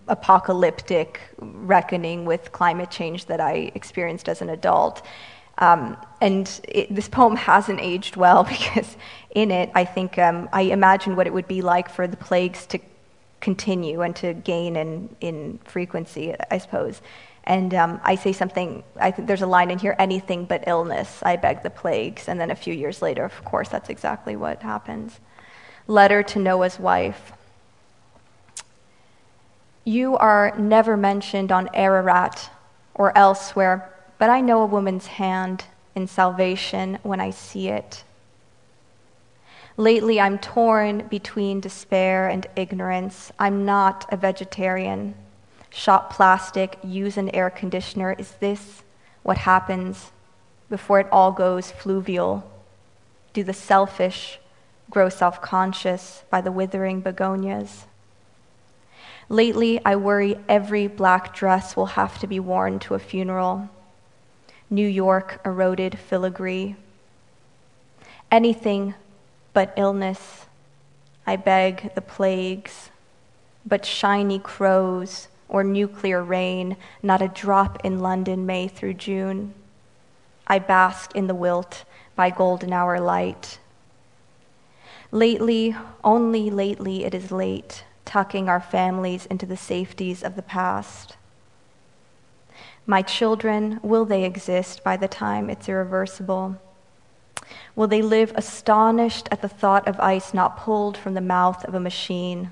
apocalyptic 0.08 1.20
reckoning 1.40 2.26
with 2.26 2.52
climate 2.52 2.92
change 2.92 3.26
that 3.26 3.42
I 3.42 3.72
experienced 3.76 4.30
as 4.30 4.42
an 4.42 4.50
adult. 4.50 5.02
Um, 5.58 5.98
and 6.22 6.50
it, 6.68 6.94
this 6.94 7.08
poem 7.08 7.36
hasn't 7.36 7.80
aged 7.80 8.16
well 8.16 8.44
because 8.56 8.98
in 9.32 9.52
it, 9.52 9.72
I 9.74 9.86
think 9.86 10.18
um, 10.18 10.50
I 10.54 10.64
imagine 10.64 11.16
what 11.16 11.28
it 11.28 11.34
would 11.34 11.48
be 11.48 11.62
like 11.62 11.90
for 11.90 12.08
the 12.08 12.18
plagues 12.18 12.66
to 12.68 12.80
continue 13.42 14.02
and 14.02 14.16
to 14.16 14.34
gain 14.34 14.76
in, 14.76 15.16
in 15.20 15.60
frequency, 15.66 16.34
I 16.50 16.58
suppose. 16.58 17.02
And 17.46 17.74
um, 17.74 18.00
I 18.04 18.16
say 18.16 18.32
something, 18.32 18.84
I 19.00 19.12
think 19.12 19.28
there's 19.28 19.42
a 19.42 19.48
line 19.48 19.70
in 19.70 19.78
here 19.78 19.96
anything 20.00 20.46
but 20.46 20.64
illness, 20.66 21.22
I 21.24 21.36
beg 21.36 21.62
the 21.62 21.70
plagues. 21.70 22.30
And 22.30 22.40
then 22.40 22.52
a 22.52 22.56
few 22.56 22.74
years 22.74 23.02
later, 23.02 23.26
of 23.26 23.44
course, 23.44 23.68
that's 23.68 23.90
exactly 23.90 24.38
what 24.38 24.62
happens. 24.62 25.20
Letter 25.88 26.24
to 26.24 26.40
Noah's 26.40 26.80
wife. 26.80 27.34
You 29.86 30.16
are 30.16 30.58
never 30.58 30.96
mentioned 30.96 31.52
on 31.52 31.70
Ararat 31.74 32.50
or 32.96 33.18
elsewhere, 33.18 33.94
but 34.18 34.30
I 34.30 34.40
know 34.40 34.62
a 34.62 34.66
woman's 34.66 35.08
hand 35.08 35.66
in 35.94 36.08
salvation 36.08 37.00
when 37.04 37.20
I 37.20 37.32
see 37.32 37.68
it. 37.68 38.04
Lately, 39.76 40.22
I'm 40.22 40.38
torn 40.38 41.08
between 41.08 41.60
despair 41.60 42.30
and 42.30 42.46
ignorance. 42.56 43.32
I'm 43.40 43.66
not 43.66 44.06
a 44.10 44.18
vegetarian. 44.18 45.16
Shop 45.70 46.14
plastic, 46.14 46.78
use 46.84 47.18
an 47.18 47.30
air 47.32 47.50
conditioner. 47.50 48.14
Is 48.14 48.32
this 48.40 48.84
what 49.24 49.40
happens 49.40 50.12
before 50.70 51.00
it 51.00 51.08
all 51.12 51.32
goes 51.32 51.72
fluvial? 51.72 52.50
Do 53.34 53.44
the 53.44 53.54
selfish 53.54 54.40
grow 54.90 55.10
self 55.10 55.42
conscious 55.42 56.24
by 56.30 56.40
the 56.40 56.52
withering 56.52 57.02
begonias? 57.02 57.86
Lately, 59.30 59.80
I 59.86 59.96
worry 59.96 60.38
every 60.48 60.88
black 60.88 61.34
dress 61.36 61.76
will 61.76 61.88
have 61.88 62.20
to 62.20 62.28
be 62.28 62.40
worn 62.40 62.80
to 62.80 62.94
a 62.94 63.00
funeral. 63.00 63.70
New 64.70 64.88
York 64.88 65.40
eroded 65.46 65.98
filigree. 65.98 66.76
Anything 68.32 68.96
but 69.54 69.74
illness. 69.78 70.46
I 71.26 71.36
beg 71.36 71.94
the 71.96 72.02
plagues, 72.02 72.90
but 73.66 73.86
shiny 73.86 74.40
crows 74.40 75.28
or 75.48 75.64
nuclear 75.64 76.24
rain, 76.24 76.76
not 77.02 77.22
a 77.22 77.28
drop 77.28 77.86
in 77.86 78.00
London 78.00 78.46
May 78.46 78.68
through 78.68 78.96
June. 78.96 79.54
I 80.48 80.60
bask 80.60 81.16
in 81.16 81.28
the 81.28 81.36
wilt 81.36 81.86
by 82.16 82.30
golden 82.30 82.74
hour 82.74 83.00
light. 83.00 83.60
Lately, 85.12 85.76
only 86.04 86.50
lately, 86.50 87.06
it 87.06 87.14
is 87.14 87.32
late, 87.32 87.84
tucking 88.06 88.50
our 88.50 88.60
families 88.60 89.26
into 89.26 89.46
the 89.46 89.58
safeties 89.58 90.24
of 90.24 90.36
the 90.36 90.42
past. 90.42 91.18
My 92.86 93.02
children, 93.02 93.80
will 93.82 94.06
they 94.06 94.26
exist 94.26 94.84
by 94.84 94.98
the 94.98 95.08
time 95.08 95.50
it's 95.50 95.70
irreversible? 95.70 96.58
Will 97.76 97.88
they 97.88 98.02
live 98.02 98.34
astonished 98.36 99.28
at 99.32 99.42
the 99.42 99.50
thought 99.50 99.88
of 99.88 100.00
ice 100.00 100.34
not 100.34 100.58
pulled 100.58 100.98
from 100.98 101.14
the 101.14 101.22
mouth 101.22 101.64
of 101.66 101.74
a 101.74 101.80
machine? 101.80 102.52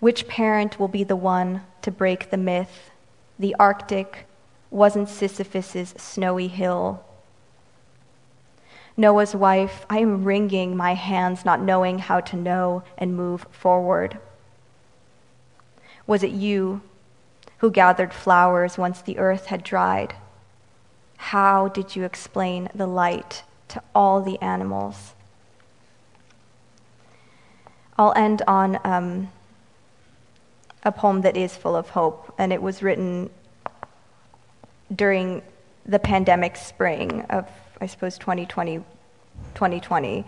Which 0.00 0.28
parent 0.28 0.78
will 0.78 0.88
be 0.88 1.04
the 1.04 1.16
one 1.16 1.62
to 1.82 1.90
break 1.90 2.30
the 2.30 2.36
myth? 2.36 2.90
The 3.38 3.56
Arctic 3.58 4.26
wasn't 4.70 5.08
Sisyphus's 5.08 5.94
snowy 5.96 6.48
hill. 6.48 7.02
Noah's 8.96 9.34
wife, 9.34 9.84
I 9.90 9.98
am 9.98 10.24
wringing 10.24 10.76
my 10.76 10.94
hands, 10.94 11.44
not 11.44 11.60
knowing 11.60 11.98
how 11.98 12.20
to 12.20 12.36
know 12.36 12.82
and 12.96 13.14
move 13.14 13.46
forward. 13.50 14.18
Was 16.06 16.22
it 16.22 16.30
you 16.30 16.80
who 17.58 17.70
gathered 17.70 18.14
flowers 18.14 18.78
once 18.78 19.02
the 19.02 19.18
earth 19.18 19.46
had 19.46 19.62
dried? 19.62 20.14
How 21.18 21.68
did 21.68 21.96
you 21.96 22.04
explain 22.04 22.68
the 22.74 22.86
light 22.86 23.42
to 23.68 23.82
all 23.94 24.22
the 24.22 24.40
animals? 24.40 25.12
I'll 27.98 28.12
end 28.14 28.42
on 28.46 28.78
um, 28.84 29.30
a 30.84 30.92
poem 30.92 31.22
that 31.22 31.36
is 31.36 31.56
full 31.56 31.76
of 31.76 31.90
hope, 31.90 32.32
and 32.38 32.52
it 32.52 32.62
was 32.62 32.82
written 32.82 33.30
during 34.94 35.42
the 35.84 35.98
pandemic 35.98 36.56
spring 36.56 37.22
of, 37.22 37.48
I 37.80 37.86
suppose, 37.86 38.18
2020. 38.18 38.78
2020. 39.54 40.24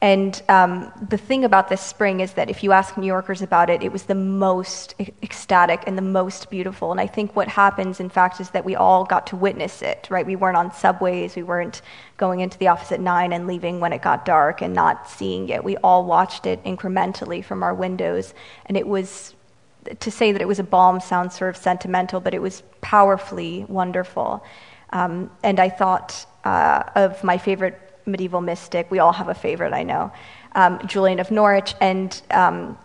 And 0.00 0.40
um, 0.48 0.92
the 1.08 1.18
thing 1.18 1.44
about 1.44 1.68
this 1.68 1.80
spring 1.80 2.20
is 2.20 2.34
that 2.34 2.48
if 2.48 2.62
you 2.62 2.70
ask 2.70 2.96
New 2.96 3.06
Yorkers 3.06 3.42
about 3.42 3.68
it, 3.68 3.82
it 3.82 3.90
was 3.90 4.04
the 4.04 4.14
most 4.14 4.94
ecstatic 5.00 5.82
and 5.88 5.98
the 5.98 6.02
most 6.02 6.50
beautiful. 6.50 6.92
And 6.92 7.00
I 7.00 7.08
think 7.08 7.34
what 7.34 7.48
happens, 7.48 7.98
in 7.98 8.08
fact, 8.08 8.40
is 8.40 8.50
that 8.50 8.64
we 8.64 8.76
all 8.76 9.04
got 9.04 9.26
to 9.28 9.36
witness 9.36 9.82
it, 9.82 10.06
right? 10.08 10.24
We 10.24 10.36
weren't 10.36 10.56
on 10.56 10.72
subways, 10.72 11.34
we 11.34 11.42
weren't 11.42 11.82
going 12.16 12.38
into 12.38 12.56
the 12.58 12.68
office 12.68 12.92
at 12.92 13.00
nine 13.00 13.32
and 13.32 13.48
leaving 13.48 13.80
when 13.80 13.92
it 13.92 14.00
got 14.00 14.24
dark 14.24 14.62
and 14.62 14.72
not 14.72 15.10
seeing 15.10 15.48
it. 15.48 15.64
We 15.64 15.76
all 15.78 16.04
watched 16.04 16.46
it 16.46 16.62
incrementally 16.62 17.44
from 17.44 17.64
our 17.64 17.74
windows. 17.74 18.34
And 18.66 18.76
it 18.76 18.86
was, 18.86 19.34
to 19.98 20.12
say 20.12 20.30
that 20.30 20.40
it 20.40 20.46
was 20.46 20.60
a 20.60 20.64
balm 20.64 21.00
sounds 21.00 21.36
sort 21.36 21.50
of 21.50 21.56
sentimental, 21.56 22.20
but 22.20 22.34
it 22.34 22.42
was 22.42 22.62
powerfully 22.82 23.66
wonderful. 23.68 24.44
Um, 24.90 25.32
and 25.42 25.58
I 25.58 25.70
thought 25.70 26.24
uh, 26.48 26.82
of 26.94 27.22
my 27.22 27.36
favorite 27.36 27.76
medieval 28.06 28.40
mystic. 28.40 28.90
We 28.90 28.98
all 29.00 29.12
have 29.12 29.28
a 29.28 29.34
favorite, 29.34 29.74
I 29.74 29.82
know. 29.82 30.10
Um, 30.54 30.80
Julian 30.86 31.20
of 31.20 31.30
Norwich, 31.30 31.74
and 31.80 32.10
um, 32.30 32.78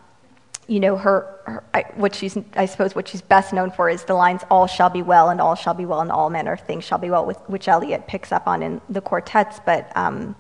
you 0.68 0.80
know 0.80 0.96
her, 0.98 1.18
her 1.46 1.64
I, 1.74 1.86
what 1.96 2.14
she's 2.14 2.38
I 2.56 2.66
suppose 2.66 2.94
what 2.94 3.08
she's 3.08 3.22
best 3.22 3.54
known 3.54 3.72
for 3.72 3.90
is 3.90 4.04
the 4.04 4.16
lines 4.26 4.42
"All 4.52 4.68
shall 4.68 4.90
be 4.90 5.02
well, 5.02 5.30
and 5.30 5.40
all 5.40 5.56
shall 5.56 5.74
be 5.74 5.86
well, 5.86 6.02
and 6.02 6.12
all 6.12 6.30
manner 6.30 6.54
of 6.54 6.62
things 6.62 6.84
shall 6.84 6.98
be 6.98 7.10
well," 7.10 7.26
with, 7.26 7.40
which 7.48 7.68
Eliot 7.68 8.06
picks 8.06 8.32
up 8.32 8.48
on 8.48 8.64
in 8.64 8.82
the 8.90 9.02
quartets. 9.02 9.62
But 9.66 9.96
um, 9.96 10.36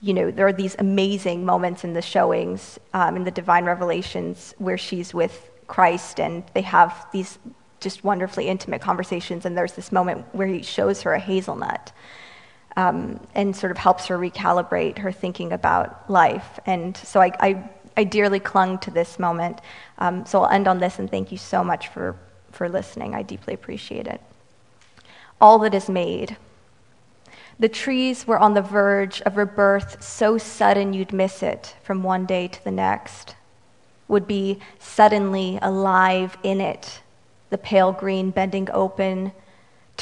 you 0.00 0.14
know 0.14 0.30
there 0.30 0.46
are 0.46 0.52
these 0.64 0.76
amazing 0.78 1.44
moments 1.44 1.82
in 1.82 1.92
the 1.94 2.02
showings 2.02 2.78
um, 2.94 3.16
in 3.16 3.24
the 3.24 3.32
divine 3.42 3.64
revelations 3.64 4.54
where 4.58 4.78
she's 4.78 5.12
with 5.12 5.50
Christ, 5.66 6.20
and 6.20 6.44
they 6.54 6.62
have 6.62 7.06
these 7.12 7.38
just 7.80 8.04
wonderfully 8.04 8.46
intimate 8.46 8.80
conversations. 8.80 9.44
And 9.44 9.58
there's 9.58 9.72
this 9.72 9.90
moment 9.90 10.32
where 10.32 10.46
he 10.46 10.62
shows 10.62 11.02
her 11.02 11.12
a 11.12 11.18
hazelnut 11.18 11.92
um, 12.76 13.20
and 13.34 13.54
sort 13.54 13.70
of 13.70 13.78
helps 13.78 14.06
her 14.06 14.18
recalibrate 14.18 14.98
her 14.98 15.12
thinking 15.12 15.52
about 15.52 16.08
life. 16.10 16.58
And 16.66 16.96
so 16.96 17.20
I, 17.20 17.32
I, 17.40 17.70
I 17.96 18.04
dearly 18.04 18.40
clung 18.40 18.78
to 18.78 18.90
this 18.90 19.18
moment. 19.18 19.60
Um, 19.98 20.24
so 20.26 20.42
I'll 20.42 20.50
end 20.50 20.68
on 20.68 20.78
this 20.78 20.98
and 20.98 21.10
thank 21.10 21.32
you 21.32 21.38
so 21.38 21.62
much 21.62 21.88
for, 21.88 22.16
for 22.50 22.68
listening. 22.68 23.14
I 23.14 23.22
deeply 23.22 23.54
appreciate 23.54 24.06
it. 24.06 24.20
All 25.40 25.58
that 25.60 25.74
is 25.74 25.88
made. 25.88 26.36
The 27.58 27.68
trees 27.68 28.26
were 28.26 28.38
on 28.38 28.54
the 28.54 28.62
verge 28.62 29.20
of 29.22 29.36
rebirth 29.36 30.02
so 30.02 30.38
sudden 30.38 30.94
you'd 30.94 31.12
miss 31.12 31.42
it 31.42 31.76
from 31.82 32.02
one 32.02 32.26
day 32.26 32.48
to 32.48 32.64
the 32.64 32.70
next, 32.70 33.36
would 34.08 34.26
be 34.26 34.58
suddenly 34.78 35.58
alive 35.62 36.36
in 36.42 36.60
it, 36.60 37.00
the 37.50 37.58
pale 37.58 37.92
green 37.92 38.30
bending 38.30 38.68
open, 38.72 39.32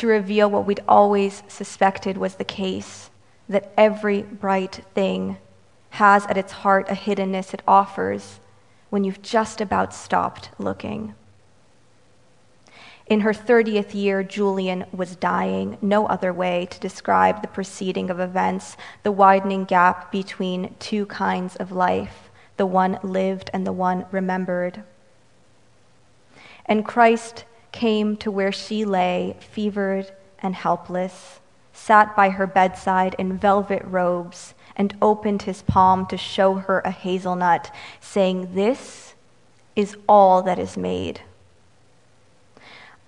to 0.01 0.07
reveal 0.07 0.51
what 0.51 0.65
we'd 0.65 0.81
always 0.89 1.43
suspected 1.47 2.17
was 2.17 2.37
the 2.37 2.45
case 2.45 3.11
that 3.51 3.71
every 3.77 4.23
bright 4.23 4.83
thing 4.95 5.37
has 5.91 6.25
at 6.25 6.39
its 6.39 6.53
heart 6.53 6.89
a 6.89 6.95
hiddenness 6.95 7.53
it 7.53 7.61
offers 7.69 8.41
when 8.89 9.05
you've 9.05 9.21
just 9.21 9.61
about 9.61 9.93
stopped 9.93 10.49
looking. 10.59 11.15
In 13.09 13.21
her 13.21 13.35
30th 13.35 13.93
year, 13.93 14.23
Julian 14.23 14.87
was 14.91 15.17
dying. 15.17 15.77
No 15.83 16.07
other 16.07 16.33
way 16.33 16.67
to 16.71 16.81
describe 16.81 17.43
the 17.43 17.49
proceeding 17.49 18.09
of 18.09 18.19
events, 18.19 18.79
the 19.03 19.13
widening 19.13 19.65
gap 19.67 20.11
between 20.11 20.77
two 20.79 21.05
kinds 21.07 21.57
of 21.57 21.73
life, 21.73 22.31
the 22.57 22.65
one 22.65 22.99
lived 23.03 23.51
and 23.53 23.67
the 23.67 23.73
one 23.73 24.07
remembered. 24.11 24.83
And 26.65 26.87
Christ 26.87 27.45
came 27.73 28.17
to 28.19 28.31
where 28.31 28.53
she 28.53 28.85
lay, 28.85 29.37
fevered 29.41 30.13
and 30.41 30.55
helpless, 30.55 31.41
sat 31.73 32.15
by 32.17 32.31
her 32.31 32.47
bedside 32.47 33.15
in 33.19 33.37
velvet 33.37 33.83
robes, 33.85 34.55
and 34.77 34.97
opened 35.03 35.43
his 35.43 35.63
palm 35.63 36.07
to 36.07 36.17
show 36.17 36.55
her 36.55 36.81
a 36.81 36.91
hazelnut, 36.91 37.75
saying, 38.01 38.55
This 38.55 39.15
is 39.77 39.97
all 40.09 40.43
that 40.43 40.59
is 40.59 40.77
made. 40.77 41.21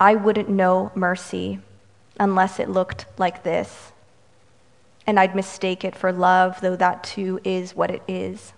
I 0.01 0.14
wouldn't 0.14 0.48
know 0.48 0.90
mercy 0.94 1.61
unless 2.18 2.59
it 2.59 2.68
looked 2.68 3.07
like 3.18 3.42
this. 3.42 3.92
And 5.07 5.18
I'd 5.18 5.35
mistake 5.35 5.85
it 5.85 5.96
for 5.96 6.12
love, 6.12 6.61
though 6.61 6.77
that 6.77 7.05
too 7.05 7.40
is 7.44 7.75
what 7.75 7.90
it 7.90 8.03
is. 8.07 8.53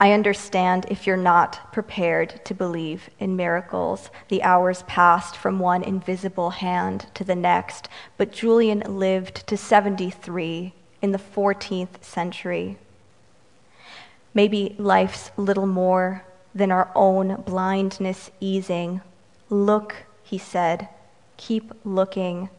I 0.00 0.12
understand 0.12 0.86
if 0.88 1.08
you're 1.08 1.16
not 1.16 1.72
prepared 1.72 2.44
to 2.44 2.54
believe 2.54 3.10
in 3.18 3.34
miracles. 3.34 4.10
The 4.28 4.44
hours 4.44 4.84
passed 4.84 5.36
from 5.36 5.58
one 5.58 5.82
invisible 5.82 6.50
hand 6.50 7.06
to 7.14 7.24
the 7.24 7.34
next, 7.34 7.88
but 8.16 8.30
Julian 8.30 8.78
lived 8.86 9.44
to 9.48 9.56
73 9.56 10.72
in 11.02 11.10
the 11.10 11.18
14th 11.18 12.04
century. 12.04 12.78
Maybe 14.32 14.76
life's 14.78 15.32
little 15.36 15.66
more 15.66 16.24
than 16.54 16.70
our 16.70 16.92
own 16.94 17.42
blindness 17.44 18.30
easing. 18.38 19.00
Look, 19.50 19.96
he 20.22 20.38
said, 20.38 20.88
keep 21.36 21.72
looking. 21.84 22.50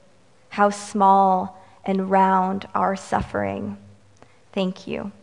How 0.49 0.71
small 0.71 1.57
and 1.85 2.11
round 2.11 2.67
our 2.75 2.97
suffering. 2.97 3.77
Thank 4.51 4.87
you. 4.87 5.13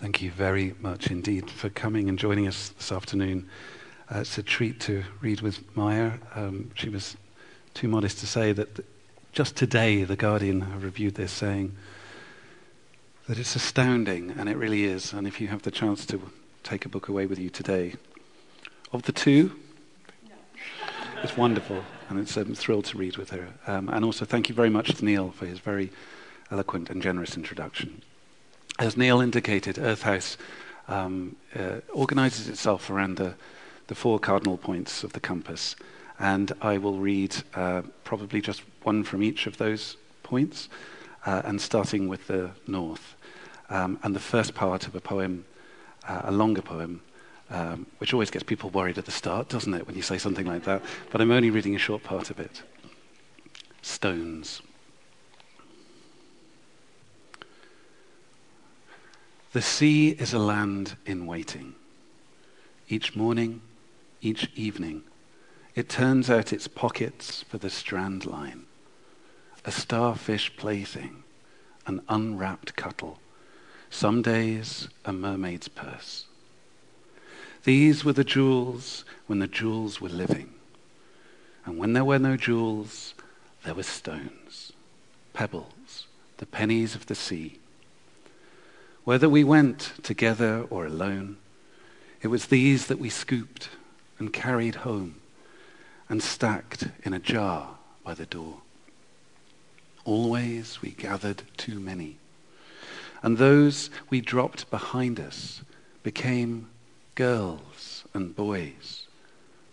Thank 0.00 0.22
you 0.22 0.29
very 0.40 0.74
much 0.80 1.10
indeed 1.10 1.50
for 1.50 1.68
coming 1.68 2.08
and 2.08 2.18
joining 2.18 2.48
us 2.48 2.70
this 2.70 2.90
afternoon. 2.90 3.46
Uh, 4.10 4.20
it's 4.20 4.38
a 4.38 4.42
treat 4.42 4.80
to 4.80 5.04
read 5.20 5.42
with 5.42 5.60
Maya. 5.76 6.12
Um, 6.34 6.70
she 6.72 6.88
was 6.88 7.18
too 7.74 7.88
modest 7.88 8.20
to 8.20 8.26
say 8.26 8.52
that 8.54 8.82
just 9.32 9.54
today 9.54 10.02
The 10.02 10.16
Guardian 10.16 10.62
have 10.62 10.82
reviewed 10.82 11.16
this, 11.16 11.30
saying 11.30 11.76
that 13.28 13.38
it's 13.38 13.54
astounding, 13.54 14.30
and 14.30 14.48
it 14.48 14.56
really 14.56 14.84
is. 14.84 15.12
And 15.12 15.26
if 15.26 15.42
you 15.42 15.48
have 15.48 15.60
the 15.60 15.70
chance 15.70 16.06
to 16.06 16.18
take 16.62 16.86
a 16.86 16.88
book 16.88 17.08
away 17.08 17.26
with 17.26 17.38
you 17.38 17.50
today, 17.50 17.96
of 18.94 19.02
the 19.02 19.12
two, 19.12 19.52
it's 21.22 21.36
wonderful, 21.36 21.84
and 22.08 22.18
it's 22.18 22.34
a 22.38 22.46
thrill 22.46 22.80
to 22.80 22.96
read 22.96 23.18
with 23.18 23.28
her. 23.28 23.48
Um, 23.66 23.90
and 23.90 24.06
also, 24.06 24.24
thank 24.24 24.48
you 24.48 24.54
very 24.54 24.70
much 24.70 24.94
to 24.94 25.04
Neil 25.04 25.32
for 25.32 25.44
his 25.44 25.58
very 25.58 25.90
eloquent 26.50 26.88
and 26.88 27.02
generous 27.02 27.36
introduction. 27.36 28.00
As 28.80 28.96
Neil 28.96 29.20
indicated, 29.20 29.78
Earth 29.78 30.04
House 30.04 30.38
um, 30.88 31.36
uh, 31.54 31.80
organizes 31.92 32.48
itself 32.48 32.88
around 32.88 33.18
the, 33.18 33.34
the 33.88 33.94
four 33.94 34.18
cardinal 34.18 34.56
points 34.56 35.04
of 35.04 35.12
the 35.12 35.20
compass. 35.20 35.76
And 36.18 36.50
I 36.62 36.78
will 36.78 36.96
read 36.96 37.36
uh, 37.54 37.82
probably 38.04 38.40
just 38.40 38.62
one 38.82 39.04
from 39.04 39.22
each 39.22 39.46
of 39.46 39.58
those 39.58 39.98
points, 40.22 40.70
uh, 41.26 41.42
and 41.44 41.60
starting 41.60 42.08
with 42.08 42.26
the 42.26 42.52
north. 42.66 43.16
Um, 43.68 43.98
and 44.02 44.16
the 44.16 44.20
first 44.20 44.54
part 44.54 44.86
of 44.86 44.94
a 44.94 45.00
poem, 45.00 45.44
uh, 46.08 46.22
a 46.24 46.32
longer 46.32 46.62
poem, 46.62 47.02
um, 47.50 47.84
which 47.98 48.14
always 48.14 48.30
gets 48.30 48.44
people 48.44 48.70
worried 48.70 48.96
at 48.96 49.04
the 49.04 49.12
start, 49.12 49.50
doesn't 49.50 49.74
it, 49.74 49.86
when 49.86 49.94
you 49.94 50.00
say 50.00 50.16
something 50.16 50.46
like 50.46 50.64
that? 50.64 50.80
But 51.10 51.20
I'm 51.20 51.30
only 51.30 51.50
reading 51.50 51.74
a 51.74 51.78
short 51.78 52.02
part 52.02 52.30
of 52.30 52.40
it. 52.40 52.62
Stones. 53.82 54.62
The 59.52 59.62
sea 59.62 60.10
is 60.10 60.32
a 60.32 60.38
land 60.38 60.96
in 61.04 61.26
waiting. 61.26 61.74
Each 62.88 63.16
morning, 63.16 63.62
each 64.20 64.48
evening, 64.54 65.02
it 65.74 65.88
turns 65.88 66.30
out 66.30 66.52
its 66.52 66.68
pockets 66.68 67.42
for 67.42 67.58
the 67.58 67.68
strand 67.68 68.26
line. 68.26 68.66
A 69.64 69.72
starfish 69.72 70.56
plaything, 70.56 71.24
an 71.84 72.00
unwrapped 72.08 72.76
cuttle, 72.76 73.18
some 73.90 74.22
days 74.22 74.88
a 75.04 75.12
mermaid's 75.12 75.66
purse. 75.66 76.26
These 77.64 78.04
were 78.04 78.12
the 78.12 78.22
jewels 78.22 79.04
when 79.26 79.40
the 79.40 79.48
jewels 79.48 80.00
were 80.00 80.08
living. 80.08 80.54
And 81.66 81.76
when 81.76 81.92
there 81.92 82.04
were 82.04 82.20
no 82.20 82.36
jewels, 82.36 83.14
there 83.64 83.74
were 83.74 83.82
stones, 83.82 84.72
pebbles, 85.32 86.06
the 86.36 86.46
pennies 86.46 86.94
of 86.94 87.06
the 87.06 87.16
sea. 87.16 87.58
Whether 89.04 89.28
we 89.28 89.44
went 89.44 89.92
together 90.02 90.66
or 90.68 90.84
alone, 90.84 91.38
it 92.20 92.28
was 92.28 92.46
these 92.46 92.86
that 92.86 92.98
we 92.98 93.08
scooped 93.08 93.70
and 94.18 94.32
carried 94.32 94.76
home 94.76 95.16
and 96.08 96.22
stacked 96.22 96.88
in 97.02 97.14
a 97.14 97.18
jar 97.18 97.78
by 98.04 98.12
the 98.12 98.26
door. 98.26 98.58
Always 100.04 100.82
we 100.82 100.90
gathered 100.90 101.42
too 101.56 101.80
many, 101.80 102.18
and 103.22 103.38
those 103.38 103.88
we 104.10 104.20
dropped 104.20 104.70
behind 104.70 105.18
us 105.18 105.62
became 106.02 106.68
girls 107.14 108.04
and 108.12 108.36
boys. 108.36 109.06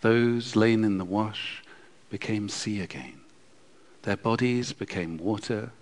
Those 0.00 0.56
lain 0.56 0.84
in 0.84 0.96
the 0.96 1.04
wash 1.04 1.62
became 2.08 2.48
sea 2.48 2.80
again. 2.80 3.20
Their 4.02 4.16
bodies 4.16 4.72
became 4.72 5.18
water, 5.18 5.72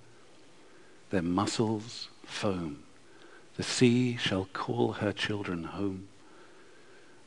their 1.11 1.23
muscles 1.23 2.09
foam. 2.25 2.83
The 3.57 3.63
sea 3.63 4.17
shall 4.17 4.49
call 4.53 4.95
her 4.95 5.13
children 5.13 5.65
home. 5.65 6.09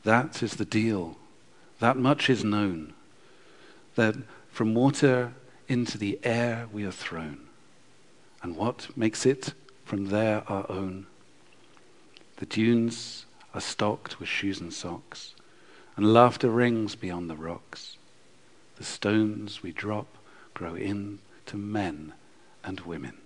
That 0.04 0.42
is 0.42 0.54
the 0.54 0.64
deal. 0.64 1.16
That 1.80 1.96
much 1.96 2.30
is 2.30 2.44
known. 2.44 2.94
That 3.96 4.14
from 4.50 4.74
water 4.74 5.32
into 5.68 5.98
the 5.98 6.18
air 6.22 6.66
we 6.72 6.84
are 6.84 6.92
thrown. 6.92 7.48
And 8.42 8.56
what 8.56 8.96
makes 8.96 9.26
it 9.26 9.54
from 9.84 10.06
there 10.06 10.44
our 10.48 10.70
own? 10.70 11.06
The 12.36 12.46
dunes 12.46 13.26
are 13.52 13.60
stocked 13.60 14.20
with 14.20 14.28
shoes 14.28 14.60
and 14.60 14.72
socks, 14.72 15.34
and 15.96 16.14
laughter 16.14 16.48
rings 16.48 16.94
beyond 16.94 17.28
the 17.28 17.36
rocks. 17.36 17.96
The 18.76 18.84
stones 18.84 19.62
we 19.62 19.72
drop 19.72 20.06
grow 20.54 20.74
into 20.74 21.56
men 21.56 22.14
and 22.64 22.80
women. 22.80 23.18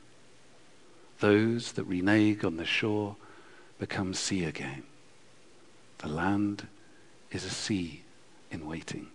Those 1.21 1.73
that 1.73 1.85
renege 1.85 2.45
on 2.45 2.57
the 2.57 2.65
shore 2.65 3.17
become 3.79 4.15
sea 4.15 4.45
again. 4.45 4.83
The 5.99 6.09
land 6.09 6.67
is 7.31 7.45
a 7.45 7.51
sea 7.51 8.03
in 8.51 8.67
waiting. 8.67 9.09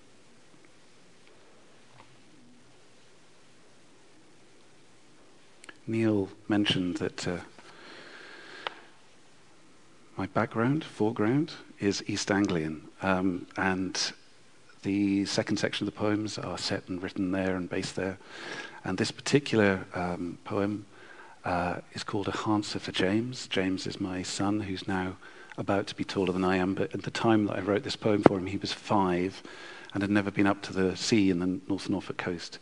Neil 5.87 6.29
mentioned 6.47 6.97
that 6.97 7.27
uh, 7.27 7.37
my 10.15 10.27
background, 10.27 10.83
foreground, 10.83 11.53
is 11.79 12.03
East 12.05 12.29
Anglian. 12.29 12.87
Um, 13.01 13.47
and 13.57 14.11
the 14.83 15.25
second 15.25 15.57
section 15.57 15.87
of 15.87 15.93
the 15.93 15.99
poems 15.99 16.37
are 16.37 16.57
set 16.57 16.87
and 16.89 17.01
written 17.01 17.31
there 17.31 17.55
and 17.55 17.69
based 17.69 17.95
there. 17.95 18.17
And 18.83 18.97
this 18.97 19.11
particular 19.11 19.85
um, 19.95 20.37
poem 20.43 20.85
uh, 21.45 21.77
is 21.93 22.03
called 22.03 22.27
A 22.27 22.31
Harnser 22.31 22.79
for 22.79 22.91
James. 22.91 23.47
James 23.47 23.87
is 23.87 23.99
my 23.99 24.21
son, 24.21 24.61
who's 24.61 24.87
now 24.87 25.17
about 25.57 25.87
to 25.87 25.95
be 25.95 26.03
taller 26.03 26.31
than 26.31 26.43
I 26.43 26.57
am. 26.57 26.73
But 26.75 26.93
at 26.93 27.03
the 27.03 27.11
time 27.11 27.45
that 27.45 27.57
I 27.57 27.61
wrote 27.61 27.83
this 27.83 27.95
poem 27.95 28.23
for 28.23 28.37
him, 28.37 28.47
he 28.47 28.57
was 28.57 28.73
five 28.73 29.41
and 29.93 30.03
had 30.03 30.11
never 30.11 30.31
been 30.31 30.47
up 30.47 30.61
to 30.63 30.73
the 30.73 30.95
sea 30.95 31.29
in 31.29 31.39
the 31.39 31.59
North 31.67 31.89
Norfolk 31.89 32.17
coast. 32.17 32.59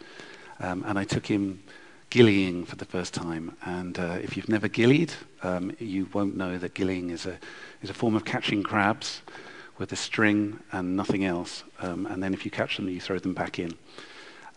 Um, 0.59 0.83
and 0.87 0.97
I 0.97 1.03
took 1.03 1.25
him 1.25 1.63
gillying 2.09 2.65
for 2.65 2.75
the 2.75 2.85
first 2.85 3.13
time. 3.13 3.55
And 3.63 3.99
uh, 3.99 4.19
if 4.21 4.37
you've 4.37 4.49
never 4.49 4.67
gillied, 4.67 5.13
um, 5.43 5.75
you 5.79 6.07
won't 6.13 6.37
know 6.37 6.57
that 6.57 6.73
gillying 6.73 7.11
is 7.11 7.25
a, 7.25 7.37
is 7.81 7.89
a 7.89 7.93
form 7.93 8.15
of 8.15 8.25
catching 8.25 8.63
crabs 8.63 9.21
with 9.77 9.91
a 9.91 9.95
string 9.95 10.59
and 10.71 10.95
nothing 10.95 11.25
else. 11.25 11.63
Um, 11.79 12.05
and 12.07 12.23
then 12.23 12.33
if 12.33 12.45
you 12.45 12.51
catch 12.51 12.77
them, 12.77 12.89
you 12.89 13.01
throw 13.01 13.19
them 13.19 13.33
back 13.33 13.59
in. 13.59 13.77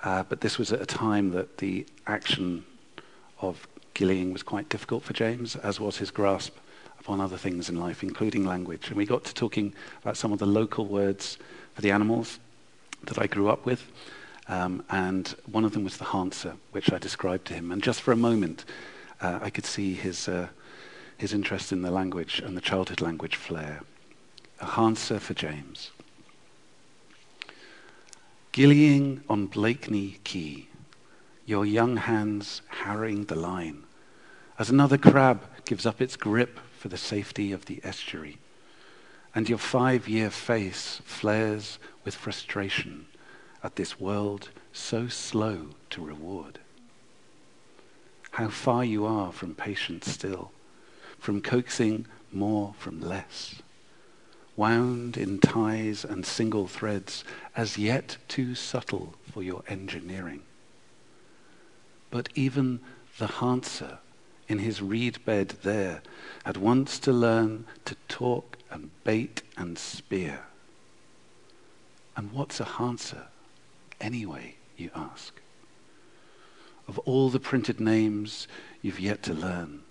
Uh, 0.02 0.22
but 0.22 0.40
this 0.40 0.56
was 0.59 0.72
at 0.72 0.80
a 0.80 0.87
time 0.87 1.30
that 1.33 1.59
the 1.59 1.87
action 2.06 2.64
of 3.40 3.66
gillying 3.94 4.33
was 4.33 4.42
quite 4.42 4.68
difficult 4.68 5.03
for 5.03 5.12
James, 5.12 5.57
as 5.57 5.81
was 5.81 5.98
his 5.98 6.11
grasp 6.11 6.57
upon 6.98 7.20
other 7.20 7.37
things 7.37 7.68
in 7.68 7.81
life, 7.81 8.03
including 8.03 8.44
language. 8.44 8.88
And 8.88 8.96
we 8.96 9.07
got 9.07 9.24
to 9.24 9.35
talking 9.35 9.74
about 10.03 10.16
some 10.16 10.33
of 10.33 10.38
the 10.38 10.46
local 10.46 10.87
words 10.87 11.38
for 11.74 11.83
the 11.83 11.90
animals 11.90 12.38
that 13.05 13.18
I 13.18 13.26
grew 13.26 13.48
up 13.48 13.64
with. 13.64 13.90
Um, 14.48 14.85
and 14.90 15.29
one 15.50 15.64
of 15.64 15.72
them 15.72 15.85
was 15.85 15.96
the 15.96 16.05
Harnser, 16.05 16.57
which 16.72 16.92
I 16.92 16.98
described 16.98 17.46
to 17.46 17.55
him. 17.55 17.72
And 17.72 17.83
just 17.83 18.03
for 18.03 18.12
a 18.12 18.16
moment, 18.16 18.64
uh, 19.20 19.38
I 19.42 19.50
could 19.50 19.64
see 19.64 19.94
his, 19.94 20.29
uh, 20.29 20.48
his 21.16 21.33
interest 21.33 21.72
in 21.72 21.83
the 21.83 21.90
language 21.90 22.40
and 22.44 22.57
the 22.57 22.61
childhood 22.61 23.00
language 23.00 23.37
flare. 23.37 23.81
A 24.61 24.66
Harnser 24.66 25.20
for 25.20 25.35
James. 25.35 25.90
Gillying 28.53 29.22
on 29.29 29.46
Blakeney 29.46 30.18
Quay, 30.24 30.66
your 31.50 31.66
young 31.66 31.96
hands 31.96 32.62
harrying 32.68 33.24
the 33.24 33.34
line, 33.34 33.82
as 34.56 34.70
another 34.70 34.96
crab 34.96 35.42
gives 35.64 35.84
up 35.84 36.00
its 36.00 36.14
grip 36.14 36.60
for 36.78 36.86
the 36.86 36.96
safety 36.96 37.50
of 37.50 37.66
the 37.66 37.80
estuary, 37.82 38.38
and 39.34 39.48
your 39.48 39.58
five 39.58 40.08
year 40.08 40.30
face 40.30 41.00
flares 41.04 41.80
with 42.04 42.14
frustration 42.14 43.04
at 43.64 43.74
this 43.74 43.98
world 43.98 44.48
so 44.72 45.08
slow 45.08 45.66
to 45.90 46.00
reward. 46.00 46.60
How 48.30 48.48
far 48.48 48.84
you 48.84 49.04
are 49.04 49.32
from 49.32 49.56
patience 49.56 50.08
still, 50.08 50.52
from 51.18 51.40
coaxing 51.42 52.06
more 52.30 52.74
from 52.78 53.00
less, 53.00 53.56
wound 54.54 55.16
in 55.16 55.40
ties 55.40 56.04
and 56.04 56.24
single 56.24 56.68
threads, 56.68 57.24
as 57.56 57.76
yet 57.76 58.18
too 58.28 58.54
subtle 58.54 59.14
for 59.32 59.42
your 59.42 59.64
engineering. 59.66 60.42
But 62.10 62.28
even 62.34 62.80
the 63.18 63.26
Harnser 63.26 63.98
in 64.48 64.58
his 64.58 64.82
reed 64.82 65.24
bed 65.24 65.54
there 65.62 66.02
had 66.44 66.56
once 66.56 66.98
to 67.00 67.12
learn 67.12 67.66
to 67.84 67.94
talk 68.08 68.58
and 68.70 68.90
bait 69.04 69.42
and 69.56 69.78
spear. 69.78 70.40
And 72.16 72.32
what's 72.32 72.60
a 72.60 72.64
Harnser? 72.64 73.26
anyway, 74.00 74.56
you 74.76 74.90
ask? 74.94 75.40
Of 76.88 76.98
all 77.00 77.28
the 77.28 77.40
printed 77.40 77.80
names 77.80 78.48
you've 78.82 79.00
yet 79.00 79.22
to 79.24 79.34
learn. 79.34 79.82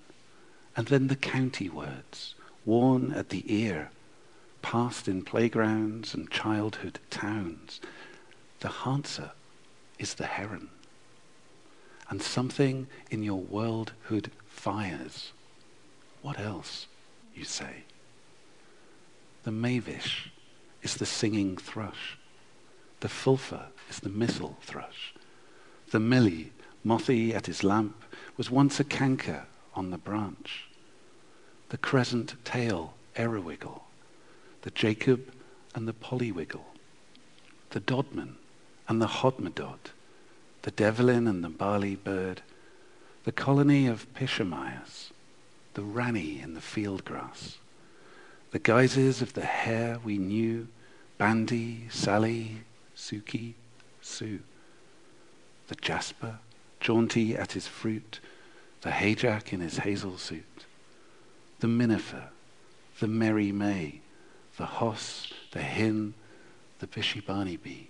And 0.76 0.88
then 0.88 1.08
the 1.08 1.16
county 1.16 1.70
words, 1.70 2.36
worn 2.66 3.12
at 3.12 3.30
the 3.30 3.44
ear, 3.54 3.92
passed 4.62 5.08
in 5.08 5.24
playgrounds 5.24 6.14
and 6.14 6.30
childhood 6.30 7.00
towns. 7.10 7.80
The 8.60 8.70
Harnser 8.70 9.32
is 9.98 10.16
the 10.16 10.26
heron. 10.26 10.70
And 12.10 12.22
something 12.22 12.88
in 13.12 13.24
your 13.24 13.42
worldhood 13.42 14.28
fires. 14.48 15.32
What 16.22 16.40
else, 16.40 16.88
you 17.36 17.44
say? 17.44 17.84
The 19.44 19.52
mavish 19.52 20.30
is 20.82 20.96
the 20.96 21.06
singing 21.06 21.56
thrush. 21.56 22.18
The 23.00 23.08
fulfa 23.08 23.68
is 23.90 24.00
the 24.00 24.10
missel 24.10 24.58
thrush. 24.62 25.14
The 25.92 26.00
millie, 26.00 26.52
mothy 26.84 27.34
at 27.34 27.46
his 27.46 27.64
lamp, 27.64 28.04
was 28.38 28.52
once 28.52 28.80
a 28.80 28.84
canker 28.84 29.46
on 29.74 29.92
the 29.92 29.98
branch. 29.98 30.66
The 31.70 31.78
crescent 31.78 32.36
tail, 32.44 32.94
erowiggle. 33.16 33.82
The 34.64 34.72
Jacob 34.72 35.32
and 35.76 35.88
the 35.88 35.94
pollywiggle. 35.94 36.66
The 37.70 37.80
dodman 37.80 38.38
and 38.88 39.02
the 39.02 39.08
hodmedod. 39.08 39.92
The 40.70 40.76
devlin 40.76 41.28
and 41.28 41.44
the 41.44 41.50
barley 41.50 41.96
bird. 41.96 42.44
The 43.24 43.32
colony 43.32 43.88
of 43.88 44.06
pishamyas. 44.14 45.10
The 45.74 45.82
ranny 45.82 46.40
in 46.40 46.54
the 46.54 46.62
field 46.62 47.04
grass. 47.04 47.58
The 48.52 48.60
guises 48.60 49.24
of 49.24 49.34
the 49.34 49.46
hare 49.46 49.98
we 50.04 50.20
knew, 50.20 50.68
Bandy, 51.18 51.88
Sally, 51.90 52.66
Suki, 52.96 53.56
Sue. 54.00 54.42
The 55.70 55.76
jasper, 55.76 56.38
jaunty 56.80 57.36
at 57.36 57.54
his 57.54 57.66
fruit, 57.66 58.20
the 58.82 58.92
hayjack 58.92 59.52
in 59.52 59.62
his 59.62 59.78
hazel 59.78 60.20
suit, 60.20 60.66
the 61.62 61.68
minifer, 61.68 62.30
the 63.00 63.08
merry 63.08 63.52
May, 63.52 64.02
the 64.58 64.68
hoss, 64.68 65.34
the 65.50 65.64
hin, 65.64 66.14
the 66.78 66.86
bishibani 66.86 67.60
bee. 67.60 67.89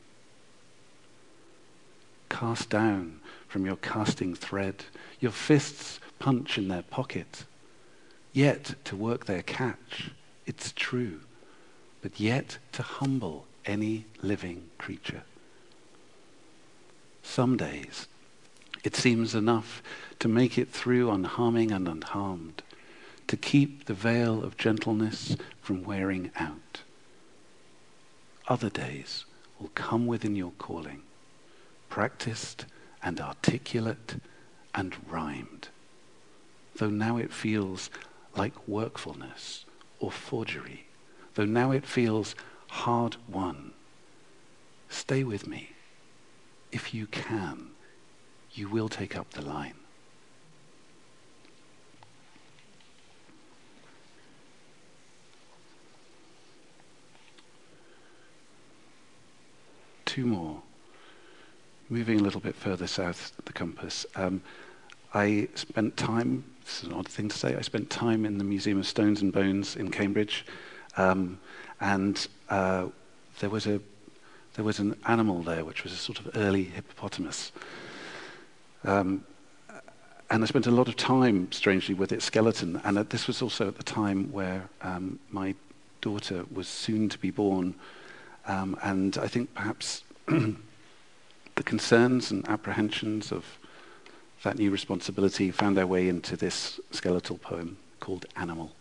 Cast 2.30 2.69
down 2.69 3.19
from 3.47 3.65
your 3.65 3.75
casting 3.77 4.36
thread, 4.36 4.86
your 5.19 5.32
fists 5.32 5.99
punch 6.19 6.57
in 6.57 6.67
their 6.67 6.84
pocket, 6.84 7.45
yet 8.32 8.75
to 8.86 8.95
work 8.95 9.25
their 9.25 9.41
catch, 9.41 10.11
it's 10.45 10.71
true, 10.71 11.21
but 12.01 12.19
yet 12.19 12.57
to 12.73 12.84
humble 12.84 13.45
any 13.65 14.05
living 14.21 14.69
creature. 14.77 15.23
Some 17.23 17.57
days 17.57 18.07
it 18.84 18.95
seems 18.95 19.36
enough 19.36 19.84
to 20.19 20.27
make 20.27 20.57
it 20.57 20.69
through 20.69 21.11
unharming 21.11 21.71
and 21.71 21.88
unharmed, 21.88 22.63
to 23.27 23.38
keep 23.38 23.86
the 23.86 23.93
veil 23.93 24.43
of 24.43 24.57
gentleness 24.57 25.36
from 25.61 25.84
wearing 25.84 26.32
out. 26.36 26.82
Other 28.47 28.69
days 28.69 29.25
will 29.59 29.69
come 29.75 30.07
within 30.07 30.36
your 30.36 30.53
calling, 30.57 31.01
practiced 32.00 32.66
and 33.04 33.20
articulate 33.20 34.16
and 34.74 34.95
rhymed, 35.10 35.68
though 36.78 36.89
now 36.89 37.18
it 37.18 37.30
feels 37.30 37.89
like 38.38 38.70
workfulness 38.70 39.66
or 40.00 40.10
forgery, 40.10 40.86
though 41.34 41.43
now 41.43 41.72
it 41.72 41.86
feels 41.86 42.36
hard 42.70 43.18
won. 43.28 43.74
Stay 44.88 45.26
with 45.26 45.45
me. 45.45 45.72
If 46.72 46.93
you 46.93 47.06
can, 47.06 47.72
you 48.54 48.70
will 48.70 48.88
take 48.88 49.18
up 49.18 49.32
the 49.32 49.41
line. 49.41 49.74
Two 60.06 60.26
more. 60.26 60.62
moving 61.89 62.19
a 62.19 62.23
little 62.23 62.41
bit 62.41 62.55
further 62.55 62.87
south 62.87 63.33
the 63.45 63.53
compass, 63.53 64.05
um, 64.15 64.41
I 65.13 65.47
spent 65.55 65.97
time, 65.97 66.43
this 66.63 66.83
is 66.83 66.89
an 66.89 66.93
odd 66.93 67.07
thing 67.07 67.29
to 67.29 67.37
say, 67.37 67.55
I 67.55 67.61
spent 67.61 67.89
time 67.89 68.25
in 68.25 68.37
the 68.37 68.43
Museum 68.43 68.79
of 68.79 68.87
Stones 68.87 69.21
and 69.21 69.33
Bones 69.33 69.75
in 69.75 69.89
Cambridge, 69.89 70.45
um, 70.97 71.39
and 71.81 72.27
uh, 72.49 72.87
there 73.39 73.49
was 73.49 73.65
a 73.65 73.81
there 74.55 74.65
was 74.65 74.79
an 74.79 74.95
animal 75.07 75.41
there 75.41 75.63
which 75.63 75.83
was 75.83 75.93
a 75.93 75.95
sort 75.95 76.19
of 76.19 76.31
early 76.35 76.63
hippopotamus. 76.63 77.53
Um, 78.83 79.23
and 80.29 80.43
I 80.43 80.45
spent 80.47 80.67
a 80.67 80.71
lot 80.71 80.87
of 80.87 80.95
time, 80.95 81.51
strangely, 81.51 81.95
with 81.95 82.11
its 82.11 82.25
skeleton. 82.25 82.81
And 82.83 82.97
uh, 82.97 83.03
this 83.03 83.25
was 83.25 83.41
also 83.41 83.67
at 83.67 83.77
the 83.77 83.83
time 83.83 84.31
where 84.31 84.69
um, 84.81 85.17
my 85.31 85.55
daughter 86.01 86.45
was 86.53 86.67
soon 86.67 87.09
to 87.09 87.17
be 87.17 87.31
born. 87.31 87.73
Um, 88.45 88.77
and 88.83 89.17
I 89.17 89.27
think 89.27 89.53
perhaps 89.53 90.03
the 91.60 91.64
concerns 91.64 92.32
and 92.32 92.47
apprehensions 92.47 93.34
of 93.34 93.43
that 94.43 94.57
new 94.57 94.72
responsibility 94.72 95.51
found 95.51 95.76
their 95.76 95.86
way 95.86 96.07
into 96.07 96.38
this 96.38 96.80
skeletal 96.91 97.38
poem 97.38 97.76
called 97.99 98.26
Animal. 98.38 98.72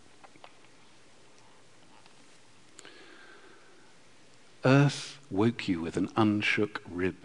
Earth 4.63 5.19
woke 5.29 5.67
you 5.67 5.81
with 5.81 5.97
an 5.97 6.07
unshook 6.15 6.81
rib. 6.89 7.17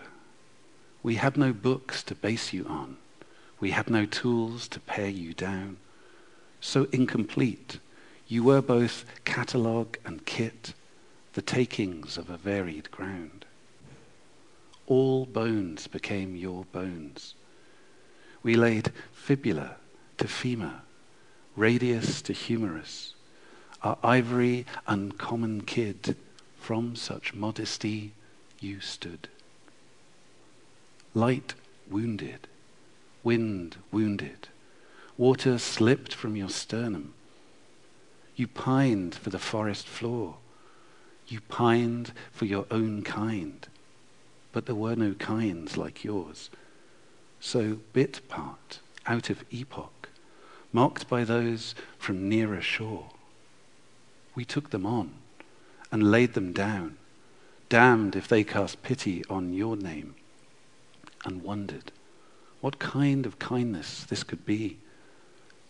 We 1.05 1.15
had 1.15 1.37
no 1.37 1.53
books 1.53 2.03
to 2.03 2.17
base 2.17 2.53
you 2.53 2.67
on. 2.67 2.97
We 3.61 3.71
had 3.71 3.89
no 3.89 4.07
tools 4.07 4.67
to 4.71 4.81
pare 4.81 5.09
you 5.09 5.35
down. 5.35 5.77
So 6.61 6.89
incomplete, 6.91 7.79
you 8.27 8.43
were 8.43 8.61
both 8.61 9.05
catalogue 9.25 9.99
and 10.05 10.27
kit, 10.27 10.75
the 11.35 11.43
takings 11.43 12.19
of 12.19 12.29
a 12.29 12.37
varied 12.37 12.91
ground. 12.91 13.45
All 14.87 15.27
bones 15.27 15.87
became 15.87 16.37
your 16.37 16.65
bones 16.73 17.35
we 18.45 18.55
laid 18.55 18.93
fibula 19.11 19.77
to 20.19 20.29
femur, 20.29 20.83
radius 21.57 22.23
to 22.23 22.33
humerus, 22.33 23.15
our 23.83 23.99
ivory 24.05 24.67
uncommon 24.87 25.63
kid, 25.63 26.15
from 26.61 26.95
such 26.95 27.35
modesty 27.35 28.13
you 28.61 28.81
stood. 28.81 29.29
Light 31.15 31.55
wounded, 31.91 32.47
wind 33.23 33.77
wounded, 33.91 34.49
water 35.17 35.59
slipped 35.59 36.15
from 36.15 36.37
your 36.37 36.51
sternum. 36.51 37.15
You 38.37 38.47
pined 38.47 39.15
for 39.15 39.31
the 39.31 39.39
forest 39.39 39.87
floor. 39.87 40.37
You 41.29 41.41
pined 41.41 42.13
for 42.33 42.45
your 42.45 42.67
own 42.71 43.03
kind. 43.03 43.67
But 44.55 44.67
there 44.67 44.75
were 44.77 44.95
no 44.95 45.15
kinds 45.15 45.77
like 45.77 46.05
yours. 46.05 46.49
So 47.41 47.81
bit 47.93 48.21
part 48.29 48.79
out 49.05 49.29
of 49.29 49.45
epoch, 49.51 50.09
mocked 50.73 51.09
by 51.09 51.25
those 51.25 51.75
from 51.99 52.29
nearer 52.29 52.63
shore. 52.63 53.11
We 54.37 54.45
took 54.45 54.71
them 54.71 54.87
on 54.87 55.15
and 55.91 56.13
laid 56.13 56.35
them 56.35 56.53
down, 56.53 56.99
damned 57.69 58.15
if 58.15 58.29
they 58.29 58.45
cast 58.45 58.85
pity 58.85 59.25
on 59.29 59.53
your 59.53 59.77
name, 59.77 60.15
and 61.25 61.43
wondered 61.43 61.91
what 62.61 62.79
kind 62.79 63.27
of 63.27 63.41
kindness 63.41 64.05
this 64.05 64.23
could 64.23 64.47
be 64.47 64.79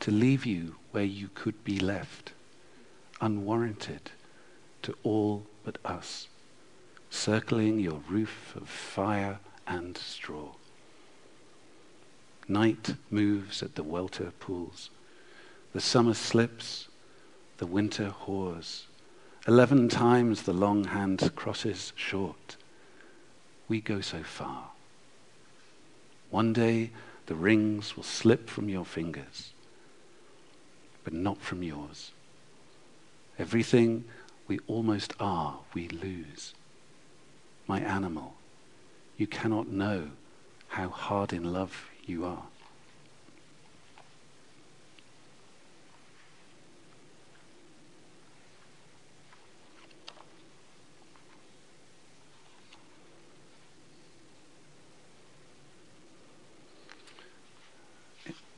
to 0.01 0.11
leave 0.11 0.45
you 0.45 0.77
where 0.91 1.05
you 1.05 1.31
could 1.35 1.65
be 1.65 1.79
left, 1.79 2.33
unwarranted 3.19 4.11
to 4.83 4.95
all 5.03 5.47
but 5.65 5.79
us, 5.87 6.29
circling 7.15 7.79
your 7.79 8.01
roof 8.09 8.55
of 8.57 8.69
fire 8.69 9.39
and 9.67 9.97
straw. 9.97 10.49
Night 12.49 12.97
moves 13.09 13.63
at 13.63 13.77
the 13.77 13.83
welter 13.83 14.33
pools. 14.41 14.91
The 15.73 15.81
summer 15.81 16.15
slips, 16.15 16.89
the 17.59 17.67
winter 17.67 18.11
hoars. 18.11 18.87
Eleven 19.47 19.89
times 19.89 20.43
the 20.43 20.53
long 20.53 20.85
hand 20.85 21.31
crosses 21.37 21.93
short. 21.95 22.57
We 23.69 23.81
go 23.81 24.01
so 24.01 24.23
far. 24.23 24.71
One 26.31 26.53
day 26.53 26.91
the 27.27 27.37
rings 27.37 27.97
will 27.97 28.03
slip 28.03 28.51
from 28.51 28.69
your 28.69 28.85
fingers, 28.85 29.53
but 31.05 31.13
not 31.15 31.41
from 31.41 31.63
yours. 31.63 32.11
Everything 33.39 34.05
we 34.49 34.59
almost 34.67 35.15
are, 35.21 35.61
we 35.75 35.89
lose. 35.89 36.55
My 37.67 37.81
animal, 37.81 38.35
you 39.17 39.27
cannot 39.27 39.69
know 39.69 40.11
how 40.69 40.89
hard 40.89 41.33
in 41.33 41.53
love 41.53 41.87
you 42.05 42.25
are. 42.25 42.45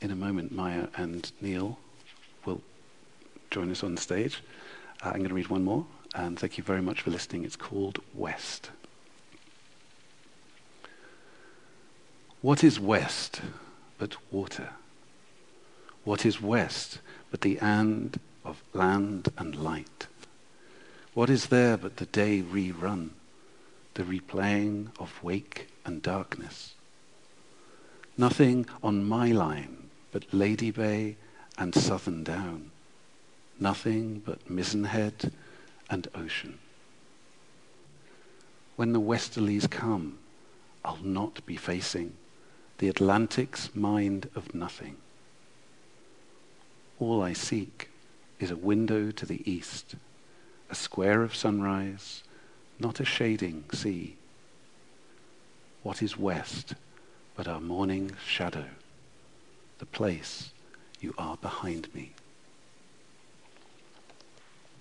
In 0.01 0.11
a 0.11 0.17
moment, 0.17 0.53
Maya 0.53 0.89
and 0.97 1.31
Neil 1.41 1.79
will 2.45 2.61
join 3.51 3.71
us 3.71 3.83
on 3.83 3.97
stage. 3.97 4.43
Uh, 5.03 5.09
I'm 5.09 5.19
going 5.19 5.29
to 5.29 5.35
read 5.35 5.49
one 5.49 5.65
more, 5.65 5.87
and 6.15 6.39
thank 6.39 6.59
you 6.59 6.65
very 6.65 6.83
much 6.83 7.01
for 7.01 7.11
listening. 7.11 7.45
It's 7.45 7.57
called 7.57 8.01
West. 8.15 8.71
What 12.47 12.63
is 12.63 12.79
west 12.79 13.41
but 13.99 14.15
water? 14.31 14.69
What 16.05 16.25
is 16.25 16.41
west 16.41 17.01
but 17.29 17.41
the 17.41 17.59
and 17.59 18.21
of 18.45 18.63
land 18.73 19.33
and 19.37 19.57
light? 19.57 20.07
What 21.13 21.29
is 21.29 21.47
there 21.47 21.77
but 21.77 21.97
the 21.97 22.07
day 22.07 22.43
rerun, 22.43 23.11
the 23.95 24.05
replaying 24.05 24.91
of 25.01 25.25
wake 25.25 25.71
and 25.85 26.01
darkness? 26.01 26.75
Nothing 28.17 28.67
on 28.81 29.03
my 29.03 29.33
line 29.33 29.91
but 30.13 30.33
Lady 30.33 30.71
Bay 30.71 31.17
and 31.59 31.75
Southern 31.75 32.23
Down. 32.23 32.71
Nothing 33.59 34.23
but 34.25 34.49
Mizenhead 34.49 35.33
and 35.91 36.07
ocean. 36.15 36.61
When 38.77 38.93
the 38.93 39.01
westerlies 39.01 39.69
come, 39.69 40.21
I'll 40.85 41.03
not 41.03 41.45
be 41.45 41.57
facing 41.57 42.13
the 42.79 42.89
Atlantic's 42.89 43.75
mind 43.75 44.29
of 44.35 44.55
nothing. 44.55 44.97
All 46.99 47.23
I 47.23 47.33
seek 47.33 47.91
is 48.39 48.51
a 48.51 48.57
window 48.57 49.11
to 49.11 49.27
the 49.27 49.49
east, 49.51 49.95
a 50.71 50.75
square 50.75 51.23
of 51.23 51.35
sunrise, 51.35 52.23
not 52.79 53.01
a 53.01 53.05
shading 53.05 53.65
sea. 53.73 54.17
What 55.83 56.03
is 56.03 56.19
west 56.19 56.75
but 57.35 57.49
our 57.49 57.61
morning 57.61 58.13
shadow? 58.27 58.67
The 59.79 59.87
place 59.87 60.51
you 61.01 61.15
are 61.17 61.37
behind 61.37 61.95
me. 61.95 62.13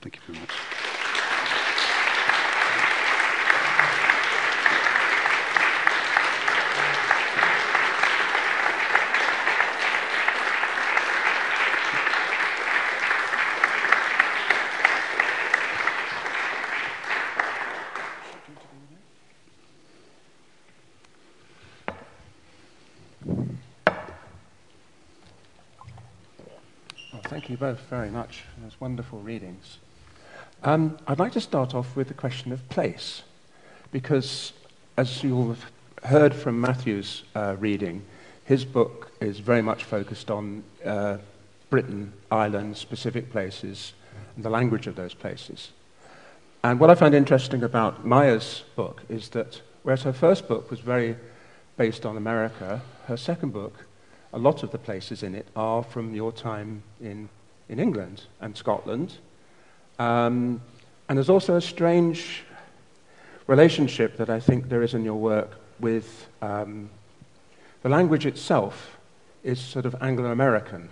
Thank 0.02 0.16
you 0.16 0.22
very 0.28 0.40
much. 0.40 0.85
Thank 27.28 27.50
you 27.50 27.58
both 27.58 27.80
very 27.90 28.12
much. 28.12 28.44
Those 28.62 28.80
wonderful 28.80 29.20
readings. 29.20 29.80
Um, 30.64 31.00
I'd 31.08 31.18
like 31.18 31.32
to 31.32 31.42
start 31.42 31.74
off 31.74 31.96
with 31.96 32.08
the 32.08 32.14
question 32.14 32.52
of 32.52 32.70
place, 32.70 33.24
because 33.92 34.54
as 34.96 35.24
you'll 35.24 35.48
have 35.48 35.66
heard 36.04 36.36
from 36.36 36.62
Matthew's 36.62 37.24
uh, 37.34 37.56
reading, 37.58 38.04
his 38.44 38.64
book 38.64 39.12
is 39.22 39.40
very 39.40 39.64
much 39.64 39.86
focused 39.86 40.30
on 40.30 40.64
uh, 40.86 41.18
Britain, 41.72 42.14
Ireland, 42.30 42.78
specific 42.78 43.32
places, 43.32 43.94
and 44.36 44.46
the 44.46 44.52
language 44.52 44.86
of 44.86 44.96
those 44.96 45.16
places. 45.16 45.72
And 46.64 46.80
what 46.80 46.92
I 46.92 46.96
find 46.96 47.16
interesting 47.16 47.64
about 47.64 48.06
Maya's 48.06 48.64
book 48.76 49.02
is 49.10 49.30
that 49.30 49.62
whereas 49.82 50.04
her 50.04 50.14
first 50.14 50.48
book 50.48 50.70
was 50.70 50.80
very 50.80 51.16
based 51.76 52.06
on 52.06 52.18
America, 52.18 52.84
her 53.08 53.18
second 53.18 53.52
book, 53.52 53.86
a 54.36 54.40
lot 54.40 54.62
of 54.62 54.72
the 54.72 54.78
places 54.78 55.24
in 55.24 55.34
it 55.34 55.48
are 55.56 55.82
from 55.82 56.14
your 56.14 56.32
time 56.32 56.84
in 57.02 57.30
in 57.70 57.80
England 57.80 58.24
and 58.42 58.56
Scotland. 58.56 59.14
Um, 59.98 60.62
and 61.08 61.18
there's 61.18 61.30
also 61.30 61.56
a 61.56 61.62
strange 61.62 62.44
relationship 63.48 64.18
that 64.18 64.30
I 64.30 64.40
think 64.40 64.70
there 64.70 64.84
is 64.84 64.94
in 64.94 65.04
your 65.04 65.16
work 65.16 65.52
with 65.80 66.28
um, 66.42 66.90
the 67.82 67.90
language 67.90 68.26
itself 68.26 68.98
is 69.44 69.60
sort 69.60 69.86
of 69.86 69.96
Anglo 70.02 70.32
American. 70.32 70.90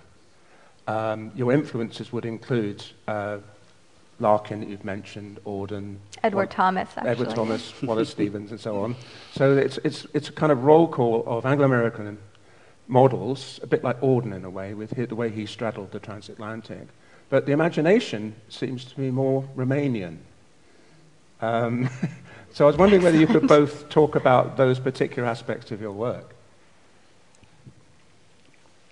Um, 0.87 1.31
your 1.35 1.51
influences 1.51 2.11
would 2.11 2.25
include 2.25 2.83
uh, 3.07 3.37
Larkin, 4.19 4.59
that 4.59 4.69
you've 4.69 4.85
mentioned, 4.85 5.39
Auden, 5.45 5.95
Edward 6.21 6.51
Thomas, 6.51 6.89
actually. 6.95 7.09
Edward 7.09 7.29
Thomas, 7.31 7.81
Wallace 7.81 8.09
Stevens, 8.17 8.51
and 8.51 8.59
so 8.59 8.83
on. 8.83 8.95
So 9.33 9.57
it's, 9.57 9.79
it's, 9.83 10.05
it's 10.13 10.29
a 10.29 10.31
kind 10.31 10.51
of 10.51 10.63
roll 10.63 10.87
call 10.87 11.23
of 11.25 11.45
Anglo 11.45 11.65
American 11.65 12.07
models, 12.87 13.59
a 13.63 13.67
bit 13.67 13.83
like 13.83 13.99
Auden 14.01 14.35
in 14.35 14.45
a 14.45 14.49
way, 14.49 14.73
with 14.73 14.91
the 14.91 15.15
way 15.15 15.29
he 15.29 15.45
straddled 15.45 15.91
the 15.91 15.99
transatlantic. 15.99 16.87
But 17.29 17.45
the 17.45 17.51
imagination 17.51 18.35
seems 18.49 18.85
to 18.85 18.95
be 18.95 19.09
more 19.09 19.43
Romanian. 19.55 20.17
Um, 21.41 21.89
so 22.53 22.65
I 22.65 22.67
was 22.67 22.77
wondering 22.77 23.01
whether 23.01 23.17
you 23.17 23.27
could 23.27 23.47
both 23.47 23.89
talk 23.89 24.15
about 24.15 24.57
those 24.57 24.79
particular 24.79 25.27
aspects 25.27 25.71
of 25.71 25.81
your 25.81 25.91
work. 25.91 26.35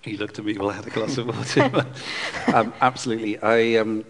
You 0.03 0.17
looked 0.17 0.39
at 0.39 0.45
me 0.45 0.57
while 0.57 0.71
I 0.71 0.73
had 0.73 0.87
a 0.87 0.89
glass 0.89 1.17
of 1.19 1.27
water. 1.27 1.85
um, 2.55 2.73
absolutely. 2.81 3.37
I, 3.39 3.75
um, 3.75 4.03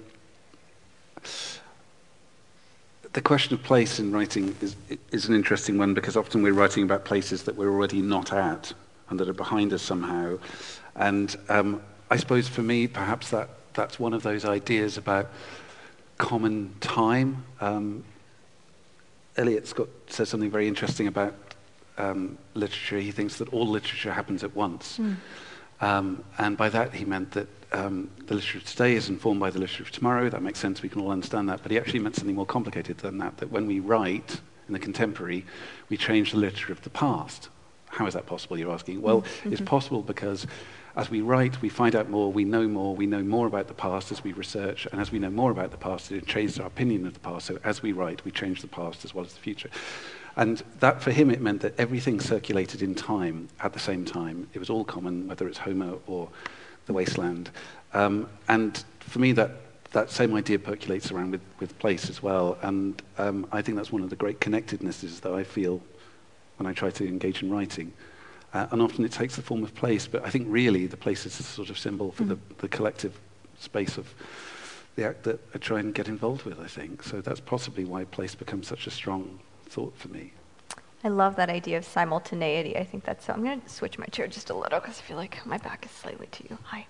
the 3.12 3.22
question 3.22 3.56
of 3.56 3.64
place 3.64 4.00
in 4.00 4.14
writing 4.14 4.56
is, 4.62 4.78
is 5.12 5.28
an 5.28 5.36
interesting 5.36 5.78
one 5.78 5.94
because 5.94 6.16
often 6.16 6.42
we're 6.44 6.54
writing 6.54 6.84
about 6.84 7.04
places 7.04 7.44
that 7.44 7.58
we're 7.58 7.70
already 7.70 8.02
not 8.02 8.32
at 8.32 8.74
and 9.12 9.20
that 9.20 9.30
are 9.30 9.34
behind 9.34 9.74
us 9.74 9.84
somehow. 9.84 10.40
And 10.96 11.36
um, 11.50 11.82
I 12.10 12.18
suppose 12.18 12.48
for 12.48 12.64
me, 12.64 12.88
perhaps 12.88 13.30
that, 13.30 13.50
that's 13.74 14.00
one 14.00 14.14
of 14.14 14.24
those 14.24 14.46
ideas 14.46 14.98
about 14.98 15.30
common 16.18 16.74
time. 16.80 17.44
Um, 17.60 18.04
Eliot 19.38 19.68
Scott 19.68 19.90
says 20.08 20.30
something 20.30 20.50
very 20.50 20.68
interesting 20.68 21.08
about 21.08 21.36
um, 21.98 22.38
literature. 22.54 23.00
He 23.00 23.12
thinks 23.12 23.38
that 23.38 23.50
all 23.54 23.68
literature 23.68 24.12
happens 24.12 24.44
at 24.44 24.56
once. 24.56 24.98
Mm. 24.98 25.16
Um, 25.82 26.24
and 26.38 26.58
by 26.58 26.70
that, 26.70 26.94
he 26.94 27.06
meant 27.06 27.32
that 27.32 27.48
um, 27.74 28.10
the 28.28 28.36
literature 28.36 28.60
of 28.60 28.66
today 28.66 28.96
is 28.96 29.10
informed 29.10 29.40
by 29.40 29.50
the 29.50 29.60
literature 29.60 29.84
of 29.84 29.92
tomorrow. 29.92 30.30
That 30.30 30.42
makes 30.42 30.60
sense. 30.60 30.82
We 30.82 30.90
can 30.90 31.02
all 31.02 31.12
understand 31.12 31.50
that. 31.50 31.64
But 31.64 31.72
he 31.72 31.78
actually 31.78 32.00
meant 32.00 32.16
something 32.16 32.36
more 32.36 32.46
complicated 32.46 33.00
than 33.00 33.18
that, 33.18 33.38
that 33.38 33.52
when 33.52 33.68
we 33.68 33.80
write 33.80 34.42
in 34.68 34.74
the 34.74 34.80
contemporary, 34.80 35.46
we 35.90 35.98
change 35.98 36.32
the 36.32 36.38
literature 36.38 36.72
of 36.72 36.82
the 36.82 36.90
past. 36.90 37.50
how 37.92 38.08
is 38.08 38.14
that 38.14 38.26
possible, 38.26 38.58
you're 38.58 38.72
asking? 38.72 39.02
Well, 39.02 39.22
mm-hmm. 39.22 39.54
it's 39.54 39.62
possible 39.62 40.02
because 40.02 40.48
as 40.96 41.10
we 41.10 41.22
write, 41.22 41.62
we 41.62 41.70
find 41.70 41.96
out 41.96 42.10
more, 42.10 42.32
we 42.32 42.44
know 42.44 42.68
more, 42.68 42.96
we 42.96 43.06
know 43.06 43.24
more 43.24 43.48
about 43.48 43.68
the 43.68 43.74
past 43.74 44.12
as 44.12 44.24
we 44.24 44.34
research, 44.34 44.88
and 44.92 45.00
as 45.00 45.12
we 45.12 45.20
know 45.20 45.30
more 45.30 45.52
about 45.52 45.72
the 45.72 45.78
past, 45.78 46.12
it 46.12 46.26
changes 46.26 46.60
our 46.60 46.68
opinion 46.68 47.06
of 47.06 47.14
the 47.14 47.20
past. 47.20 47.46
So 47.46 47.60
as 47.64 47.82
we 47.82 47.92
write, 47.92 48.24
we 48.26 48.32
change 48.32 48.62
the 48.62 48.68
past 48.68 49.06
as 49.06 49.14
well 49.14 49.26
as 49.26 49.34
the 49.34 49.40
future. 49.40 49.70
And 50.36 50.64
that, 50.80 51.02
for 51.02 51.12
him, 51.12 51.30
it 51.30 51.42
meant 51.42 51.62
that 51.62 51.78
everything 51.78 52.20
circulated 52.20 52.82
in 52.82 52.96
time 52.96 53.50
at 53.62 53.74
the 53.74 53.80
same 53.80 54.06
time. 54.06 54.48
It 54.54 54.60
was 54.60 54.70
all 54.70 54.86
common, 54.86 55.28
whether 55.28 55.48
it's 55.48 55.58
Homer 55.58 55.96
or 56.08 56.30
the 56.86 56.94
wasteland. 56.94 57.52
Um, 57.94 58.30
and 58.48 58.84
for 59.02 59.20
me, 59.20 59.34
that 59.34 59.52
that 59.92 60.10
same 60.10 60.34
idea 60.36 60.58
percolates 60.58 61.12
around 61.12 61.32
with, 61.32 61.42
with 61.60 61.78
place 61.78 62.10
as 62.10 62.24
well. 62.24 62.58
And 62.62 63.02
um, 63.18 63.46
I 63.52 63.62
think 63.62 63.76
that's 63.78 63.92
one 63.92 64.02
of 64.02 64.10
the 64.10 64.16
great 64.16 64.40
connectednesses 64.40 65.20
that 65.20 65.34
I 65.34 65.44
feel 65.44 65.82
when 66.58 66.68
I 66.68 66.74
try 66.74 66.90
to 66.92 67.08
engage 67.08 67.44
in 67.44 67.52
writing. 67.52 67.94
Uh, 68.54 68.68
and 68.72 68.82
often 68.82 69.06
it 69.06 69.12
takes 69.12 69.36
the 69.36 69.42
form 69.42 69.64
of 69.64 69.74
place, 69.74 70.08
but 70.08 70.26
I 70.26 70.30
think 70.30 70.48
really 70.50 70.86
the 70.86 70.98
place 70.98 71.26
is 71.26 71.40
a 71.40 71.44
sort 71.44 71.70
of 71.70 71.78
symbol 71.78 72.12
for 72.12 72.24
mm. 72.24 72.30
the, 72.30 72.38
the 72.58 72.68
collective 72.68 73.18
space 73.60 73.98
of 73.98 74.14
the 74.96 75.06
act 75.06 75.24
that 75.24 75.40
I 75.56 75.58
try 75.58 75.80
and 75.80 75.94
get 75.94 76.08
involved 76.08 76.44
with, 76.44 76.60
I 76.60 76.68
think. 76.68 77.04
So 77.04 77.22
that's 77.22 77.40
possibly 77.40 77.86
why 77.86 78.04
place 78.04 78.36
becomes 78.36 78.68
such 78.68 78.88
a 78.88 78.92
strong 78.92 79.40
thought 79.68 79.96
for 79.98 80.10
me. 80.10 80.34
I 81.04 81.08
love 81.08 81.36
that 81.38 81.50
idea 81.50 81.78
of 81.78 81.86
simultaneity. 81.86 82.78
I 82.78 82.84
think 82.84 83.06
that's 83.06 83.26
so. 83.26 83.34
I'm 83.34 83.44
going 83.44 83.62
to 83.62 83.70
switch 83.70 83.98
my 83.98 84.06
chair 84.08 84.28
just 84.28 84.50
a 84.50 84.54
little 84.54 84.80
because 84.80 85.00
I 85.00 85.02
feel 85.02 85.18
like 85.18 85.44
my 85.46 85.58
back 85.58 85.86
is 85.86 85.92
slightly 85.92 86.28
to 86.28 86.44
you. 86.50 86.58
Hi. 86.64 86.86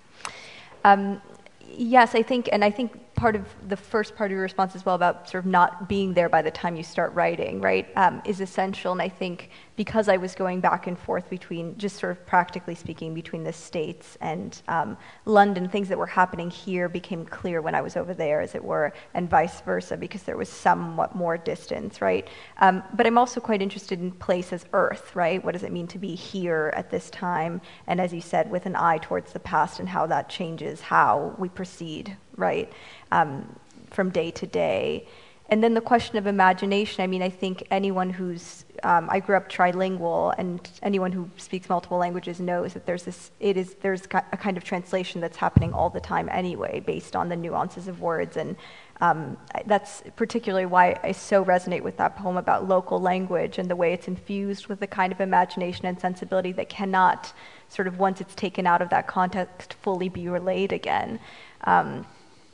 Um, 0.84 1.22
yes, 1.70 2.16
I 2.16 2.24
think, 2.24 2.50
and 2.52 2.64
I 2.64 2.72
think 2.72 3.00
part 3.22 3.36
of 3.36 3.46
the 3.70 3.78
first 3.78 4.16
part 4.16 4.32
of 4.32 4.34
your 4.34 4.42
response 4.42 4.76
as 4.76 4.84
well 4.84 4.96
about 4.96 5.30
sort 5.30 5.46
of 5.46 5.46
not 5.46 5.88
being 5.88 6.12
there 6.12 6.28
by 6.28 6.42
the 6.42 6.50
time 6.50 6.76
you 6.76 6.82
start 6.82 7.14
writing, 7.14 7.62
right, 7.62 7.88
um, 7.96 8.20
is 8.26 8.42
essential. 8.42 8.92
And 8.92 9.00
I 9.00 9.10
think 9.10 9.52
because 9.76 10.10
I 10.10 10.18
was 10.18 10.34
going 10.34 10.60
back 10.60 10.88
and 10.88 10.98
forth 10.98 11.30
between, 11.30 11.78
just 11.78 12.00
sort 12.00 12.14
of 12.14 12.26
practically 12.26 12.74
speaking, 12.74 13.14
between 13.14 13.44
the 13.44 13.54
States 13.54 14.18
and 14.22 14.60
um, 14.68 14.98
London, 15.26 15.70
things 15.70 15.88
that 15.90 16.00
were 16.00 16.08
happening 16.08 16.50
here 16.50 16.90
became 16.90 17.24
clear 17.24 17.62
when 17.62 17.76
I 17.76 17.82
was 17.82 17.96
over 17.96 18.16
there, 18.16 18.42
as 18.42 18.56
it 18.56 18.64
were, 18.64 18.92
and 19.14 19.30
vice 19.30 19.62
versa, 19.62 19.98
because 19.98 20.24
there 20.24 20.38
was 20.38 20.50
somewhat 20.50 21.16
more 21.16 21.38
distance, 21.38 22.02
right? 22.02 22.28
Um, 22.58 22.82
but 22.96 23.06
I'm 23.06 23.20
also 23.20 23.40
quite 23.40 23.62
interested 23.62 24.00
in 24.00 24.12
place 24.14 24.52
as 24.52 24.66
Earth, 24.74 25.16
right? 25.16 25.44
What 25.44 25.52
does 25.52 25.64
it 25.64 25.72
mean 25.72 25.88
to 25.88 26.00
be 26.00 26.16
here 26.16 26.74
at 26.76 26.90
this 26.90 27.12
time? 27.12 27.62
And 27.86 28.02
as 28.02 28.14
you 28.14 28.22
said, 28.22 28.50
with 28.50 28.66
an 28.66 28.76
eye 28.76 28.98
towards 28.98 29.32
the 29.32 29.40
past 29.40 29.80
and 29.80 29.88
how 29.88 30.08
that 30.08 30.28
changes 30.28 30.82
how 30.82 31.36
we 31.38 31.50
proceed, 31.50 32.18
right? 32.42 32.72
Um, 33.12 33.56
from 33.92 34.10
day 34.10 34.32
to 34.32 34.48
day. 34.48 35.06
And 35.52 35.62
then 35.62 35.74
the 35.74 35.82
question 35.82 36.18
of 36.18 36.28
imagination, 36.28 37.04
I 37.04 37.08
mean, 37.08 37.22
I 37.22 37.30
think 37.30 37.68
anyone 37.72 38.10
who's, 38.10 38.64
um, 38.84 39.10
I 39.12 39.20
grew 39.20 39.36
up 39.36 39.50
trilingual, 39.50 40.34
and 40.38 40.58
anyone 40.82 41.12
who 41.12 41.30
speaks 41.36 41.68
multiple 41.68 41.98
languages 41.98 42.40
knows 42.40 42.74
that 42.74 42.86
there's 42.86 43.04
this, 43.04 43.32
it 43.42 43.58
is, 43.58 43.76
there's 43.82 44.04
a 44.06 44.38
kind 44.38 44.56
of 44.56 44.64
translation 44.64 45.20
that's 45.20 45.36
happening 45.36 45.74
all 45.74 45.90
the 45.90 46.00
time 46.00 46.30
anyway, 46.32 46.80
based 46.80 47.18
on 47.18 47.28
the 47.28 47.36
nuances 47.36 47.90
of 47.90 48.00
words. 48.00 48.38
And 48.38 48.56
um, 49.02 49.36
that's 49.66 50.04
particularly 50.16 50.68
why 50.68 50.98
I 51.04 51.12
so 51.12 51.44
resonate 51.44 51.82
with 51.82 51.98
that 51.98 52.16
poem 52.16 52.38
about 52.38 52.70
local 52.70 53.02
language 53.02 53.58
and 53.58 53.70
the 53.70 53.76
way 53.76 53.92
it's 53.92 54.08
infused 54.08 54.68
with 54.68 54.82
a 54.82 54.88
kind 54.88 55.12
of 55.12 55.20
imagination 55.20 55.86
and 55.86 56.00
sensibility 56.00 56.54
that 56.54 56.70
cannot, 56.70 57.34
sort 57.68 57.90
of 57.90 58.00
once 58.00 58.22
it's 58.22 58.36
taken 58.36 58.66
out 58.66 58.82
of 58.82 58.90
that 58.92 59.06
context, 59.06 59.74
fully 59.82 60.08
be 60.08 60.30
relayed 60.30 60.72
again. 60.72 61.20
Um, 61.66 62.06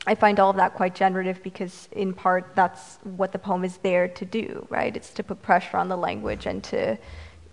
I 0.07 0.15
find 0.15 0.39
all 0.39 0.49
of 0.49 0.55
that 0.55 0.73
quite 0.73 0.95
generative 0.95 1.43
because, 1.43 1.89
in 1.91 2.13
part, 2.13 2.55
that's 2.55 2.97
what 3.03 3.33
the 3.33 3.39
poem 3.39 3.65
is 3.65 3.77
there 3.77 4.07
to 4.07 4.25
do, 4.25 4.65
right? 4.69 4.95
It's 4.95 5.11
to 5.15 5.23
put 5.23 5.41
pressure 5.41 5.75
on 5.75 5.89
the 5.89 5.97
language 5.97 6.45
and 6.45 6.63
to 6.65 6.97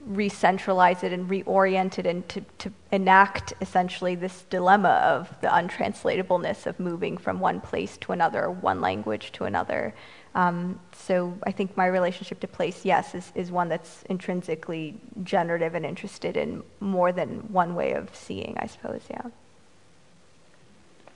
re-centralize 0.06 1.02
it 1.02 1.12
and 1.12 1.28
reorient 1.28 1.98
it 1.98 2.06
and 2.06 2.28
to, 2.28 2.40
to 2.58 2.70
enact 2.92 3.54
essentially 3.60 4.14
this 4.14 4.42
dilemma 4.50 5.00
of 5.04 5.34
the 5.40 5.48
untranslatableness 5.48 6.66
of 6.66 6.78
moving 6.78 7.16
from 7.16 7.40
one 7.40 7.60
place 7.60 7.96
to 7.96 8.12
another, 8.12 8.50
one 8.50 8.80
language 8.80 9.32
to 9.32 9.44
another. 9.44 9.92
Um, 10.36 10.78
so 10.92 11.36
I 11.44 11.50
think 11.50 11.76
my 11.76 11.86
relationship 11.86 12.38
to 12.40 12.48
place, 12.48 12.84
yes, 12.84 13.16
is, 13.16 13.32
is 13.34 13.50
one 13.50 13.68
that's 13.68 14.04
intrinsically 14.10 15.00
generative 15.24 15.74
and 15.74 15.84
interested 15.84 16.36
in 16.36 16.62
more 16.78 17.10
than 17.10 17.52
one 17.52 17.74
way 17.74 17.94
of 17.94 18.14
seeing, 18.14 18.56
I 18.58 18.66
suppose, 18.66 19.02
yeah. 19.10 19.26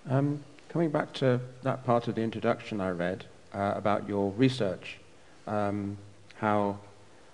Um, 0.09 0.43
Coming 0.68 0.90
back 0.90 1.14
to 1.14 1.40
that 1.62 1.84
part 1.84 2.08
of 2.08 2.14
the 2.14 2.20
introduction 2.20 2.80
I 2.80 2.90
read 2.90 3.24
uh, 3.54 3.72
about 3.74 4.06
your 4.06 4.32
research, 4.32 4.98
um, 5.46 5.96
how 6.36 6.78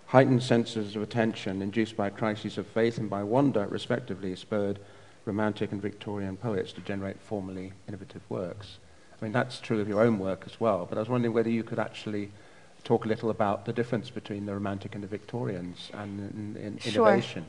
heightened 0.07 0.43
senses 0.43 0.95
of 0.95 1.03
attention 1.03 1.61
induced 1.61 1.97
by 1.97 2.11
crises 2.11 2.59
of 2.59 2.66
faith 2.68 2.99
and 2.99 3.11
by 3.11 3.24
wonder, 3.24 3.66
respectively, 3.66 4.37
spurred 4.37 4.78
Romantic 5.24 5.72
and 5.72 5.82
Victorian 5.82 6.37
poets 6.37 6.72
to 6.74 6.80
generate 6.82 7.20
formally 7.20 7.72
innovative 7.89 8.22
works. 8.28 8.78
I 9.20 9.24
mean, 9.24 9.32
that's 9.32 9.59
true 9.59 9.80
of 9.80 9.89
your 9.89 10.03
own 10.03 10.20
work 10.20 10.45
as 10.47 10.61
well, 10.61 10.87
but 10.89 10.97
I 10.97 11.01
was 11.01 11.09
wondering 11.09 11.35
whether 11.35 11.51
you 11.51 11.64
could 11.64 11.80
actually 11.80 12.30
talk 12.85 13.05
a 13.05 13.09
little 13.09 13.30
about 13.30 13.64
the 13.64 13.72
difference 13.72 14.11
between 14.11 14.47
the 14.47 14.55
Romantic 14.55 14.95
and 14.95 15.03
the 15.03 15.09
Victorians 15.09 15.91
and 15.93 16.57
in, 16.57 16.62
in 16.62 16.78
sure. 16.78 17.09
innovation. 17.09 17.45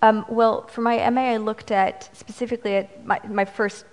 Um, 0.00 0.24
well, 0.28 0.68
for 0.68 0.82
my 0.82 1.10
MA, 1.10 1.22
I 1.22 1.36
looked 1.38 1.72
at 1.72 2.08
specifically 2.16 2.76
at 2.76 3.04
my, 3.04 3.20
my 3.26 3.44
first 3.44 3.84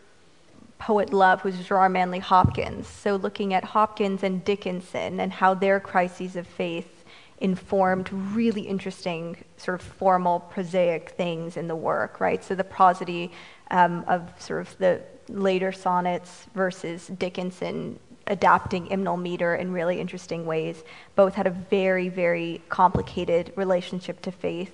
poet 0.78 1.14
love, 1.14 1.44
was 1.44 1.58
Gerard 1.66 1.92
Manley 1.92 2.20
Hopkins. 2.20 2.88
So 2.88 3.16
looking 3.16 3.54
at 3.54 3.64
Hopkins 3.64 4.24
and 4.24 4.44
Dickinson 4.44 5.20
and 5.20 5.32
how 5.32 5.54
their 5.54 5.80
crises 5.80 6.36
of 6.36 6.48
faith 6.48 7.04
informed 7.40 8.12
really 8.12 8.62
interesting, 8.62 9.44
sort 9.58 9.80
of 9.80 9.86
formal, 9.86 10.40
prosaic 10.40 11.12
things 11.12 11.58
in 11.58 11.68
the 11.68 11.76
work, 11.76 12.20
right? 12.20 12.44
So 12.44 12.56
the 12.56 12.64
prosody 12.64 13.32
um, 13.72 14.06
of 14.08 14.32
sort 14.40 14.62
of 14.62 14.78
the 14.78 15.02
later 15.28 15.72
sonnets 15.72 16.46
versus 16.54 17.08
Dickinson 17.08 18.00
adapting 18.28 18.88
hymnal 18.88 19.18
meter 19.18 19.56
in 19.56 19.72
really 19.72 20.00
interesting 20.00 20.46
ways. 20.46 20.84
Both 21.16 21.36
had 21.36 21.48
a 21.48 21.52
very, 21.52 22.10
very 22.10 22.62
complicated 22.70 23.54
relationship 23.56 24.22
to 24.22 24.32
faith. 24.32 24.74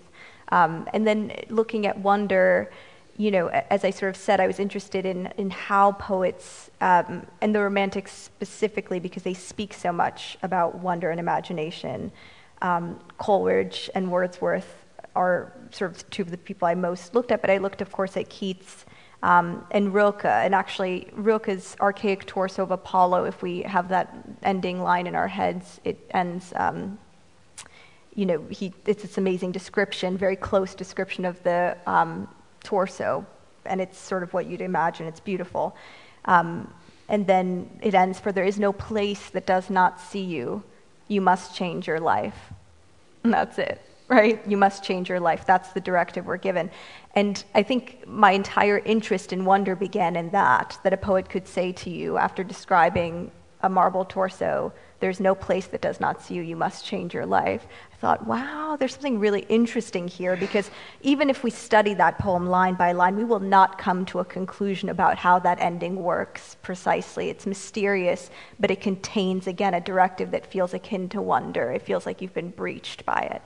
Um, 0.50 0.88
and 0.94 1.08
then 1.08 1.34
looking 1.50 1.86
at 1.86 1.98
wonder, 1.98 2.72
you 3.18 3.32
know, 3.32 3.48
as 3.48 3.84
I 3.84 3.90
sort 3.90 4.10
of 4.10 4.18
said, 4.18 4.40
I 4.40 4.48
was 4.48 4.60
interested 4.60 5.06
in, 5.06 5.28
in 5.38 5.50
how 5.50 5.94
poets, 5.94 6.72
um, 6.80 7.26
and 7.42 7.54
the 7.54 7.60
Romantics 7.60 8.12
specifically, 8.12 9.00
because 9.00 9.24
they 9.24 9.34
speak 9.34 9.74
so 9.74 9.92
much 9.92 10.38
about 10.44 10.76
wonder 10.76 11.12
and 11.12 11.20
imagination. 11.20 12.12
Um, 12.62 13.00
Coleridge 13.18 13.90
and 13.96 14.12
Wordsworth 14.12 14.86
are 15.16 15.54
sort 15.72 15.92
of 15.92 16.10
two 16.10 16.22
of 16.22 16.32
the 16.32 16.38
people 16.38 16.68
I 16.68 16.76
most 16.76 17.14
looked 17.14 17.32
at, 17.32 17.42
but 17.42 17.50
I 17.50 17.58
looked, 17.58 17.82
of 17.82 17.92
course, 17.92 18.16
at 18.18 18.30
Keats 18.30 18.86
um, 19.24 19.66
and 19.72 19.94
Rilke. 19.94 20.26
And 20.26 20.56
actually, 20.56 21.08
Rilke's 21.14 21.76
archaic 21.80 22.26
torso 22.26 22.64
of 22.64 22.72
Apollo, 22.72 23.26
if 23.26 23.42
we 23.42 23.62
have 23.64 23.90
that 23.90 24.16
ending 24.44 24.82
line 24.82 25.08
in 25.08 25.16
our 25.16 25.28
heads, 25.28 25.82
it 25.84 26.10
ends. 26.12 26.54
Um, 26.56 26.98
you 28.14 28.26
know, 28.26 28.46
he, 28.50 28.74
it's 28.86 29.04
this 29.04 29.18
amazing 29.18 29.54
description, 29.54 30.18
very 30.18 30.36
close 30.36 30.76
description 30.76 31.24
of 31.24 31.42
the 31.44 31.78
um, 31.88 32.28
torso, 32.64 33.26
and 33.66 33.82
it's 33.82 33.98
sort 33.98 34.24
of 34.24 34.34
what 34.34 34.46
you'd 34.46 34.62
imagine. 34.62 35.08
It's 35.08 35.20
beautiful. 35.20 35.76
Um, 36.26 36.74
and 37.10 37.28
then 37.28 37.70
it 37.82 37.94
ends 37.94 38.20
for 38.20 38.32
there 38.32 38.46
is 38.46 38.60
no 38.60 38.72
place 38.72 39.30
that 39.32 39.46
does 39.46 39.70
not 39.70 40.00
see 40.00 40.22
you. 40.24 40.64
You 41.08 41.22
must 41.22 41.56
change 41.56 41.88
your 41.88 42.00
life. 42.00 42.54
And 43.24 43.34
that's 43.38 43.60
it, 43.60 43.82
right? 44.08 44.42
You 44.48 44.58
must 44.58 44.84
change 44.84 45.10
your 45.10 45.20
life. 45.20 45.46
That's 45.46 45.74
the 45.74 45.82
directive 45.82 46.26
we're 46.26 46.38
given. 46.38 46.72
And 47.16 47.44
I 47.54 47.64
think 47.64 48.08
my 48.08 48.32
entire 48.32 48.80
interest 48.80 49.34
in 49.34 49.44
wonder 49.44 49.76
began 49.76 50.16
in 50.16 50.30
that, 50.30 50.80
that 50.84 50.94
a 50.94 50.98
poet 50.98 51.30
could 51.30 51.48
say 51.48 51.74
to 51.74 51.90
you 51.90 52.18
after 52.18 52.44
describing 52.44 53.32
a 53.64 53.70
marble 53.70 54.06
torso, 54.06 54.72
there's 55.02 55.20
no 55.20 55.36
place 55.36 55.68
that 55.68 55.82
does 55.82 56.00
not 56.00 56.22
see 56.22 56.36
you, 56.36 56.42
you 56.42 56.56
must 56.56 56.86
change 56.86 57.14
your 57.14 57.26
life 57.26 57.66
thought, 58.02 58.26
wow, 58.26 58.76
there's 58.80 58.94
something 58.94 59.20
really 59.20 59.42
interesting 59.48 60.08
here 60.08 60.36
because 60.36 60.72
even 61.02 61.30
if 61.30 61.44
we 61.44 61.52
study 61.52 61.94
that 61.94 62.18
poem 62.18 62.48
line 62.48 62.74
by 62.74 62.94
line, 62.94 63.16
we 63.16 63.24
will 63.24 63.40
not 63.40 63.78
come 63.78 64.06
to 64.08 64.18
a 64.18 64.26
conclusion 64.26 64.90
about 64.90 65.20
how 65.20 65.38
that 65.38 65.60
ending 65.62 65.96
works 65.96 66.58
precisely. 66.64 67.30
It's 67.30 67.46
mysterious, 67.46 68.32
but 68.60 68.72
it 68.72 68.82
contains, 68.82 69.46
again, 69.46 69.76
a 69.76 69.80
directive 69.80 70.32
that 70.32 70.48
feels 70.48 70.74
akin 70.74 71.10
to 71.10 71.22
wonder. 71.22 71.72
It 71.72 71.84
feels 71.84 72.08
like 72.08 72.24
you've 72.24 72.34
been 72.34 72.50
breached 72.50 73.06
by 73.06 73.30
it. 73.36 73.42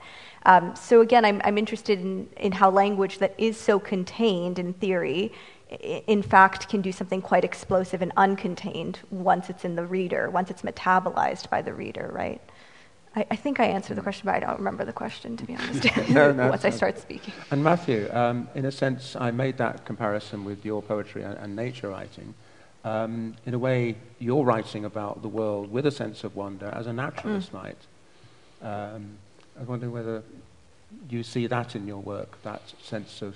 Um, 0.46 0.74
so, 0.74 1.02
again, 1.02 1.26
I'm, 1.26 1.42
I'm 1.44 1.58
interested 1.58 2.00
in, 2.00 2.26
in 2.38 2.52
how 2.52 2.70
language 2.70 3.18
that 3.18 3.34
is 3.36 3.58
so 3.58 3.78
contained 3.78 4.58
in 4.58 4.72
theory 4.72 5.32
in 5.68 6.22
fact 6.22 6.68
can 6.68 6.80
do 6.80 6.92
something 6.92 7.20
quite 7.20 7.44
explosive 7.44 8.00
and 8.00 8.14
uncontained 8.14 8.96
once 9.10 9.50
it's 9.50 9.64
in 9.64 9.74
the 9.74 9.84
reader, 9.84 10.30
once 10.30 10.48
it's 10.48 10.62
metabolized 10.62 11.50
by 11.50 11.60
the 11.60 11.74
reader, 11.74 12.08
right? 12.14 12.40
I, 13.16 13.26
I, 13.30 13.36
think 13.36 13.60
I 13.60 13.64
answered 13.64 13.96
the 13.96 14.02
question, 14.02 14.26
but 14.26 14.34
I 14.34 14.40
don't 14.40 14.58
remember 14.58 14.84
the 14.84 14.92
question, 14.92 15.36
to 15.38 15.44
be 15.44 15.56
honest, 15.56 15.84
no, 16.10 16.32
no, 16.32 16.48
once 16.50 16.66
I 16.66 16.70
start 16.70 16.98
speaking. 16.98 17.32
And 17.50 17.64
Matthew, 17.64 18.08
um, 18.12 18.48
in 18.54 18.66
a 18.66 18.72
sense, 18.72 19.16
I 19.16 19.30
made 19.30 19.56
that 19.56 19.86
comparison 19.86 20.44
with 20.44 20.64
your 20.66 20.82
poetry 20.82 21.22
and, 21.22 21.34
and 21.38 21.56
nature 21.56 21.88
writing. 21.88 22.34
Um, 22.84 23.34
in 23.46 23.54
a 23.54 23.58
way, 23.58 23.96
you're 24.18 24.44
writing 24.44 24.84
about 24.84 25.22
the 25.22 25.28
world 25.28 25.72
with 25.72 25.86
a 25.86 25.90
sense 25.90 26.24
of 26.24 26.36
wonder, 26.36 26.66
as 26.66 26.86
a 26.86 26.92
naturalist 26.92 27.52
mm. 27.52 27.62
might. 27.62 27.78
Um, 28.62 29.16
I 29.58 29.62
wonder 29.64 29.88
whether 29.88 30.22
you 31.08 31.22
see 31.22 31.46
that 31.46 31.74
in 31.74 31.86
your 31.86 31.98
work, 31.98 32.40
that 32.42 32.62
sense 32.82 33.22
of 33.22 33.34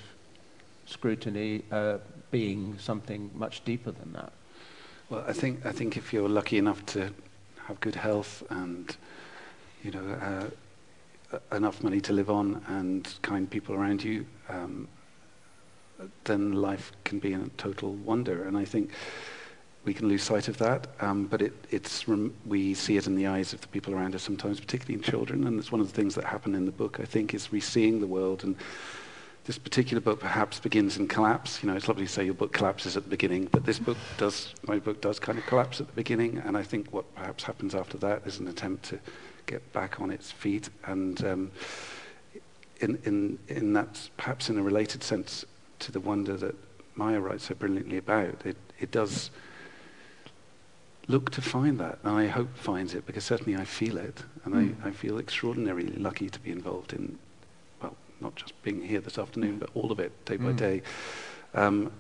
scrutiny 0.87 1.63
uh, 1.73 1.99
being 2.31 2.77
something 2.79 3.31
much 3.35 3.65
deeper 3.65 3.91
than 3.91 4.13
that. 4.13 4.33
Well, 5.09 5.25
I 5.27 5.33
think, 5.33 5.65
I 5.65 5.73
think 5.73 5.97
if 5.97 6.13
you're 6.13 6.29
lucky 6.29 6.59
enough 6.59 6.85
to 6.87 7.11
have 7.67 7.81
good 7.81 7.95
health 7.95 8.43
and 8.51 8.95
you 9.83 9.91
know, 9.91 10.51
uh, 11.33 11.39
enough 11.53 11.83
money 11.83 12.01
to 12.01 12.13
live 12.13 12.31
on 12.31 12.63
and 12.69 13.15
kind 13.23 13.49
people 13.49 13.75
around 13.75 14.03
you, 14.03 14.27
um, 14.49 14.89
then 16.25 16.53
life 16.53 16.93
can 17.05 17.19
be 17.19 17.33
a 17.35 17.39
total 17.57 17.95
wonder. 17.95 18.45
And 18.45 18.57
I 18.57 18.65
think 18.65 18.91
we 19.85 19.95
can 19.95 20.09
lose 20.09 20.23
sight 20.23 20.49
of 20.49 20.59
that, 20.59 20.89
um, 21.01 21.25
but 21.25 21.41
it, 21.41 21.53
it's 21.71 22.07
we 22.47 22.75
see 22.75 22.97
it 22.97 23.07
in 23.07 23.17
the 23.17 23.27
eyes 23.27 23.53
of 23.53 23.61
the 23.61 23.69
people 23.69 23.95
around 23.95 24.15
us 24.15 24.23
sometimes, 24.23 24.61
particularly 24.61 24.95
in 24.95 25.03
children. 25.03 25.47
And 25.47 25.59
it's 25.59 25.73
one 25.73 25.81
of 25.81 25.87
the 25.87 25.95
things 25.95 26.15
that 26.17 26.25
happen 26.25 26.55
in 26.55 26.67
the 26.67 26.73
book, 26.73 27.01
I 27.01 27.05
think, 27.05 27.33
is 27.33 27.53
re-seeing 27.53 28.01
the 28.01 28.07
world. 28.07 28.45
And 28.45 28.57
this 29.45 29.57
particular 29.59 30.01
book 30.01 30.21
perhaps 30.21 30.61
begins 30.61 30.99
in 30.99 31.09
collapse. 31.09 31.63
You 31.63 31.71
know, 31.71 31.77
it's 31.77 31.89
lovely 31.89 32.05
to 32.05 32.13
say 32.13 32.25
your 32.25 32.35
book 32.35 32.53
collapses 32.53 32.97
at 32.97 33.05
the 33.05 33.11
beginning, 33.11 33.49
but 33.51 33.65
this 33.65 33.79
book 33.79 33.97
does, 34.19 34.55
my 34.67 34.79
book 34.79 35.01
does 35.01 35.19
kind 35.19 35.39
of 35.39 35.47
collapse 35.47 35.81
at 35.81 35.87
the 35.87 35.95
beginning. 35.95 36.39
And 36.39 36.59
I 36.59 36.63
think 36.63 36.93
what 36.93 37.15
perhaps 37.15 37.45
happens 37.45 37.75
after 37.75 37.97
that 37.99 38.27
is 38.27 38.39
an 38.39 38.49
attempt 38.49 38.85
to 38.91 38.99
get 39.47 39.73
back 39.73 40.01
on 40.01 40.11
its 40.11 40.31
feet. 40.31 40.69
And 40.85 41.25
um, 41.25 41.51
in, 42.81 42.99
in, 43.05 43.39
in 43.49 43.73
that, 43.75 44.09
perhaps 44.17 44.49
in 44.49 44.59
a 44.59 44.63
related 44.63 45.03
sense 45.03 45.45
to 45.81 45.93
the 45.93 46.01
wonder 46.01 46.37
that 46.37 46.55
Maya 46.95 47.21
writes 47.21 47.45
so 47.45 47.55
brilliantly 47.55 47.99
about, 47.99 48.45
it, 48.45 48.57
it 48.79 48.91
does 48.91 49.31
look 51.09 51.31
to 51.31 51.43
find 51.43 51.79
that. 51.81 51.99
And 52.03 52.17
I 52.17 52.27
hope 52.27 52.57
finds 52.57 52.95
it 52.95 53.07
because 53.07 53.25
certainly 53.25 53.59
I 53.59 53.65
feel 53.65 53.99
it. 53.99 54.23
And 54.45 54.55
mm. 54.55 54.85
I, 54.85 54.89
I 54.89 54.91
feel 54.93 55.19
extraordinarily 55.19 55.93
lucky 55.97 56.31
to 56.31 56.41
be 56.41 56.51
involved 56.51 56.93
in, 56.93 57.19
well, 57.83 57.97
not 58.21 58.37
just 58.37 58.61
being 58.63 58.83
here 58.83 59.01
this 59.01 59.19
afternoon, 59.19 59.59
but 59.59 59.71
all 59.75 59.93
of 59.93 60.01
it 60.01 60.25
day 60.25 60.39
mm. 60.39 60.47
by 60.47 60.53
day. 60.53 60.83
Um, 61.55 61.93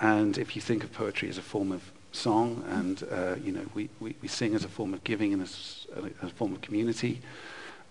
and 0.00 0.38
if 0.38 0.56
you 0.56 0.62
think 0.62 0.84
of 0.84 0.92
poetry 0.92 1.28
as 1.28 1.38
a 1.38 1.42
form 1.42 1.72
of 1.72 1.90
song, 2.14 2.64
and 2.68 3.02
uh, 3.10 3.34
you 3.42 3.52
know 3.52 3.64
we, 3.74 3.88
we, 4.00 4.16
we 4.22 4.28
sing 4.28 4.54
as 4.54 4.64
a 4.64 4.68
form 4.68 4.94
of 4.94 5.02
giving 5.04 5.32
and 5.32 5.42
as, 5.42 5.86
a, 5.96 6.26
a 6.26 6.28
form 6.28 6.52
of 6.52 6.60
community, 6.60 7.20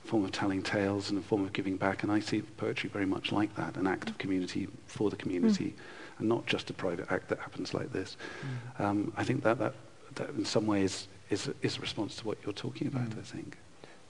a 0.03 0.07
form 0.07 0.25
of 0.25 0.31
telling 0.31 0.63
tales 0.63 1.09
and 1.09 1.19
a 1.19 1.21
form 1.21 1.43
of 1.43 1.53
giving 1.53 1.77
back. 1.77 2.03
And 2.03 2.11
I 2.11 2.19
see 2.19 2.41
poetry 2.41 2.89
very 2.89 3.05
much 3.05 3.31
like 3.31 3.55
that, 3.55 3.75
an 3.77 3.87
act 3.87 4.09
of 4.09 4.17
community 4.17 4.67
for 4.87 5.09
the 5.09 5.15
community, 5.15 5.65
mm. 5.75 6.19
and 6.19 6.29
not 6.29 6.45
just 6.45 6.69
a 6.69 6.73
private 6.73 7.11
act 7.11 7.29
that 7.29 7.39
happens 7.39 7.73
like 7.73 7.91
this. 7.91 8.17
Mm. 8.77 8.85
Um, 8.85 9.13
I 9.17 9.23
think 9.23 9.43
that, 9.43 9.59
that 9.59 9.73
that 10.15 10.29
in 10.29 10.45
some 10.45 10.65
ways 10.65 11.07
is 11.29 11.49
is 11.61 11.77
a 11.77 11.81
response 11.81 12.15
to 12.17 12.27
what 12.27 12.37
you're 12.43 12.53
talking 12.53 12.87
about. 12.87 13.09
Mm. 13.09 13.19
I 13.19 13.23
think. 13.23 13.57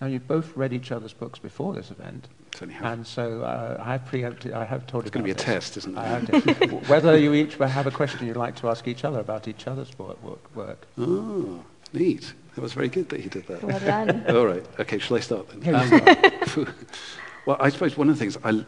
Now 0.01 0.07
you've 0.07 0.27
both 0.27 0.55
read 0.57 0.73
each 0.73 0.91
other's 0.91 1.13
books 1.13 1.39
before 1.39 1.73
this 1.73 1.91
event. 1.91 2.27
And 2.61 3.05
so 3.05 3.41
uh, 3.41 3.81
I 3.83 3.93
have 3.93 4.05
preempted, 4.05 4.53
I 4.53 4.63
have 4.63 4.85
told 4.85 5.03
It's 5.05 5.11
going 5.11 5.23
to 5.23 5.25
be 5.25 5.31
a 5.31 5.33
this. 5.33 5.43
test, 5.43 5.77
isn't 5.77 5.97
it? 5.97 6.71
Whether 6.87 7.17
you 7.17 7.33
each 7.33 7.55
have 7.55 7.87
a 7.87 7.91
question 7.91 8.27
you'd 8.27 8.37
like 8.37 8.55
to 8.57 8.69
ask 8.69 8.87
each 8.87 9.03
other 9.03 9.19
about 9.19 9.47
each 9.47 9.67
other's 9.67 9.91
work. 9.97 10.87
Oh, 10.97 11.63
neat. 11.93 12.33
That 12.55 12.61
was 12.61 12.73
very 12.73 12.89
good 12.89 13.09
that 13.09 13.21
you 13.21 13.29
did 13.29 13.47
that. 13.47 13.63
Well 13.63 13.79
done. 13.79 14.25
All 14.35 14.45
right. 14.45 14.63
Okay, 14.79 14.99
shall 14.99 15.17
I 15.17 15.21
start 15.21 15.47
then? 15.49 15.73
Um, 15.75 16.67
well, 17.45 17.57
I 17.59 17.69
suppose 17.69 17.97
one 17.97 18.09
of 18.09 18.15
the 18.15 18.19
things 18.19 18.37
I, 18.43 18.63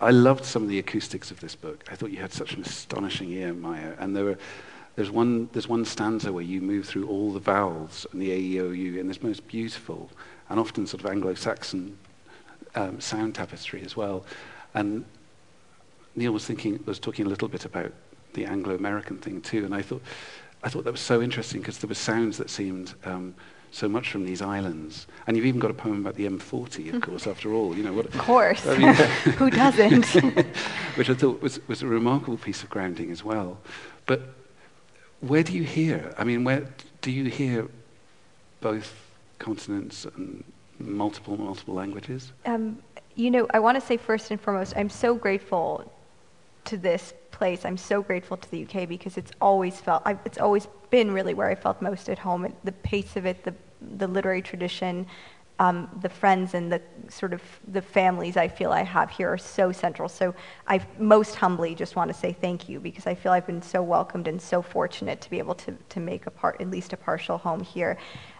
I 0.00 0.10
loved 0.10 0.44
some 0.44 0.64
of 0.64 0.68
the 0.68 0.80
acoustics 0.80 1.30
of 1.30 1.38
this 1.38 1.54
book. 1.54 1.84
I 1.90 1.94
thought 1.94 2.10
you 2.10 2.18
had 2.18 2.32
such 2.32 2.54
an 2.54 2.62
astonishing 2.62 3.30
ear, 3.30 3.54
Maya. 3.54 3.94
And 4.00 4.16
there 4.16 4.24
were, 4.24 4.38
there's, 4.96 5.10
one, 5.12 5.48
there's 5.52 5.68
one 5.68 5.84
stanza 5.84 6.32
where 6.32 6.42
you 6.42 6.60
move 6.60 6.86
through 6.86 7.06
all 7.06 7.32
the 7.32 7.38
vowels 7.38 8.06
and 8.10 8.20
the 8.20 8.32
A, 8.32 8.36
E, 8.36 8.60
O, 8.60 8.70
U 8.70 8.98
in 8.98 9.06
this 9.06 9.22
most 9.22 9.46
beautiful 9.46 10.10
and 10.48 10.58
often 10.58 10.84
sort 10.86 11.04
of 11.04 11.10
Anglo-Saxon 11.10 11.96
um, 12.74 13.00
sound 13.00 13.34
tapestry 13.34 13.82
as 13.82 13.96
well. 13.96 14.24
And 14.74 15.04
Neil 16.14 16.32
was 16.32 16.44
thinking, 16.44 16.82
was 16.86 16.98
talking 16.98 17.26
a 17.26 17.28
little 17.28 17.48
bit 17.48 17.64
about 17.64 17.92
the 18.34 18.44
Anglo-American 18.44 19.18
thing 19.18 19.40
too, 19.40 19.64
and 19.64 19.74
I 19.74 19.82
thought, 19.82 20.02
I 20.62 20.68
thought 20.68 20.84
that 20.84 20.92
was 20.92 21.00
so 21.00 21.22
interesting 21.22 21.60
because 21.60 21.78
there 21.78 21.88
were 21.88 21.94
sounds 21.94 22.36
that 22.38 22.50
seemed 22.50 22.94
um, 23.04 23.34
so 23.70 23.88
much 23.88 24.10
from 24.10 24.24
these 24.24 24.42
islands. 24.42 25.06
And 25.26 25.36
you've 25.36 25.46
even 25.46 25.60
got 25.60 25.70
a 25.70 25.74
poem 25.74 26.00
about 26.00 26.16
the 26.16 26.26
M40, 26.26 26.94
of 26.94 27.02
course, 27.02 27.26
after 27.26 27.52
all. 27.52 27.76
You 27.76 27.82
know 27.82 27.92
what? 27.92 28.06
Of 28.06 28.18
course. 28.18 28.66
I 28.66 28.76
mean, 28.76 28.94
Who 29.38 29.50
doesn't? 29.50 30.04
which 30.96 31.08
I 31.08 31.14
thought 31.14 31.40
was, 31.40 31.66
was 31.68 31.82
a 31.82 31.86
remarkable 31.86 32.36
piece 32.36 32.62
of 32.62 32.70
grounding 32.70 33.10
as 33.10 33.24
well. 33.24 33.58
But 34.06 34.22
where 35.20 35.42
do 35.42 35.52
you 35.52 35.62
hear? 35.64 36.14
I 36.18 36.24
mean, 36.24 36.44
where 36.44 36.68
do 37.00 37.10
you 37.10 37.24
hear 37.30 37.68
both 38.60 38.92
continents 39.38 40.04
and 40.04 40.44
multiple, 40.80 41.36
multiple 41.36 41.74
languages? 41.74 42.32
Um, 42.46 42.78
you 43.14 43.30
know, 43.30 43.46
I 43.52 43.58
want 43.58 43.78
to 43.80 43.86
say 43.86 43.96
first 43.96 44.30
and 44.30 44.40
foremost, 44.40 44.74
I'm 44.76 44.90
so 44.90 45.14
grateful 45.14 45.90
to 46.64 46.76
this 46.76 47.14
place. 47.30 47.64
I'm 47.64 47.76
so 47.76 48.02
grateful 48.02 48.36
to 48.36 48.50
the 48.50 48.64
UK 48.64 48.88
because 48.88 49.16
it's 49.16 49.32
always 49.40 49.80
felt, 49.80 50.02
I've, 50.04 50.18
it's 50.24 50.38
always 50.38 50.68
been 50.90 51.12
really 51.12 51.34
where 51.34 51.48
I 51.48 51.54
felt 51.54 51.80
most 51.80 52.08
at 52.08 52.18
home. 52.18 52.44
It, 52.44 52.54
the 52.64 52.72
pace 52.72 53.16
of 53.16 53.26
it, 53.26 53.44
the, 53.44 53.54
the 53.96 54.06
literary 54.06 54.42
tradition, 54.42 55.06
um, 55.60 55.90
the 56.00 56.08
friends 56.08 56.54
and 56.54 56.72
the 56.72 56.80
sort 57.10 57.34
of 57.34 57.42
the 57.68 57.82
families 57.82 58.38
I 58.38 58.48
feel 58.48 58.72
I 58.72 58.82
have 58.82 59.10
here 59.10 59.28
are 59.28 59.38
so 59.38 59.72
central. 59.72 60.08
So 60.08 60.34
I 60.66 60.80
most 60.98 61.34
humbly 61.34 61.74
just 61.74 61.96
want 61.96 62.10
to 62.10 62.14
say 62.14 62.32
thank 62.32 62.68
you 62.68 62.80
because 62.80 63.06
I 63.06 63.14
feel 63.14 63.32
I've 63.32 63.46
been 63.46 63.60
so 63.60 63.82
welcomed 63.82 64.26
and 64.26 64.40
so 64.40 64.62
fortunate 64.62 65.20
to 65.20 65.28
be 65.28 65.38
able 65.38 65.54
to, 65.56 65.76
to 65.90 66.00
make 66.00 66.26
a 66.26 66.30
part, 66.30 66.60
at 66.60 66.70
least 66.70 66.94
a 66.94 66.96
partial 66.96 67.36
home 67.36 67.60
here. 67.60 67.98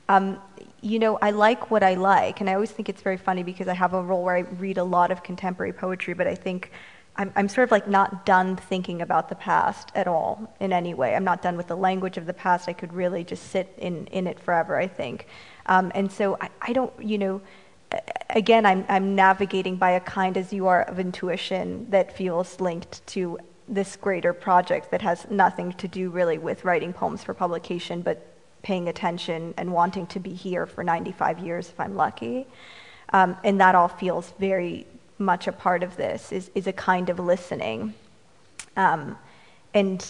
Um, 0.08 0.38
you 0.80 0.98
know, 0.98 1.18
I 1.20 1.30
like 1.30 1.70
what 1.70 1.82
I 1.82 1.94
like, 1.94 2.40
and 2.40 2.48
I 2.48 2.54
always 2.54 2.70
think 2.70 2.88
it's 2.88 3.02
very 3.02 3.16
funny 3.16 3.42
because 3.42 3.68
I 3.68 3.74
have 3.74 3.94
a 3.94 4.02
role 4.02 4.24
where 4.24 4.36
I 4.36 4.40
read 4.40 4.78
a 4.78 4.84
lot 4.84 5.10
of 5.10 5.22
contemporary 5.22 5.72
poetry, 5.72 6.14
but 6.14 6.26
I 6.26 6.34
think 6.34 6.72
I'm, 7.16 7.32
I'm 7.36 7.48
sort 7.48 7.64
of 7.64 7.70
like 7.70 7.86
not 7.86 8.24
done 8.24 8.56
thinking 8.56 9.02
about 9.02 9.28
the 9.28 9.34
past 9.34 9.92
at 9.94 10.06
all 10.06 10.54
in 10.58 10.72
any 10.72 10.94
way. 10.94 11.14
I'm 11.14 11.24
not 11.24 11.42
done 11.42 11.56
with 11.56 11.66
the 11.66 11.76
language 11.76 12.16
of 12.16 12.26
the 12.26 12.32
past. 12.32 12.68
I 12.68 12.72
could 12.72 12.92
really 12.92 13.24
just 13.24 13.50
sit 13.50 13.74
in, 13.78 14.06
in 14.06 14.26
it 14.26 14.40
forever, 14.40 14.76
I 14.76 14.86
think. 14.86 15.26
Um, 15.66 15.92
and 15.94 16.10
so 16.10 16.38
I, 16.40 16.48
I 16.62 16.72
don't, 16.72 16.92
you 17.02 17.18
know, 17.18 17.42
again, 18.30 18.64
I'm, 18.64 18.84
I'm 18.88 19.14
navigating 19.14 19.76
by 19.76 19.90
a 19.92 20.00
kind 20.00 20.36
as 20.36 20.52
you 20.52 20.66
are 20.68 20.82
of 20.82 20.98
intuition 20.98 21.90
that 21.90 22.16
feels 22.16 22.60
linked 22.60 23.06
to 23.08 23.38
this 23.68 23.96
greater 23.96 24.32
project 24.32 24.90
that 24.90 25.02
has 25.02 25.26
nothing 25.30 25.72
to 25.74 25.88
do 25.88 26.10
really 26.10 26.38
with 26.38 26.64
writing 26.64 26.92
poems 26.92 27.22
for 27.22 27.34
publication, 27.34 28.02
but 28.02 28.29
paying 28.62 28.88
attention 28.88 29.54
and 29.56 29.72
wanting 29.72 30.06
to 30.08 30.20
be 30.20 30.34
here 30.34 30.66
for 30.66 30.84
95 30.84 31.38
years 31.38 31.68
if 31.68 31.80
I'm 31.80 31.94
lucky. 31.96 32.46
Um, 33.12 33.36
and 33.42 33.60
that 33.60 33.74
all 33.74 33.88
feels 33.88 34.32
very 34.38 34.86
much 35.18 35.46
a 35.46 35.52
part 35.52 35.82
of 35.82 35.96
this 35.96 36.32
is, 36.32 36.50
is 36.54 36.66
a 36.66 36.72
kind 36.72 37.10
of 37.10 37.18
listening. 37.18 37.94
Um, 38.76 39.18
and, 39.74 40.04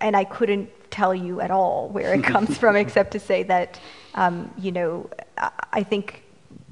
and 0.00 0.16
I 0.16 0.24
couldn't 0.24 0.70
tell 0.90 1.14
you 1.14 1.40
at 1.40 1.50
all 1.50 1.88
where 1.88 2.14
it 2.14 2.24
comes 2.24 2.56
from 2.56 2.76
except 2.84 3.12
to 3.12 3.20
say 3.20 3.42
that, 3.44 3.80
um, 4.14 4.50
you 4.58 4.72
know, 4.72 5.10
I 5.72 5.82
think 5.82 6.22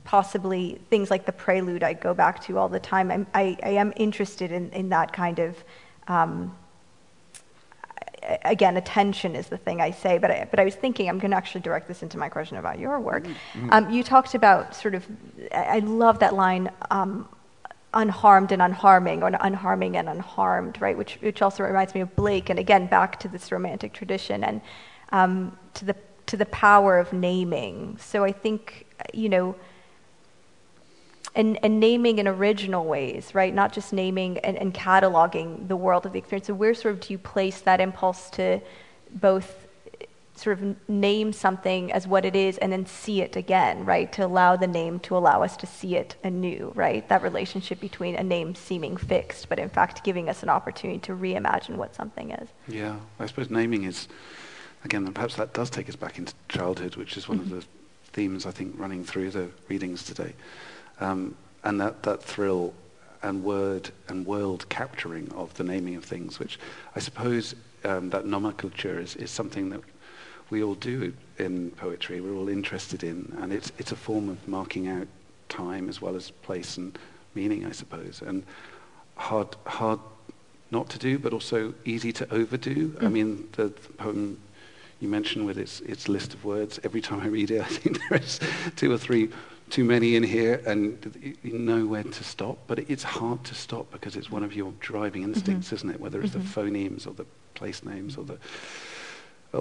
possibly 0.05 0.81
things 0.91 1.11
like 1.11 1.27
the 1.27 1.33
prelude 1.33 1.83
I 1.83 1.95
go 1.95 2.14
back 2.14 2.43
to 2.45 2.59
all 2.59 2.68
the 2.68 2.81
time. 2.81 3.11
I'm, 3.11 3.27
I, 3.35 3.57
I 3.62 3.70
am 3.70 3.93
interested 3.97 4.53
in, 4.53 4.70
in 4.70 4.91
that 4.91 5.12
kind 5.12 5.39
of 5.39 5.57
um, 6.09 6.55
again, 8.45 8.77
attention 8.77 9.35
is 9.37 9.47
the 9.49 9.57
thing 9.57 9.81
I 9.81 9.91
say, 9.91 10.18
but 10.18 10.31
I, 10.31 10.49
but 10.51 10.59
I 10.61 10.64
was 10.64 10.75
thinking 10.75 11.09
I'm 11.09 11.18
going 11.18 11.31
to 11.31 11.37
actually 11.37 11.61
direct 11.61 11.89
this 11.89 12.03
into 12.03 12.18
my 12.18 12.29
question 12.29 12.57
about 12.57 12.79
your 12.79 12.99
work. 13.01 13.25
Mm-hmm. 13.25 13.68
Um, 13.72 13.91
you 13.91 14.03
talked 14.03 14.35
about 14.35 14.75
sort 14.75 14.95
of, 14.95 15.07
I 15.53 15.81
love 15.81 16.18
that 16.20 16.35
line, 16.35 16.70
um, 16.91 17.29
unharmed 17.93 18.51
and 18.51 18.61
unharming, 18.61 19.22
or 19.22 19.31
unharming 19.31 19.97
and 19.97 20.09
unharmed, 20.09 20.81
right? 20.81 20.97
Which, 20.97 21.18
which 21.20 21.43
also 21.43 21.62
reminds 21.62 21.95
me 21.95 22.01
of 22.01 22.14
Blake, 22.16 22.51
and 22.51 22.59
again, 22.59 22.87
back 22.87 23.20
to 23.20 23.29
this 23.29 23.53
romantic 23.53 23.93
tradition 23.93 24.43
and 24.43 24.61
um, 25.12 25.57
to, 25.75 25.85
the, 25.85 25.97
to 26.27 26.37
the 26.37 26.47
power 26.47 26.99
of 26.99 27.12
naming. 27.12 27.97
So 27.99 28.25
I 28.25 28.33
think, 28.33 28.87
you 29.12 29.29
know, 29.29 29.55
and, 31.35 31.59
and 31.64 31.80
naming 31.80 32.18
in 32.18 32.28
original 32.28 32.85
ways, 32.85 33.35
right? 33.35 33.53
Not 33.53 33.72
just 33.72 33.93
naming 33.93 34.39
and, 34.39 34.57
and 34.57 34.72
cataloging 34.72 35.68
the 35.68 35.76
world 35.76 36.07
of 36.07 36.12
the 36.12 36.18
experience. 36.18 36.47
So 36.47 36.55
where 36.55 36.74
sort 36.74 36.95
of 36.95 37.01
do 37.01 37.12
you 37.12 37.18
place 37.18 37.61
that 37.62 37.80
impulse 37.80 38.30
to 38.30 38.61
both 39.11 39.64
sort 40.37 40.61
of 40.61 40.89
name 40.89 41.32
something 41.32 41.93
as 41.93 42.09
what 42.09 42.24
it 42.24 42.35
is 42.35 42.59
and 42.59 42.72
then 42.72 42.87
see 42.87 43.20
it 43.20 43.37
again, 43.37 43.85
right? 43.85 44.12
To 44.12 44.26
allow 44.26 44.57
the 44.57 44.66
name 44.66 44.99
to 45.01 45.16
allow 45.16 45.43
us 45.43 45.57
to 45.59 45.66
see 45.66 45.97
it 45.97 46.16
anew, 46.24 46.72
right? 46.74 47.09
That 47.09 47.22
relationship 47.22 47.80
between 47.80 48.16
a 48.16 48.22
name 48.22 48.55
seeming 48.55 48.97
fixed, 48.97 49.49
but 49.49 49.59
in 49.59 49.68
fact 49.68 50.03
giving 50.03 50.28
us 50.28 50.43
an 50.43 50.49
opportunity 50.49 50.99
to 51.01 51.12
reimagine 51.12 51.76
what 51.76 51.95
something 51.95 52.32
is. 52.32 52.49
Yeah, 52.66 52.97
I 53.20 53.26
suppose 53.26 53.49
naming 53.49 53.85
is, 53.85 54.09
again, 54.85 55.11
perhaps 55.12 55.37
that 55.37 55.53
does 55.53 55.70
take 55.70 55.89
us 55.89 55.97
back 55.97 56.18
into 56.18 56.35
childhood, 56.49 56.97
which 56.97 57.16
is 57.16 57.28
one 57.28 57.39
mm-hmm. 57.39 57.55
of 57.55 57.61
the 57.61 57.66
themes 58.12 58.45
I 58.45 58.51
think 58.51 58.74
running 58.76 59.05
through 59.05 59.30
the 59.30 59.51
readings 59.68 60.05
today. 60.05 60.35
Um, 61.01 61.34
and 61.62 61.80
that, 61.80 62.03
that 62.03 62.22
thrill 62.22 62.74
and 63.22 63.42
word 63.42 63.90
and 64.09 64.26
world 64.26 64.68
capturing 64.68 65.32
of 65.32 65.55
the 65.55 65.64
naming 65.64 65.97
of 65.97 66.05
things, 66.05 66.38
which 66.38 66.59
I 66.95 67.01
suppose 67.01 67.55
um, 67.84 68.11
that 68.11 68.26
nomenclature 68.26 69.01
is, 69.01 69.16
is 69.16 69.30
something 69.30 69.70
that 69.70 69.80
we 70.51 70.62
all 70.62 70.74
do 70.74 71.12
in 71.38 71.70
poetry, 71.72 72.20
we're 72.20 72.36
all 72.36 72.49
interested 72.49 73.03
in, 73.03 73.34
and 73.40 73.53
it's, 73.53 73.72
it's 73.78 73.92
a 73.92 73.97
form 73.97 74.28
of 74.28 74.47
marking 74.47 74.88
out 74.88 75.09
time 75.49 75.88
as 75.88 76.01
well 76.01 76.16
as 76.16 76.30
place 76.30 76.76
and 76.76 76.99
meaning, 77.34 77.64
I 77.66 77.72
suppose, 77.72 78.22
and 78.24 78.45
hard, 79.16 79.57
hard 79.66 80.01
not 80.70 80.88
to 80.90 80.99
do, 80.99 81.18
but 81.18 81.32
also 81.32 81.74
easy 81.84 82.12
to 82.12 82.32
overdo. 82.32 82.88
Mm. 82.88 83.03
I 83.03 83.07
hmm. 83.07 83.12
mean, 83.12 83.49
the, 83.53 83.64
the 83.64 83.92
poem 83.97 84.38
you 85.01 85.09
mentioned 85.09 85.47
with 85.47 85.59
its, 85.59 85.80
its 85.80 86.09
list 86.09 86.34
of 86.34 86.45
words, 86.45 86.78
every 86.84 87.01
time 87.01 87.20
I 87.20 87.26
read 87.26 87.51
it, 87.51 87.61
I 87.62 87.64
think 87.64 88.01
there 88.09 88.18
is 88.18 88.40
two 88.76 88.92
or 88.92 88.99
three 88.99 89.30
too 89.70 89.84
many 89.84 90.14
in 90.14 90.22
here 90.22 90.62
and 90.66 91.36
you 91.42 91.58
know 91.58 91.86
when 91.86 92.10
to 92.12 92.24
stop. 92.24 92.58
But 92.66 92.78
it's 92.90 93.02
hard 93.02 93.44
to 93.44 93.54
stop 93.54 93.90
because 93.90 94.16
it's 94.16 94.30
one 94.30 94.44
of 94.44 94.54
your 94.54 94.72
driving 94.80 95.22
mm-hmm. 95.22 95.34
instincts, 95.34 95.66
mm-hmm. 95.68 95.76
isn't 95.76 95.90
it? 95.90 96.00
Whether 96.00 96.22
it's 96.22 96.34
mm-hmm. 96.34 96.70
the 96.70 96.88
phonemes 96.88 97.06
or 97.06 97.14
the 97.14 97.26
place 97.54 97.84
names 97.84 98.16
or 98.16 98.24
the 98.24 98.38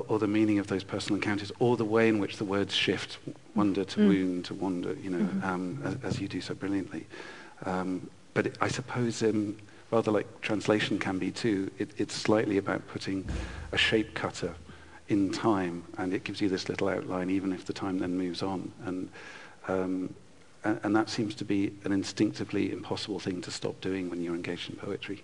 or 0.07 0.19
the 0.19 0.27
meaning 0.27 0.59
of 0.59 0.67
those 0.67 0.83
personal 0.83 1.15
encounters, 1.15 1.51
or 1.59 1.77
the 1.77 1.85
way 1.85 2.09
in 2.09 2.19
which 2.19 2.37
the 2.37 2.45
words 2.45 2.73
shift, 2.73 3.19
wonder 3.55 3.83
to 3.83 3.99
mm. 3.99 4.07
wound 4.07 4.45
to 4.45 4.53
wonder, 4.53 4.95
you 4.95 5.09
know, 5.09 5.19
mm-hmm. 5.19 5.45
um, 5.45 5.81
as, 5.83 5.97
as, 6.03 6.19
you 6.19 6.27
do 6.27 6.41
so 6.41 6.53
brilliantly. 6.53 7.05
Um, 7.65 8.09
but 8.33 8.47
it, 8.47 8.57
I 8.59 8.67
suppose, 8.69 9.21
um, 9.21 9.55
rather 9.91 10.11
like 10.11 10.41
translation 10.41 10.97
can 10.97 11.19
be 11.19 11.31
too, 11.31 11.69
it, 11.77 11.91
it's 11.97 12.15
slightly 12.15 12.57
about 12.57 12.87
putting 12.87 13.27
a 13.71 13.77
shape 13.77 14.15
cutter 14.15 14.55
in 15.09 15.31
time, 15.31 15.83
and 15.97 16.13
it 16.13 16.23
gives 16.23 16.41
you 16.41 16.49
this 16.49 16.69
little 16.69 16.87
outline, 16.87 17.29
even 17.29 17.53
if 17.53 17.65
the 17.65 17.73
time 17.73 17.99
then 17.99 18.17
moves 18.17 18.41
on. 18.41 18.71
And 18.85 19.09
um, 19.67 20.13
and, 20.63 20.79
and, 20.83 20.95
that 20.95 21.09
seems 21.09 21.35
to 21.35 21.45
be 21.45 21.73
an 21.83 21.91
instinctively 21.91 22.71
impossible 22.71 23.19
thing 23.19 23.41
to 23.41 23.51
stop 23.51 23.79
doing 23.81 24.09
when 24.09 24.21
you're 24.21 24.35
engaged 24.35 24.69
in 24.69 24.75
poetry. 24.75 25.23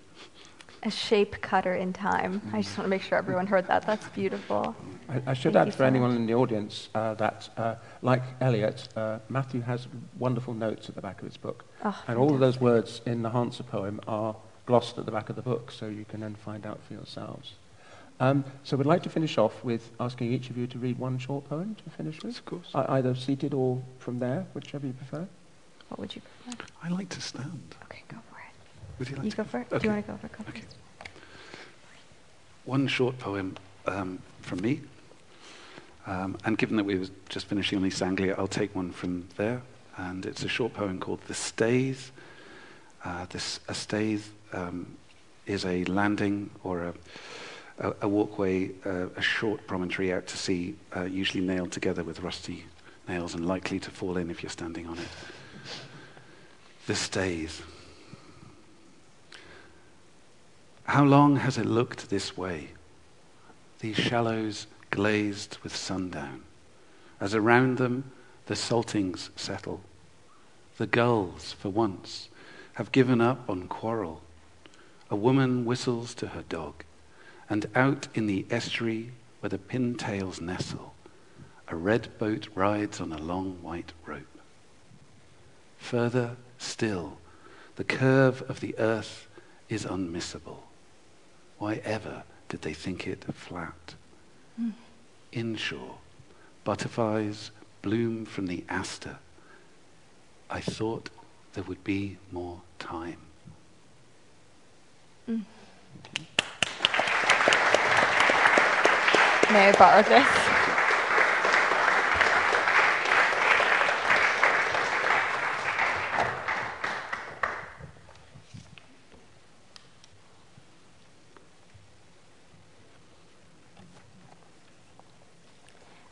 A 0.84 0.92
shape 0.92 1.42
cutter 1.42 1.74
in 1.74 1.92
time. 1.92 2.42
I 2.54 2.62
just 2.62 2.78
want 2.78 2.86
to 2.86 2.90
make 2.90 3.02
sure 3.02 3.18
everyone 3.18 3.48
heard 3.48 3.68
that. 3.68 3.86
That's 3.86 4.08
beautiful. 4.10 4.76
I, 5.10 5.22
I 5.28 5.34
should 5.34 5.54
Thank 5.54 5.68
add 5.68 5.74
for 5.74 5.80
so 5.80 5.86
anyone 5.86 6.12
much. 6.12 6.20
in 6.20 6.26
the 6.26 6.36
audience 6.36 6.88
uh, 6.96 7.16
that, 7.16 7.50
uh, 7.58 7.76
like 8.02 8.24
Eliot, 8.40 8.88
uh, 8.96 9.20
Matthew 9.28 9.62
has 9.62 9.88
wonderful 10.18 10.54
notes 10.54 10.88
at 10.88 10.96
the 10.96 11.02
back 11.02 11.22
of 11.22 11.28
his 11.28 11.36
book. 11.36 11.66
Oh, 11.84 11.88
and 11.88 11.94
fantastic. 11.94 12.18
all 12.18 12.34
of 12.34 12.40
those 12.40 12.62
words 12.62 13.02
in 13.06 13.24
the 13.24 13.30
Harnser 13.30 13.68
poem 13.68 14.00
are 14.08 14.38
glossed 14.66 14.98
at 14.98 15.06
the 15.06 15.12
back 15.12 15.30
of 15.30 15.36
the 15.36 15.42
book, 15.42 15.72
so 15.72 15.88
you 15.88 16.06
can 16.06 16.22
then 16.22 16.36
find 16.36 16.66
out 16.66 16.80
for 16.88 16.94
yourselves. 16.94 17.56
Um, 18.20 18.44
so 18.64 18.76
we'd 18.76 18.86
like 18.86 19.04
to 19.04 19.10
finish 19.10 19.38
off 19.38 19.64
with 19.64 19.92
asking 20.00 20.34
each 20.34 20.50
of 20.50 20.58
you 20.58 20.68
to 20.68 20.78
read 20.78 21.00
one 21.00 21.18
short 21.18 21.48
poem 21.48 21.76
to 21.84 21.90
finish 21.92 22.22
with. 22.22 22.38
Of 22.38 22.46
course. 22.46 22.70
I- 22.76 22.98
either 22.98 23.16
seated 23.16 23.54
or 23.54 23.82
from 24.00 24.20
there, 24.20 24.46
whichever 24.54 24.88
you 24.88 24.94
prefer. 24.94 25.26
What 25.88 26.00
would 26.00 26.16
you 26.16 26.22
prefer? 26.22 26.66
I 26.84 26.90
like 26.90 27.10
to 27.10 27.22
stand. 27.22 27.76
Okay, 27.86 28.04
go 28.10 28.18
for 28.30 28.38
it. 28.38 29.00
Would 29.00 29.10
you 29.10 29.16
like 29.16 29.26
you 29.26 29.32
to 29.32 29.38
go 29.38 29.44
for 29.46 29.60
it? 29.62 29.68
Okay. 29.72 29.80
Do 29.80 29.88
you 29.88 29.94
want 29.94 30.06
to 30.06 30.12
go 30.12 30.18
for 30.18 30.26
it? 30.26 30.50
okay. 30.50 30.64
One 32.66 32.88
short 32.88 33.18
poem 33.20 33.56
um, 33.88 34.20
from 34.42 34.62
me. 34.62 34.82
Um, 36.06 36.38
and 36.44 36.58
given 36.58 36.76
that 36.78 36.86
we 36.86 36.98
were 37.00 37.08
just 37.30 37.46
finishing 37.46 37.78
on 37.78 37.86
East 37.86 38.02
Anglia, 38.02 38.36
I'll 38.38 38.48
take 38.48 38.76
one 38.76 38.92
from 38.92 39.28
there. 39.38 39.62
And 39.98 40.26
it's 40.26 40.44
a 40.44 40.48
short 40.48 40.74
poem 40.74 41.00
called 41.00 41.22
The 41.28 41.34
Staithe. 41.34 42.12
Uh, 43.04 43.26
this, 43.30 43.60
a 43.70 43.74
staithe 43.74 44.24
um, 44.52 44.98
is 45.46 45.66
a 45.66 45.86
landing 45.86 46.50
or 46.64 46.84
a 46.84 46.94
a, 47.80 47.94
a 48.02 48.08
walkway, 48.08 48.72
uh, 48.86 49.08
a 49.16 49.22
short 49.22 49.66
promontory 49.66 50.14
out 50.14 50.28
to 50.28 50.38
sea, 50.38 50.76
uh, 50.96 51.04
usually 51.04 51.44
nailed 51.44 51.72
together 51.72 52.04
with 52.04 52.22
rusty 52.22 52.66
nails 53.08 53.34
and 53.34 53.46
likely 53.46 53.80
to 53.80 53.90
fall 53.90 54.18
in 54.18 54.30
if 54.30 54.44
you're 54.44 54.50
standing 54.50 54.88
on 54.88 54.98
it. 54.98 55.08
The 56.88 56.94
Staithe. 56.94 57.62
How 60.84 61.04
long 61.04 61.38
has 61.38 61.58
it 61.58 61.66
looked 61.66 62.10
this 62.10 62.36
way? 62.38 62.70
These 63.80 63.98
shallows 63.98 64.68
glazed 64.90 65.58
with 65.64 65.76
sundown, 65.76 66.44
as 67.22 67.34
around 67.34 67.78
them 67.78 68.12
the 68.48 68.56
saltings 68.56 69.30
settle. 69.36 69.82
The 70.78 70.88
gulls, 70.88 71.54
for 71.54 71.70
once, 71.70 72.30
have 72.74 72.92
given 72.92 73.22
up 73.22 73.50
on 73.50 73.68
quarrel. 73.68 74.22
A 75.12 75.16
woman 75.16 75.66
whistles 75.66 76.14
to 76.16 76.28
her 76.28 76.44
dog 76.50 76.84
and 77.50 77.66
out 77.76 78.08
in 78.14 78.28
the 78.28 78.46
estuary 78.50 79.12
where 79.40 79.50
the 79.50 79.58
pintails 79.58 80.40
nestle, 80.40 80.94
a 81.68 81.76
red 81.76 82.18
boat 82.18 82.48
rides 82.54 83.02
on 83.02 83.12
a 83.12 83.18
long 83.18 83.58
white 83.62 83.94
rope. 84.06 84.22
Further 85.78 86.36
still, 86.58 87.18
the 87.76 87.84
curve 87.84 88.42
of 88.50 88.60
the 88.60 88.78
earth 88.78 89.28
is 89.70 89.86
unmissable. 89.86 90.60
Why 91.58 91.82
ever 91.84 92.24
did 92.50 92.62
they 92.62 92.74
think 92.74 93.08
it 93.08 93.26
flat? 93.34 93.96
Mm. 94.60 94.74
Inshore, 95.32 95.98
butterflies 96.64 97.52
bloom 97.82 98.26
from 98.26 98.48
the 98.48 98.64
aster. 98.68 99.18
I 100.50 100.60
thought 100.60 101.10
there 101.54 101.64
would 101.64 101.84
be 101.84 102.18
more 102.32 102.62
time. 102.80 103.20
Mm. 105.30 105.44
May 109.52 109.70
I 109.70 109.72
borrow 109.72 110.04
this? 110.04 110.28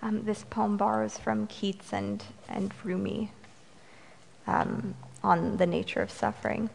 Um, 0.02 0.24
this 0.24 0.44
poem 0.50 0.78
borrows 0.78 1.20
from 1.20 1.46
Keats 1.46 1.94
and, 1.94 2.24
and 2.50 2.74
Rumi 2.84 3.32
um, 4.48 4.96
on 5.24 5.58
the 5.58 5.68
nature 5.68 6.02
of 6.02 6.10
suffering. 6.10 6.72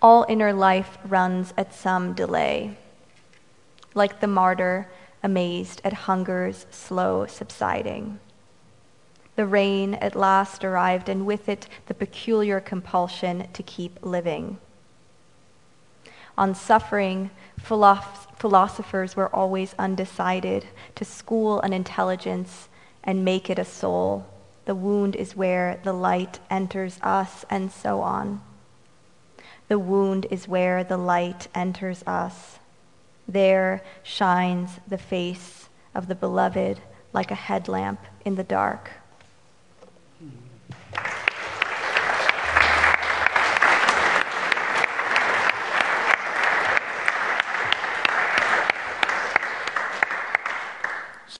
All 0.00 0.24
inner 0.28 0.52
life 0.52 0.98
runs 1.04 1.52
at 1.56 1.74
some 1.74 2.12
delay. 2.12 2.76
Like 3.94 4.20
the 4.20 4.28
martyr, 4.28 4.88
amazed 5.26 5.80
at 5.82 5.92
hunger's 5.92 6.66
slow 6.70 7.26
subsiding. 7.26 8.20
The 9.34 9.44
rain 9.44 9.94
at 9.94 10.14
last 10.14 10.64
arrived, 10.64 11.08
and 11.08 11.26
with 11.26 11.48
it 11.48 11.68
the 11.88 11.94
peculiar 11.94 12.60
compulsion 12.60 13.48
to 13.52 13.62
keep 13.64 13.98
living. 14.02 14.58
On 16.38 16.54
suffering, 16.54 17.30
philosophers 17.58 19.16
were 19.16 19.34
always 19.34 19.74
undecided 19.80 20.66
to 20.94 21.04
school 21.04 21.60
an 21.60 21.72
intelligence 21.72 22.68
and 23.02 23.24
make 23.24 23.50
it 23.50 23.58
a 23.58 23.64
soul. 23.64 24.26
The 24.64 24.76
wound 24.76 25.16
is 25.16 25.34
where 25.34 25.80
the 25.82 25.92
light 25.92 26.38
enters 26.48 27.00
us, 27.02 27.44
and 27.50 27.72
so 27.72 28.00
on. 28.00 28.42
The 29.66 29.78
wound 29.80 30.26
is 30.30 30.46
where 30.46 30.84
the 30.84 30.96
light 30.96 31.48
enters 31.52 32.04
us. 32.06 32.60
There 33.28 33.82
shines 34.02 34.80
the 34.86 34.98
face 34.98 35.68
of 35.94 36.08
the 36.08 36.14
beloved 36.14 36.80
like 37.12 37.30
a 37.30 37.34
headlamp 37.34 38.00
in 38.24 38.36
the 38.36 38.44
dark. 38.44 38.90